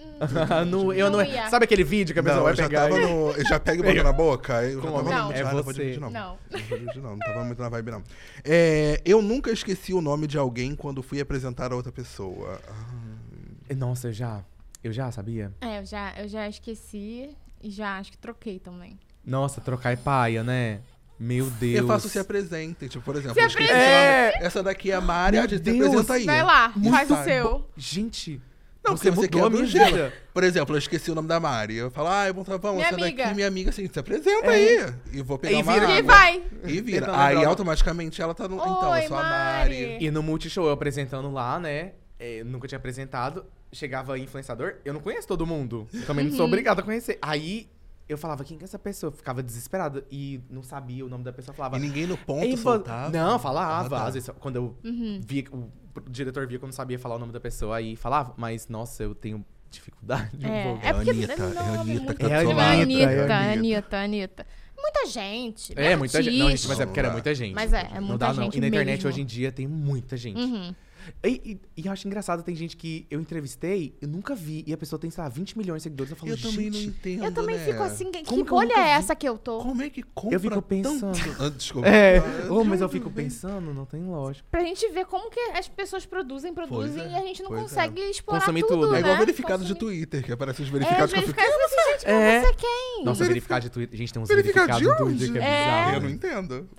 [0.68, 1.48] Não, eu não, Não ia.
[1.48, 2.90] Sabe aquele vídeo que a pessoa Não, vai eu já pegar?
[2.90, 3.32] tava e- no.
[3.32, 4.58] Eu já pego e boto na boca.
[4.58, 5.28] aí Eu já tava Não.
[5.28, 5.34] no.
[5.34, 5.80] É ah, não vou você.
[5.82, 6.10] dividir, não.
[6.10, 6.38] Não.
[6.52, 7.10] Não não.
[7.12, 8.04] Não tava muito na vibe, não.
[8.44, 12.60] É, eu nunca esqueci o nome de alguém quando fui apresentar a outra pessoa.
[12.68, 14.44] Ah, Nossa, eu já.
[14.84, 15.52] Eu já sabia?
[15.62, 19.00] É, eu já, eu já esqueci e já acho que troquei também.
[19.26, 20.82] Nossa, trocar é paia, né?
[21.20, 21.76] Meu Deus.
[21.76, 22.88] Eu faço se apresentem.
[22.88, 24.46] Tipo, por exemplo, Se eu esqueci nome.
[24.46, 26.26] essa daqui é a Mari, a gente se apresenta aí.
[26.26, 27.68] Vai lá, Muito faz o seu.
[27.76, 28.42] Gente,
[28.86, 30.14] Não, você porque você mudou quer a minha vida.
[30.34, 31.76] Por exemplo, eu esqueci o nome da Mari.
[31.76, 33.24] Eu falo, ah, vamos, vamos Minha essa amiga.
[33.24, 34.50] daqui, minha amiga, assim, se apresenta É.
[34.56, 34.94] aí.
[35.14, 36.14] E vou pegar E uma vira- E água.
[36.14, 36.44] vai.
[36.66, 37.06] E vira.
[37.08, 38.56] Tentando Aí automaticamente ela tá no.
[38.56, 39.82] então, Oi, eu sou a Mari.
[39.88, 39.98] Mari.
[40.06, 41.94] E no Multishow eu apresentando lá, né?
[42.20, 43.46] é, eu nunca tinha apresentado.
[43.74, 45.86] Chegava influenciador, eu não conheço todo mundo.
[45.94, 46.38] Eu também não Uhum.
[46.38, 47.18] sou obrigado a conhecer.
[47.22, 47.68] Aí
[48.08, 49.12] eu falava, quem que é essa pessoa?
[49.12, 51.56] Eu ficava desesperado e não sabia o nome da pessoa.
[51.56, 53.10] Falava, E ninguém no ponto "Ei, vo- soltava.
[53.10, 53.96] Não, falava.
[53.96, 54.06] Ah, tá.
[54.08, 55.20] Às vezes, quando eu Uhum.
[55.26, 55.72] via, o
[56.10, 58.34] diretor via que eu não sabia falar o nome da pessoa, aí falava.
[58.38, 60.86] Mas, nossa, eu tenho dificuldade um É, pouco.
[60.86, 61.10] é porque.
[61.10, 61.36] Anitta, é
[61.80, 62.82] Anitta que tá do É Anitta, lado.
[62.82, 63.98] Anitta, é Anitta, Anitta.
[63.98, 64.48] Anitta,
[64.78, 65.74] Muita gente.
[65.76, 65.96] É, né?
[65.96, 66.38] muita gente.
[66.38, 67.56] Não, gente, mas é porque era muita gente.
[67.56, 68.44] Mas é, é não muita dá, não.
[68.44, 69.10] gente E na internet mesmo.
[69.10, 70.40] hoje em dia tem muita gente.
[70.40, 70.76] Uhum.
[71.24, 71.30] E,
[71.78, 74.78] e- e eu acho engraçado, tem gente que eu entrevistei, eu nunca vi, e a
[74.78, 76.12] pessoa tem, sei lá, 20 milhões de seguidores.
[76.12, 77.26] Eu falo, Eu também não entendo.
[77.26, 77.66] Eu também né?
[77.66, 78.90] fico assim, que, Como bolha é vi?
[78.92, 79.60] essa que eu tô?
[79.60, 80.68] Como é que compra Eu fico tanto?
[80.68, 81.16] pensando.
[81.40, 81.88] Ah, desculpa.
[81.88, 84.48] É, oh, mas eu fico pensando, não tem lógica.
[84.50, 87.50] Pra gente ver como que as pessoas produzem, produzem Pois é, e a gente não
[87.50, 88.92] pois consegue explorar Consumir tudo, tudo.
[88.92, 88.98] né?
[88.98, 89.96] É igual verificado de Consumir.
[89.98, 91.36] Twitter, que aparece os É, verificados que eu fico.
[91.36, 91.66] verificado.
[91.66, 92.40] Assim, gente, mas É.
[92.42, 93.04] você é quem?
[93.06, 93.98] Nossa, Verifi- verificado de Twitter.
[93.98, 95.66] Gente, tem uns Verificado verificados de no Twitter que é, É.
[95.66, 95.94] bizarro.
[95.96, 96.70] Eu, não entendo.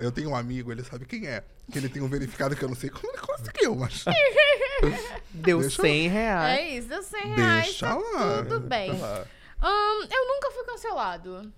[0.00, 1.44] Eu tenho um amigo, ele sabe quem é.
[1.70, 4.04] Que ele tem um verificado que eu não sei como ele conseguiu, mas.
[5.32, 6.58] Deu Deixa- 100 reais.
[6.58, 8.42] É isso, deu 100 reais, Deixa tá lá.
[8.44, 8.92] tudo bem.
[8.98, 9.26] Lá.
[10.10, 11.52] Eu nunca fui cancelado.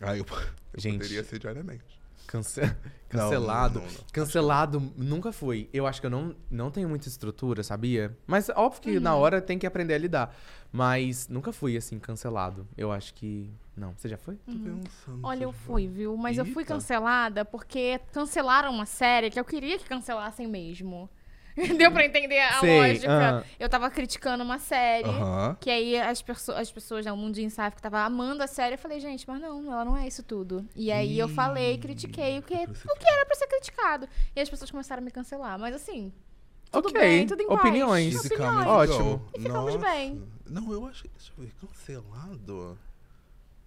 [0.00, 0.98] Aí eu, eu Gente.
[0.98, 1.84] poderia ser diariamente.
[2.26, 2.60] Cance-
[3.08, 3.78] Cancelado.
[3.80, 4.04] não, não, não.
[4.12, 5.68] Cancelado nunca fui.
[5.72, 8.16] Eu acho que eu não, não tenho muita estrutura, sabia?
[8.26, 9.00] Mas óbvio que Uhum.
[9.00, 10.34] na hora tem que aprender a lidar.
[10.72, 12.66] Mas nunca fui, assim, cancelado.
[12.76, 13.50] Eu acho que.
[13.76, 13.92] Não.
[13.96, 14.36] Você já foi?
[14.36, 16.16] Tô pensando Olha, eu fui, viu?
[16.16, 16.74] Mas eu fui Eita.
[16.74, 21.08] cancelada porque cancelaram uma série que eu queria que cancelassem mesmo.
[21.76, 23.40] Deu pra entender a Sei, lógica?
[23.40, 23.44] ah.
[23.60, 25.08] Eu tava criticando uma série.
[25.08, 25.56] Aham.
[25.60, 28.74] Que aí as, perso as pessoas, né, o mundinho sabe que tava amando a série.
[28.74, 30.66] Eu falei, gente, mas não, ela não é isso tudo.
[30.74, 32.56] E aí eu falei, critiquei o que, o
[32.98, 34.08] que era pra ser criticado.
[34.34, 35.58] E as pessoas começaram a me cancelar.
[35.58, 36.10] Mas assim,
[36.70, 37.60] tudo Ok, bem, tudo em paz.
[37.60, 38.14] opiniões.
[38.14, 39.22] Fisicamente, Ótimo.
[39.34, 39.86] E ficamos Nossa.
[39.90, 40.22] bem.
[40.46, 41.10] Não, eu achei.
[41.14, 42.78] Deixa eu ver, cancelado.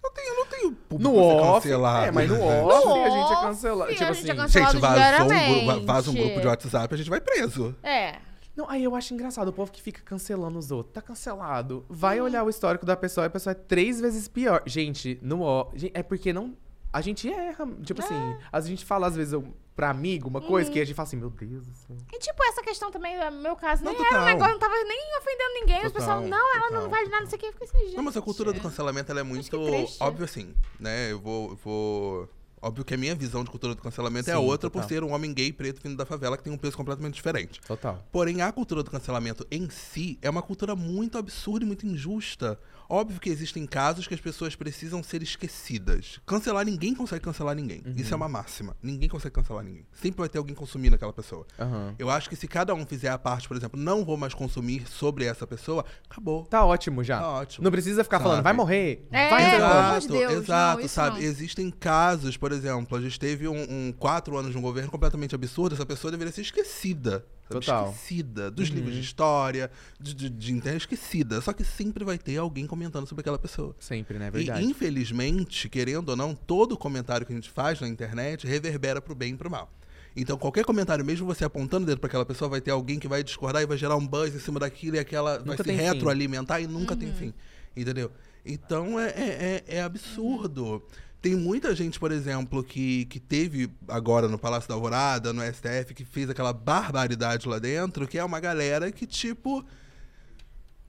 [0.06, 1.64] Eu, tenho, eu não tenho público No off.
[1.68, 2.06] cancelado.
[2.06, 2.62] É, mas no né?
[2.64, 3.92] off, No a gente é cancelado.
[3.92, 4.60] a Tipo gente é assim.
[4.60, 4.74] cancelado.
[4.74, 7.76] Gente, vazou um, grupo, vaza um grupo de WhatsApp, a gente vai preso.
[7.84, 8.16] É.
[8.56, 10.94] Não, aí eu acho engraçado o povo que fica cancelando os outros.
[10.94, 11.86] Tá cancelado.
[11.90, 14.62] Vai olhar o histórico da pessoa e a pessoa é três vezes pior.
[14.66, 15.68] Gente, no ó.
[15.94, 16.54] É porque não.
[16.96, 17.68] A gente erra.
[17.84, 18.06] Tipo É.
[18.06, 20.48] assim, a gente fala às vezes eu- pra amigo uma Uhum.
[20.48, 21.98] coisa que a gente fala assim, meu Deus do céu.
[22.14, 24.26] E tipo, essa questão também, no meu caso, Não, nem era um total.
[24.28, 25.78] negócio, não tava nem ofendendo ninguém.
[25.86, 27.22] Os Total, pessoal, não, ela não total, vale nada, total.
[27.22, 27.48] não sei o que.
[27.48, 27.98] Eu assim, gente.
[27.98, 29.58] Não, mas a cultura do cancelamento ela é muito
[30.00, 31.12] óbvio assim, né?
[31.12, 32.30] Eu vou, eu vou.
[32.62, 34.82] Óbvio que a minha visão de cultura do cancelamento é Sim, outra total.
[34.82, 37.60] por ser um homem gay preto vindo da favela que tem um peso completamente diferente.
[37.62, 38.02] Total.
[38.12, 42.58] Porém, a cultura do cancelamento em si é uma cultura muito absurda e muito injusta.
[42.88, 46.20] Óbvio que existem casos que as pessoas precisam ser esquecidas.
[46.26, 47.82] Cancelar ninguém consegue cancelar ninguém.
[47.96, 48.76] Isso é uma máxima.
[48.82, 49.86] Ninguém consegue cancelar ninguém.
[49.94, 51.46] Sempre vai ter alguém consumindo aquela pessoa.
[51.60, 51.96] Aham.
[51.98, 54.88] Eu acho que se cada um fizer a parte, por exemplo, não vou mais consumir
[54.88, 56.46] sobre essa pessoa, acabou.
[56.46, 57.20] Tá ótimo já.
[57.20, 57.64] Tá ótimo.
[57.64, 58.44] Não precisa ficar falando, Sabe?
[58.44, 59.08] vai morrer.
[59.12, 61.22] É, vai amor de Deus, não, exato, isso sabe?
[61.22, 61.26] não.
[61.26, 65.36] Existem casos, por exemplo, a gente teve um, um quatro anos de um governo completamente
[65.36, 67.26] absurdo, essa pessoa deveria ser esquecida.
[67.50, 67.66] Sabe?
[67.66, 67.90] Total.
[67.92, 68.50] Esquecida.
[68.52, 68.76] Dos Uhum.
[68.76, 71.40] livros de história, de, de, de internet, esquecida.
[71.42, 73.76] Só que sempre vai ter alguém comentando sobre aquela pessoa.
[73.80, 74.28] Sempre, né?
[74.28, 74.66] E, Verdade.
[74.66, 79.34] infelizmente, querendo ou não, todo comentário que a gente faz na internet reverbera pro bem
[79.34, 79.72] e pro mal.
[80.18, 83.08] Então, qualquer comentário, mesmo você apontando o dedo pra aquela pessoa, vai ter alguém que
[83.08, 85.64] vai discordar e vai gerar um buzz em cima daquilo e aquela vai Nunca se
[85.64, 85.84] tem fim.
[85.84, 87.34] retroalimentar e nunca tem fim.
[87.76, 88.10] Entendeu?
[88.46, 90.82] Então, é, é, é- é absurdo.
[91.26, 95.96] Tem muita gente, por exemplo, que, que teve agora no Palácio da Alvorada, no STF,
[95.96, 99.66] que fez aquela barbaridade lá dentro, que é uma galera que, tipo.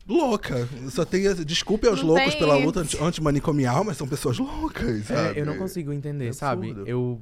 [0.06, 0.68] Louca.
[0.90, 1.22] Só tem.
[1.42, 5.40] Desculpe aos Não loucos tem- pela luta anti- antimanicomial, mas são pessoas loucas, É, sabe?
[5.40, 6.76] eu não consigo entender, É sabe?
[6.86, 7.18] Eu.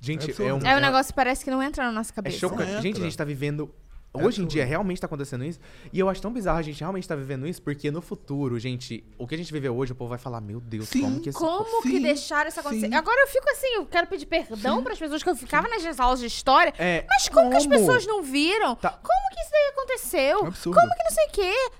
[0.00, 0.58] Gente, É é, um.
[0.58, 2.38] É um negócio que parece que não entra na nossa É cabeça.
[2.38, 2.70] chocante.
[2.70, 2.80] Entra.
[2.82, 3.74] Gente, a gente tá vivendo.
[4.14, 5.58] É Hoje em dia realmente tá acontecendo isso.
[5.90, 9.02] E eu acho tão bizarro a gente realmente tá vivendo isso, porque no futuro, gente,
[9.16, 11.30] o que a gente viveu hoje, o povo vai falar, meu Deus, Sim, como que
[11.30, 11.38] esse.
[11.38, 12.88] Como que Sim, deixaram isso acontecer?
[12.88, 12.94] sim.
[12.94, 16.20] Agora eu fico assim, eu quero pedir perdão pras pessoas que eu ficava nas aulas
[16.20, 16.74] de história.
[16.78, 17.78] É, Mas como, que as como?
[17.78, 18.76] pessoas não viram?
[18.76, 18.90] Tá.
[18.90, 20.44] Como que isso daí aconteceu?
[20.44, 20.78] É absurdo.
[20.78, 21.70] Como que não sei o quê?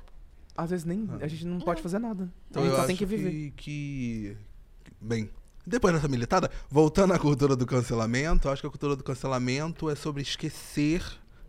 [0.56, 1.08] Às vezes nem.
[1.20, 2.32] A gente não pode fazer nada.
[2.50, 3.30] Então a gente eu só tem acho que viver.
[3.30, 4.36] que, que-
[5.00, 5.30] Bem,
[5.66, 9.90] depois dessa militada, voltando à cultura do cancelamento, eu acho que a cultura do cancelamento
[9.90, 11.02] é sobre esquecer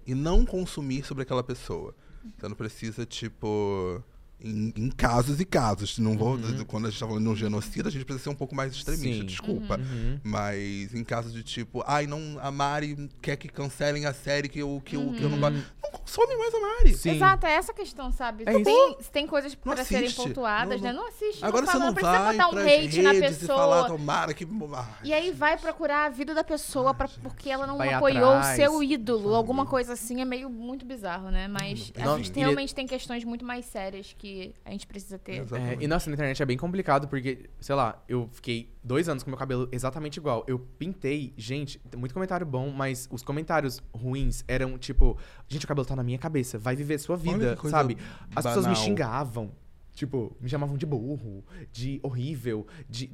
[0.06, 1.96] e não consumir sobre aquela pessoa.
[2.38, 4.02] Você não precisa, tipo.
[4.46, 5.98] Em, em casos e casos.
[6.00, 6.38] Não vou,
[6.68, 8.74] Quando a gente tá falando de um genocídio, a gente precisa ser um pouco mais
[8.74, 9.20] extremista, Uhum.
[9.22, 9.26] Sim.
[9.26, 9.78] desculpa.
[9.78, 10.20] Uhum.
[10.22, 14.60] Mas em casos de tipo, ai, não, a Mari quer que cancelem a série que
[14.60, 15.64] eu, que eu, que eu não gosto.
[15.94, 16.94] Não consome mais a Mari.
[16.96, 17.12] Sim.
[17.12, 18.44] Exato, é essa a questão, sabe?
[18.48, 20.18] É tem, tem coisas Não pra serem assiste.
[20.28, 20.94] pontuadas, Não- né?
[20.94, 21.42] Não assiste.
[21.42, 23.98] não Agora fala, você não precisa vai botar um hate na redes e falar, pessoa.
[23.98, 24.48] tomara que...
[24.74, 28.26] Ai, E aí vai procurar a vida da pessoa pra, porque ela não Vai apoiou
[28.28, 28.56] o atrás.
[28.56, 29.34] seu ídolo.
[29.36, 31.48] Alguma coisa assim é meio muito bizarro, né?
[31.48, 35.20] Mas a Não, gente e- realmente tem questões muito mais sérias que a gente precisa
[35.20, 35.46] ter.
[35.54, 39.24] É, e nossa, na internet é bem complicado porque, sei lá, eu fiquei dois anos
[39.24, 40.44] com meu cabelo exatamente igual.
[40.48, 45.18] Eu pintei, gente, muito comentário bom, mas os comentários ruins eram tipo,
[45.54, 47.98] gente, o cabelo tá na minha cabeça, vai viver sua vida, sabe?
[48.36, 49.52] As pessoas me xingavam,
[49.94, 53.10] tipo, me chamavam de burro, de horrível, de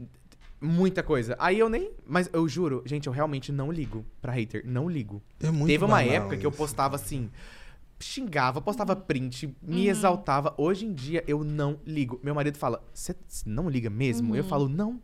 [0.62, 1.36] muita coisa.
[1.40, 5.22] Aí eu nem, mas eu juro, gente, eu realmente não ligo pra hater, não ligo.
[5.40, 6.58] É muito Teve uma época que eu isso.
[6.58, 7.30] postava assim,
[8.00, 9.90] xingava, postava print, me Uhum.
[9.90, 10.54] exaltava.
[10.58, 12.20] Hoje em dia eu não ligo.
[12.24, 13.16] Meu marido fala, você
[13.46, 14.30] não liga mesmo?
[14.30, 14.36] Uhum.
[14.36, 15.02] Eu falo, não.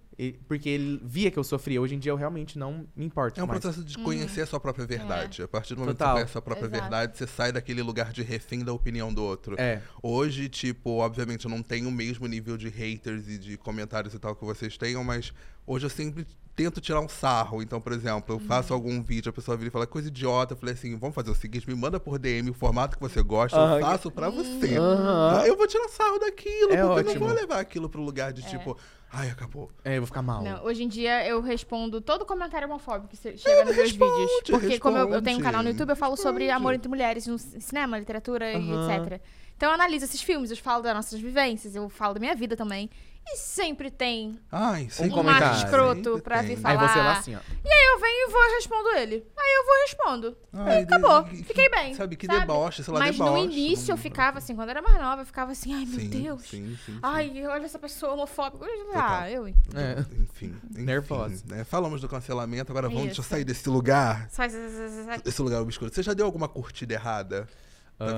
[0.47, 1.81] Porque ele via que eu sofria.
[1.81, 3.59] Hoje em dia eu realmente não me importo É um mais.
[3.59, 5.43] processo de conhecer a sua própria verdade.
[5.43, 6.07] A partir do momento Total.
[6.07, 6.81] que você conhece a sua própria Exato.
[6.81, 9.55] verdade, você sai daquele lugar de refém da opinião do outro.
[9.59, 9.81] É.
[10.01, 14.19] Hoje, tipo, obviamente eu não tenho o mesmo nível de haters e de comentários e
[14.19, 15.33] tal que vocês tenham, mas
[15.67, 17.61] hoje eu sempre tento tirar um sarro.
[17.61, 18.75] Então, por exemplo, eu faço Uhum.
[18.75, 20.53] algum vídeo, a pessoa vira e fala coisa idiota.
[20.53, 23.21] Eu falei assim: vamos fazer o seguinte, me manda por DM o formato que você
[23.21, 23.75] gosta, Aham.
[23.79, 24.77] eu faço pra você.
[24.77, 25.43] Aham.
[25.45, 27.25] Eu vou tirar sarro daquilo, É porque eu não ótimo.
[27.27, 28.77] vou levar aquilo pro lugar de tipo,
[29.11, 29.69] ai, acabou.
[29.83, 30.41] É, eu vou ficar mal.
[30.43, 34.31] Não, hoje em dia eu respondo todo comentário homofóbico que se- chega nos meus vídeos.
[34.49, 36.51] Porque como eu, eu tenho um canal no YouTube, eu falo sobre responde.
[36.51, 39.21] amor entre mulheres no cinema, literatura e etc.
[39.57, 42.57] Então eu analiso esses filmes, eu falo das nossas vivências, eu falo da minha vida
[42.57, 42.89] também.
[43.27, 45.47] E sempre tem Ai, um comentário.
[45.47, 46.47] macho escroto Sempre pra tem.
[46.55, 46.87] vir Aí falar.
[46.93, 47.39] você lá assim, ó.
[47.39, 49.15] E aí eu venho e vou e respondo ele.
[49.35, 50.37] Aí eu vou e respondo.
[50.53, 51.23] Ai, Aí acabou.
[51.23, 51.95] que- Fiquei bem.
[51.95, 52.39] Sabe, que sabe?
[52.41, 53.31] deboche, sei lá, Mas deboche.
[53.31, 55.99] no início eu ficava assim, quando eu era mais nova, eu ficava assim, ai meu
[55.99, 56.41] Sim, Deus.
[56.43, 56.99] Sim, sim, sim.
[57.01, 58.65] Ai, olha essa pessoa homofóbica.
[58.93, 59.47] Ah, eu.
[59.47, 59.53] É.
[60.01, 61.43] Enfim, enfim, Nervosa.
[61.47, 61.63] né?
[61.63, 64.27] Falamos do cancelamento, agora vamos deixa eu sair desse lugar.
[64.29, 65.21] Sai, sai, sai, sai, sai.
[65.25, 65.91] Esse lugar obscuro.
[65.91, 67.47] Você já deu alguma curtida errada?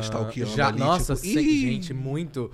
[0.01, 2.51] Stalkeando já, ali, nossa, tipo, sei- gente, muito.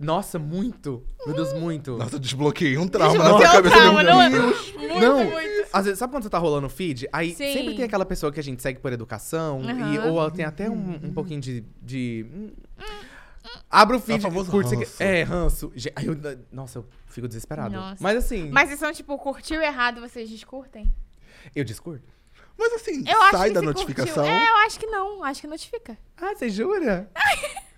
[0.00, 1.04] Nossa, muito.
[1.26, 1.96] Meu Deus, muito.
[1.98, 3.76] Nossa, desbloqueei um trauma na sua cabeça.
[3.76, 4.28] trauma, não é?
[4.30, 5.24] Muito, Não.
[5.24, 5.50] muito.
[5.72, 7.06] Às vezes, sabe quando você tá rolando o feed?
[7.12, 7.52] Aí Sim.
[7.52, 10.10] sempre tem aquela pessoa que a gente segue por educação, e, Aham.
[10.10, 11.64] ou ela tem até um, um pouquinho de.
[11.82, 12.50] de hum,
[13.70, 15.02] Abre o feed, É curte, ranço.
[15.02, 15.72] É, ranço.
[15.94, 16.16] Aí eu,
[16.50, 17.74] nossa, eu fico desesperado.
[17.74, 18.02] Nossa.
[18.02, 20.92] Mas assim, Mas vocês são, tipo, curtiu errado, vocês descurtem?
[21.54, 22.02] eu discordo.
[22.58, 24.24] Mas assim, Eu acho sai que da notificação.
[24.24, 24.32] Curtiu.
[24.32, 25.24] É, eu acho que não.
[25.24, 25.96] Acho que notifica.
[26.16, 27.10] Ah, você jura?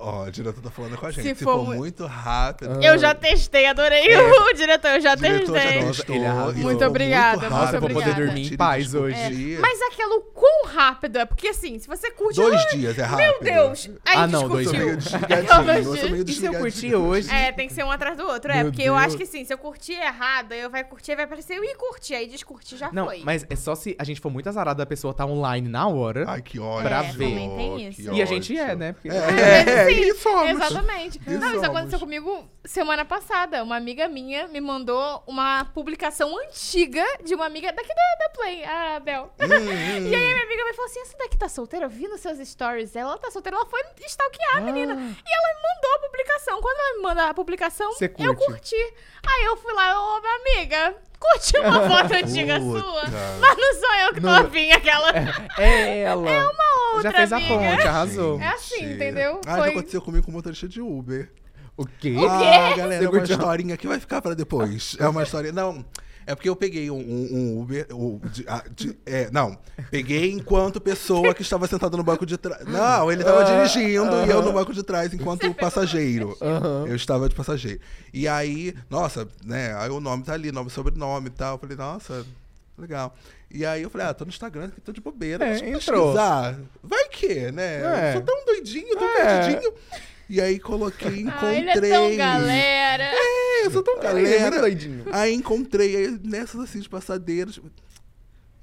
[0.00, 1.22] Ó, o diretor tá falando com a gente.
[1.28, 2.82] Se Se, for for, mu- muito rápido.
[2.82, 5.82] Eu já testei, adorei o diretor, eu já diretor já testei.
[5.86, 6.16] testou.
[6.16, 9.58] Ele e Muito obrigada, muito nossa, rápido, eu vou poder dormir em paz discutir.
[9.60, 11.24] Mas aquilo quão rápido é?
[11.26, 12.36] Porque assim, se você curte.
[12.40, 13.26] Dois dias é rápido.
[13.26, 13.90] Meu Deus!
[14.06, 15.12] Aí Ah, não, dois Eu meio dias.
[15.12, 17.30] Eu E se eu curtir hoje?
[17.34, 18.50] É, tem que ser um atrás do outro.
[18.50, 19.06] É, porque eu Deus.
[19.06, 21.64] acho que assim, se eu curtir errado, aí eu vai curtir, aí vai aparecer eu
[21.64, 22.14] ir curtir.
[22.14, 23.20] Aí descurtir já Não, foi.
[23.24, 26.24] mas é só se a gente for muito azarado da pessoa tá online na hora.
[26.28, 26.88] Ai, que ódio.
[26.88, 27.28] Pra É, ver.
[27.28, 28.12] também tem isso.
[28.12, 28.92] E a gente é, né?
[28.92, 30.50] Porque- É, é, e somos.
[30.50, 31.20] Exatamente.
[31.26, 31.64] E Não, isso somos.
[31.64, 33.62] aconteceu comigo semana passada.
[33.62, 38.64] Uma amiga minha me mandou uma publicação antiga de uma amiga daqui da, da Play,
[38.64, 39.32] a Bel.
[39.40, 40.10] Hum, hum.
[40.10, 41.86] E aí minha amiga me falou assim: essa daqui tá solteira?
[41.86, 42.94] Eu vi nos seus stories.
[42.94, 44.92] Ela tá solteira, ela foi stalkear a menina.
[44.92, 46.60] E ela me mandou a publicação.
[46.60, 48.94] Quando ela me manda a publicação, eu curti.
[49.26, 52.80] Aí eu fui lá, ô minha amiga, curti uma foto antiga Puta.
[52.80, 53.02] sua.
[53.40, 54.36] Mas não sou eu que tô Não.
[54.46, 55.12] afim, aquela.
[55.58, 56.28] É ela.
[56.30, 57.54] É uma outra Já fez a amiga.
[57.54, 58.40] ponte, arrasou.
[58.40, 59.40] É assim, entendeu?
[59.46, 61.30] Ah, Foi- já aconteceu comigo com motorista de Uber.
[61.76, 62.16] O quê?
[62.28, 64.96] Ah, galera, é uma historinha que vai ficar pra depois.
[64.98, 65.52] É uma história.
[65.52, 65.84] Não.
[66.26, 67.86] É porque eu peguei um, um- um Uber.
[67.92, 68.44] o- de-
[68.76, 69.58] de- é, não.
[69.90, 72.64] Peguei enquanto pessoa que estava sentada no banco de trás.
[72.66, 76.36] Não, ele estava Ah, dirigindo e eu no banco de trás enquanto passageiro.
[76.40, 76.84] Aham.
[76.86, 77.80] Eu estava de passageiro.
[78.12, 79.74] E aí, nossa, né?
[79.76, 81.54] Aí o nome tá ali, nome e sobrenome e tal.
[81.54, 82.24] Eu falei, nossa,
[82.78, 83.14] legal.
[83.50, 85.44] E aí eu falei, ah, tô no Instagram, tô de bobeira.
[85.44, 86.12] É, deixa eu entrou.
[86.12, 86.56] pesquisar.
[86.82, 87.82] Vai que, né?
[87.82, 88.08] É.
[88.10, 89.24] Eu sou tão doidinho, tão É.
[89.40, 89.72] perdidinho.
[90.28, 91.90] E aí coloquei, Ah, ele encontrei.
[91.90, 93.02] é tão galera.
[93.02, 95.04] É, eu sou tão Ele é doidinho.
[95.12, 97.60] Aí encontrei aí, nessas assim de passadeiras.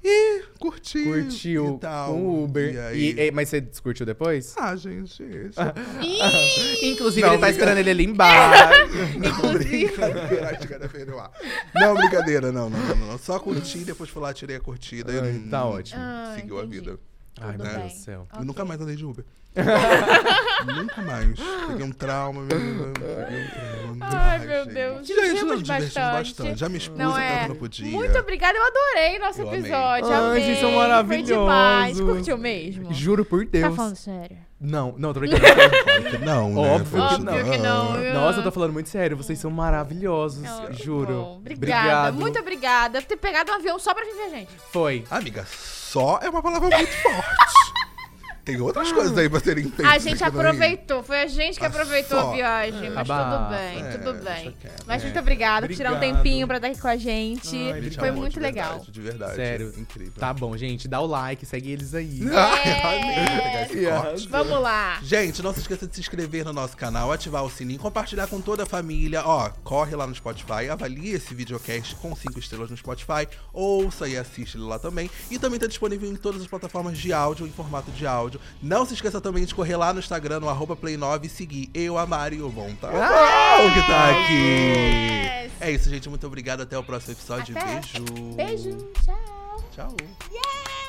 [0.04, 1.04] Ih, curti.
[1.04, 2.14] Curtiu e tal.
[2.14, 2.74] com o Uber.
[2.74, 3.00] E aí...
[3.12, 4.54] E- e- mas você descurtiu depois?
[4.58, 5.22] Ah, gente.
[5.24, 5.60] Isso...
[6.02, 8.88] Ih, Inclusive, Não, ele tá esperando ele ali embaixo.
[9.20, 10.56] Não, brincadeira.
[10.58, 11.32] Cara.
[11.76, 13.18] Não, brincadeira, não, não, não, não.
[13.18, 15.12] Só curti, depois fui lá, tirei a curtida.
[15.12, 16.00] e Ai, tá ótimo.
[16.02, 16.80] Ah, Seguiu a entendi.
[16.80, 17.00] vida.
[17.42, 17.78] Ai, Tudo meu.
[17.80, 18.28] Deus do céu.
[18.38, 19.26] Eu nunca mais andei de Uber.
[20.76, 21.40] nunca mais.
[21.68, 22.86] Peguei um trauma, menina.
[22.94, 23.44] Peguei
[23.92, 24.06] um trauma.
[24.20, 25.08] Ai, meu Deus.
[25.08, 26.12] Gente, não, Divertimos divertimos bastante.
[26.14, 26.60] bastante.
[26.60, 27.48] Já me expus Não tanto é.
[27.48, 27.88] não podia.
[27.92, 29.60] Muito obrigada, eu adorei nosso Eu amei.
[29.62, 30.08] episódio.
[30.12, 30.44] Ai, amei.
[30.44, 30.88] vocês são Foi demais.
[30.88, 32.00] maravilhosos.
[32.16, 32.94] Curtiu mesmo?
[32.94, 33.76] Juro por Tá Deus.
[33.76, 34.38] falando sério?
[34.60, 35.42] Não, não, tô brincando.
[35.42, 36.62] Claro que não, né?
[36.76, 37.34] Óbvio que não.
[37.34, 37.96] Óbvio que não.
[38.04, 39.16] eu- Nossa, eu tô falando muito sério.
[39.18, 40.44] Vocês são maravilhosos.
[40.72, 41.14] Juro.
[41.14, 41.36] bom.
[41.38, 42.12] Obrigada.
[42.12, 44.50] Muito obrigada por ter pegado um avião só pra vir ver a gente.
[44.72, 45.04] Foi.
[45.12, 45.46] Amiga,
[45.88, 47.87] só é uma palavra muito forte.
[48.48, 49.86] Tem outras coisas aí pra serem feitas.
[49.93, 52.32] A gente aproveitou, foi a gente que Ah, aproveitou só.
[52.32, 54.56] a viagem, mas tudo bem, É, tudo bem.
[54.88, 55.06] Mas É.
[55.06, 57.56] muito obrigada por tirar um tempinho pra estar aqui com a gente.
[57.74, 58.70] Ai, foi amor, muito de legal.
[58.70, 59.36] verdade, de verdade.
[59.36, 59.74] Sério.
[59.78, 60.14] Incrível.
[60.18, 60.88] Tá bom, gente.
[60.88, 62.22] Dá o like, segue eles aí.
[64.02, 64.28] Corte.
[64.30, 65.00] Vamos lá.
[65.04, 68.39] Gente, não se esqueça de se inscrever no nosso canal, ativar o sininho, compartilhar com
[68.39, 69.24] toda a família.
[69.26, 74.18] Ó, corre lá no Spotify, avalie esse videocast com 5 estrelas no Spotify, ouça e
[74.18, 75.10] assiste ele lá também.
[75.30, 78.37] E também tá disponível em todas as plataformas de áudio, em formato de áudio.
[78.62, 81.98] Não se esqueça também de correr lá no Instagram, no arroba Play9 e seguir eu,
[81.98, 82.90] a Mari e o Bom, tá?
[82.90, 84.34] Uau, que tá aqui!
[84.34, 85.52] Yes.
[85.60, 86.08] É isso, gente.
[86.10, 86.62] Muito obrigado.
[86.62, 87.58] Até o próximo episódio.
[87.58, 87.82] Até.
[87.82, 88.36] Beijo.
[88.36, 89.64] Beijo, tchau.
[89.72, 89.96] Tchau.
[90.32, 90.87] Yeah!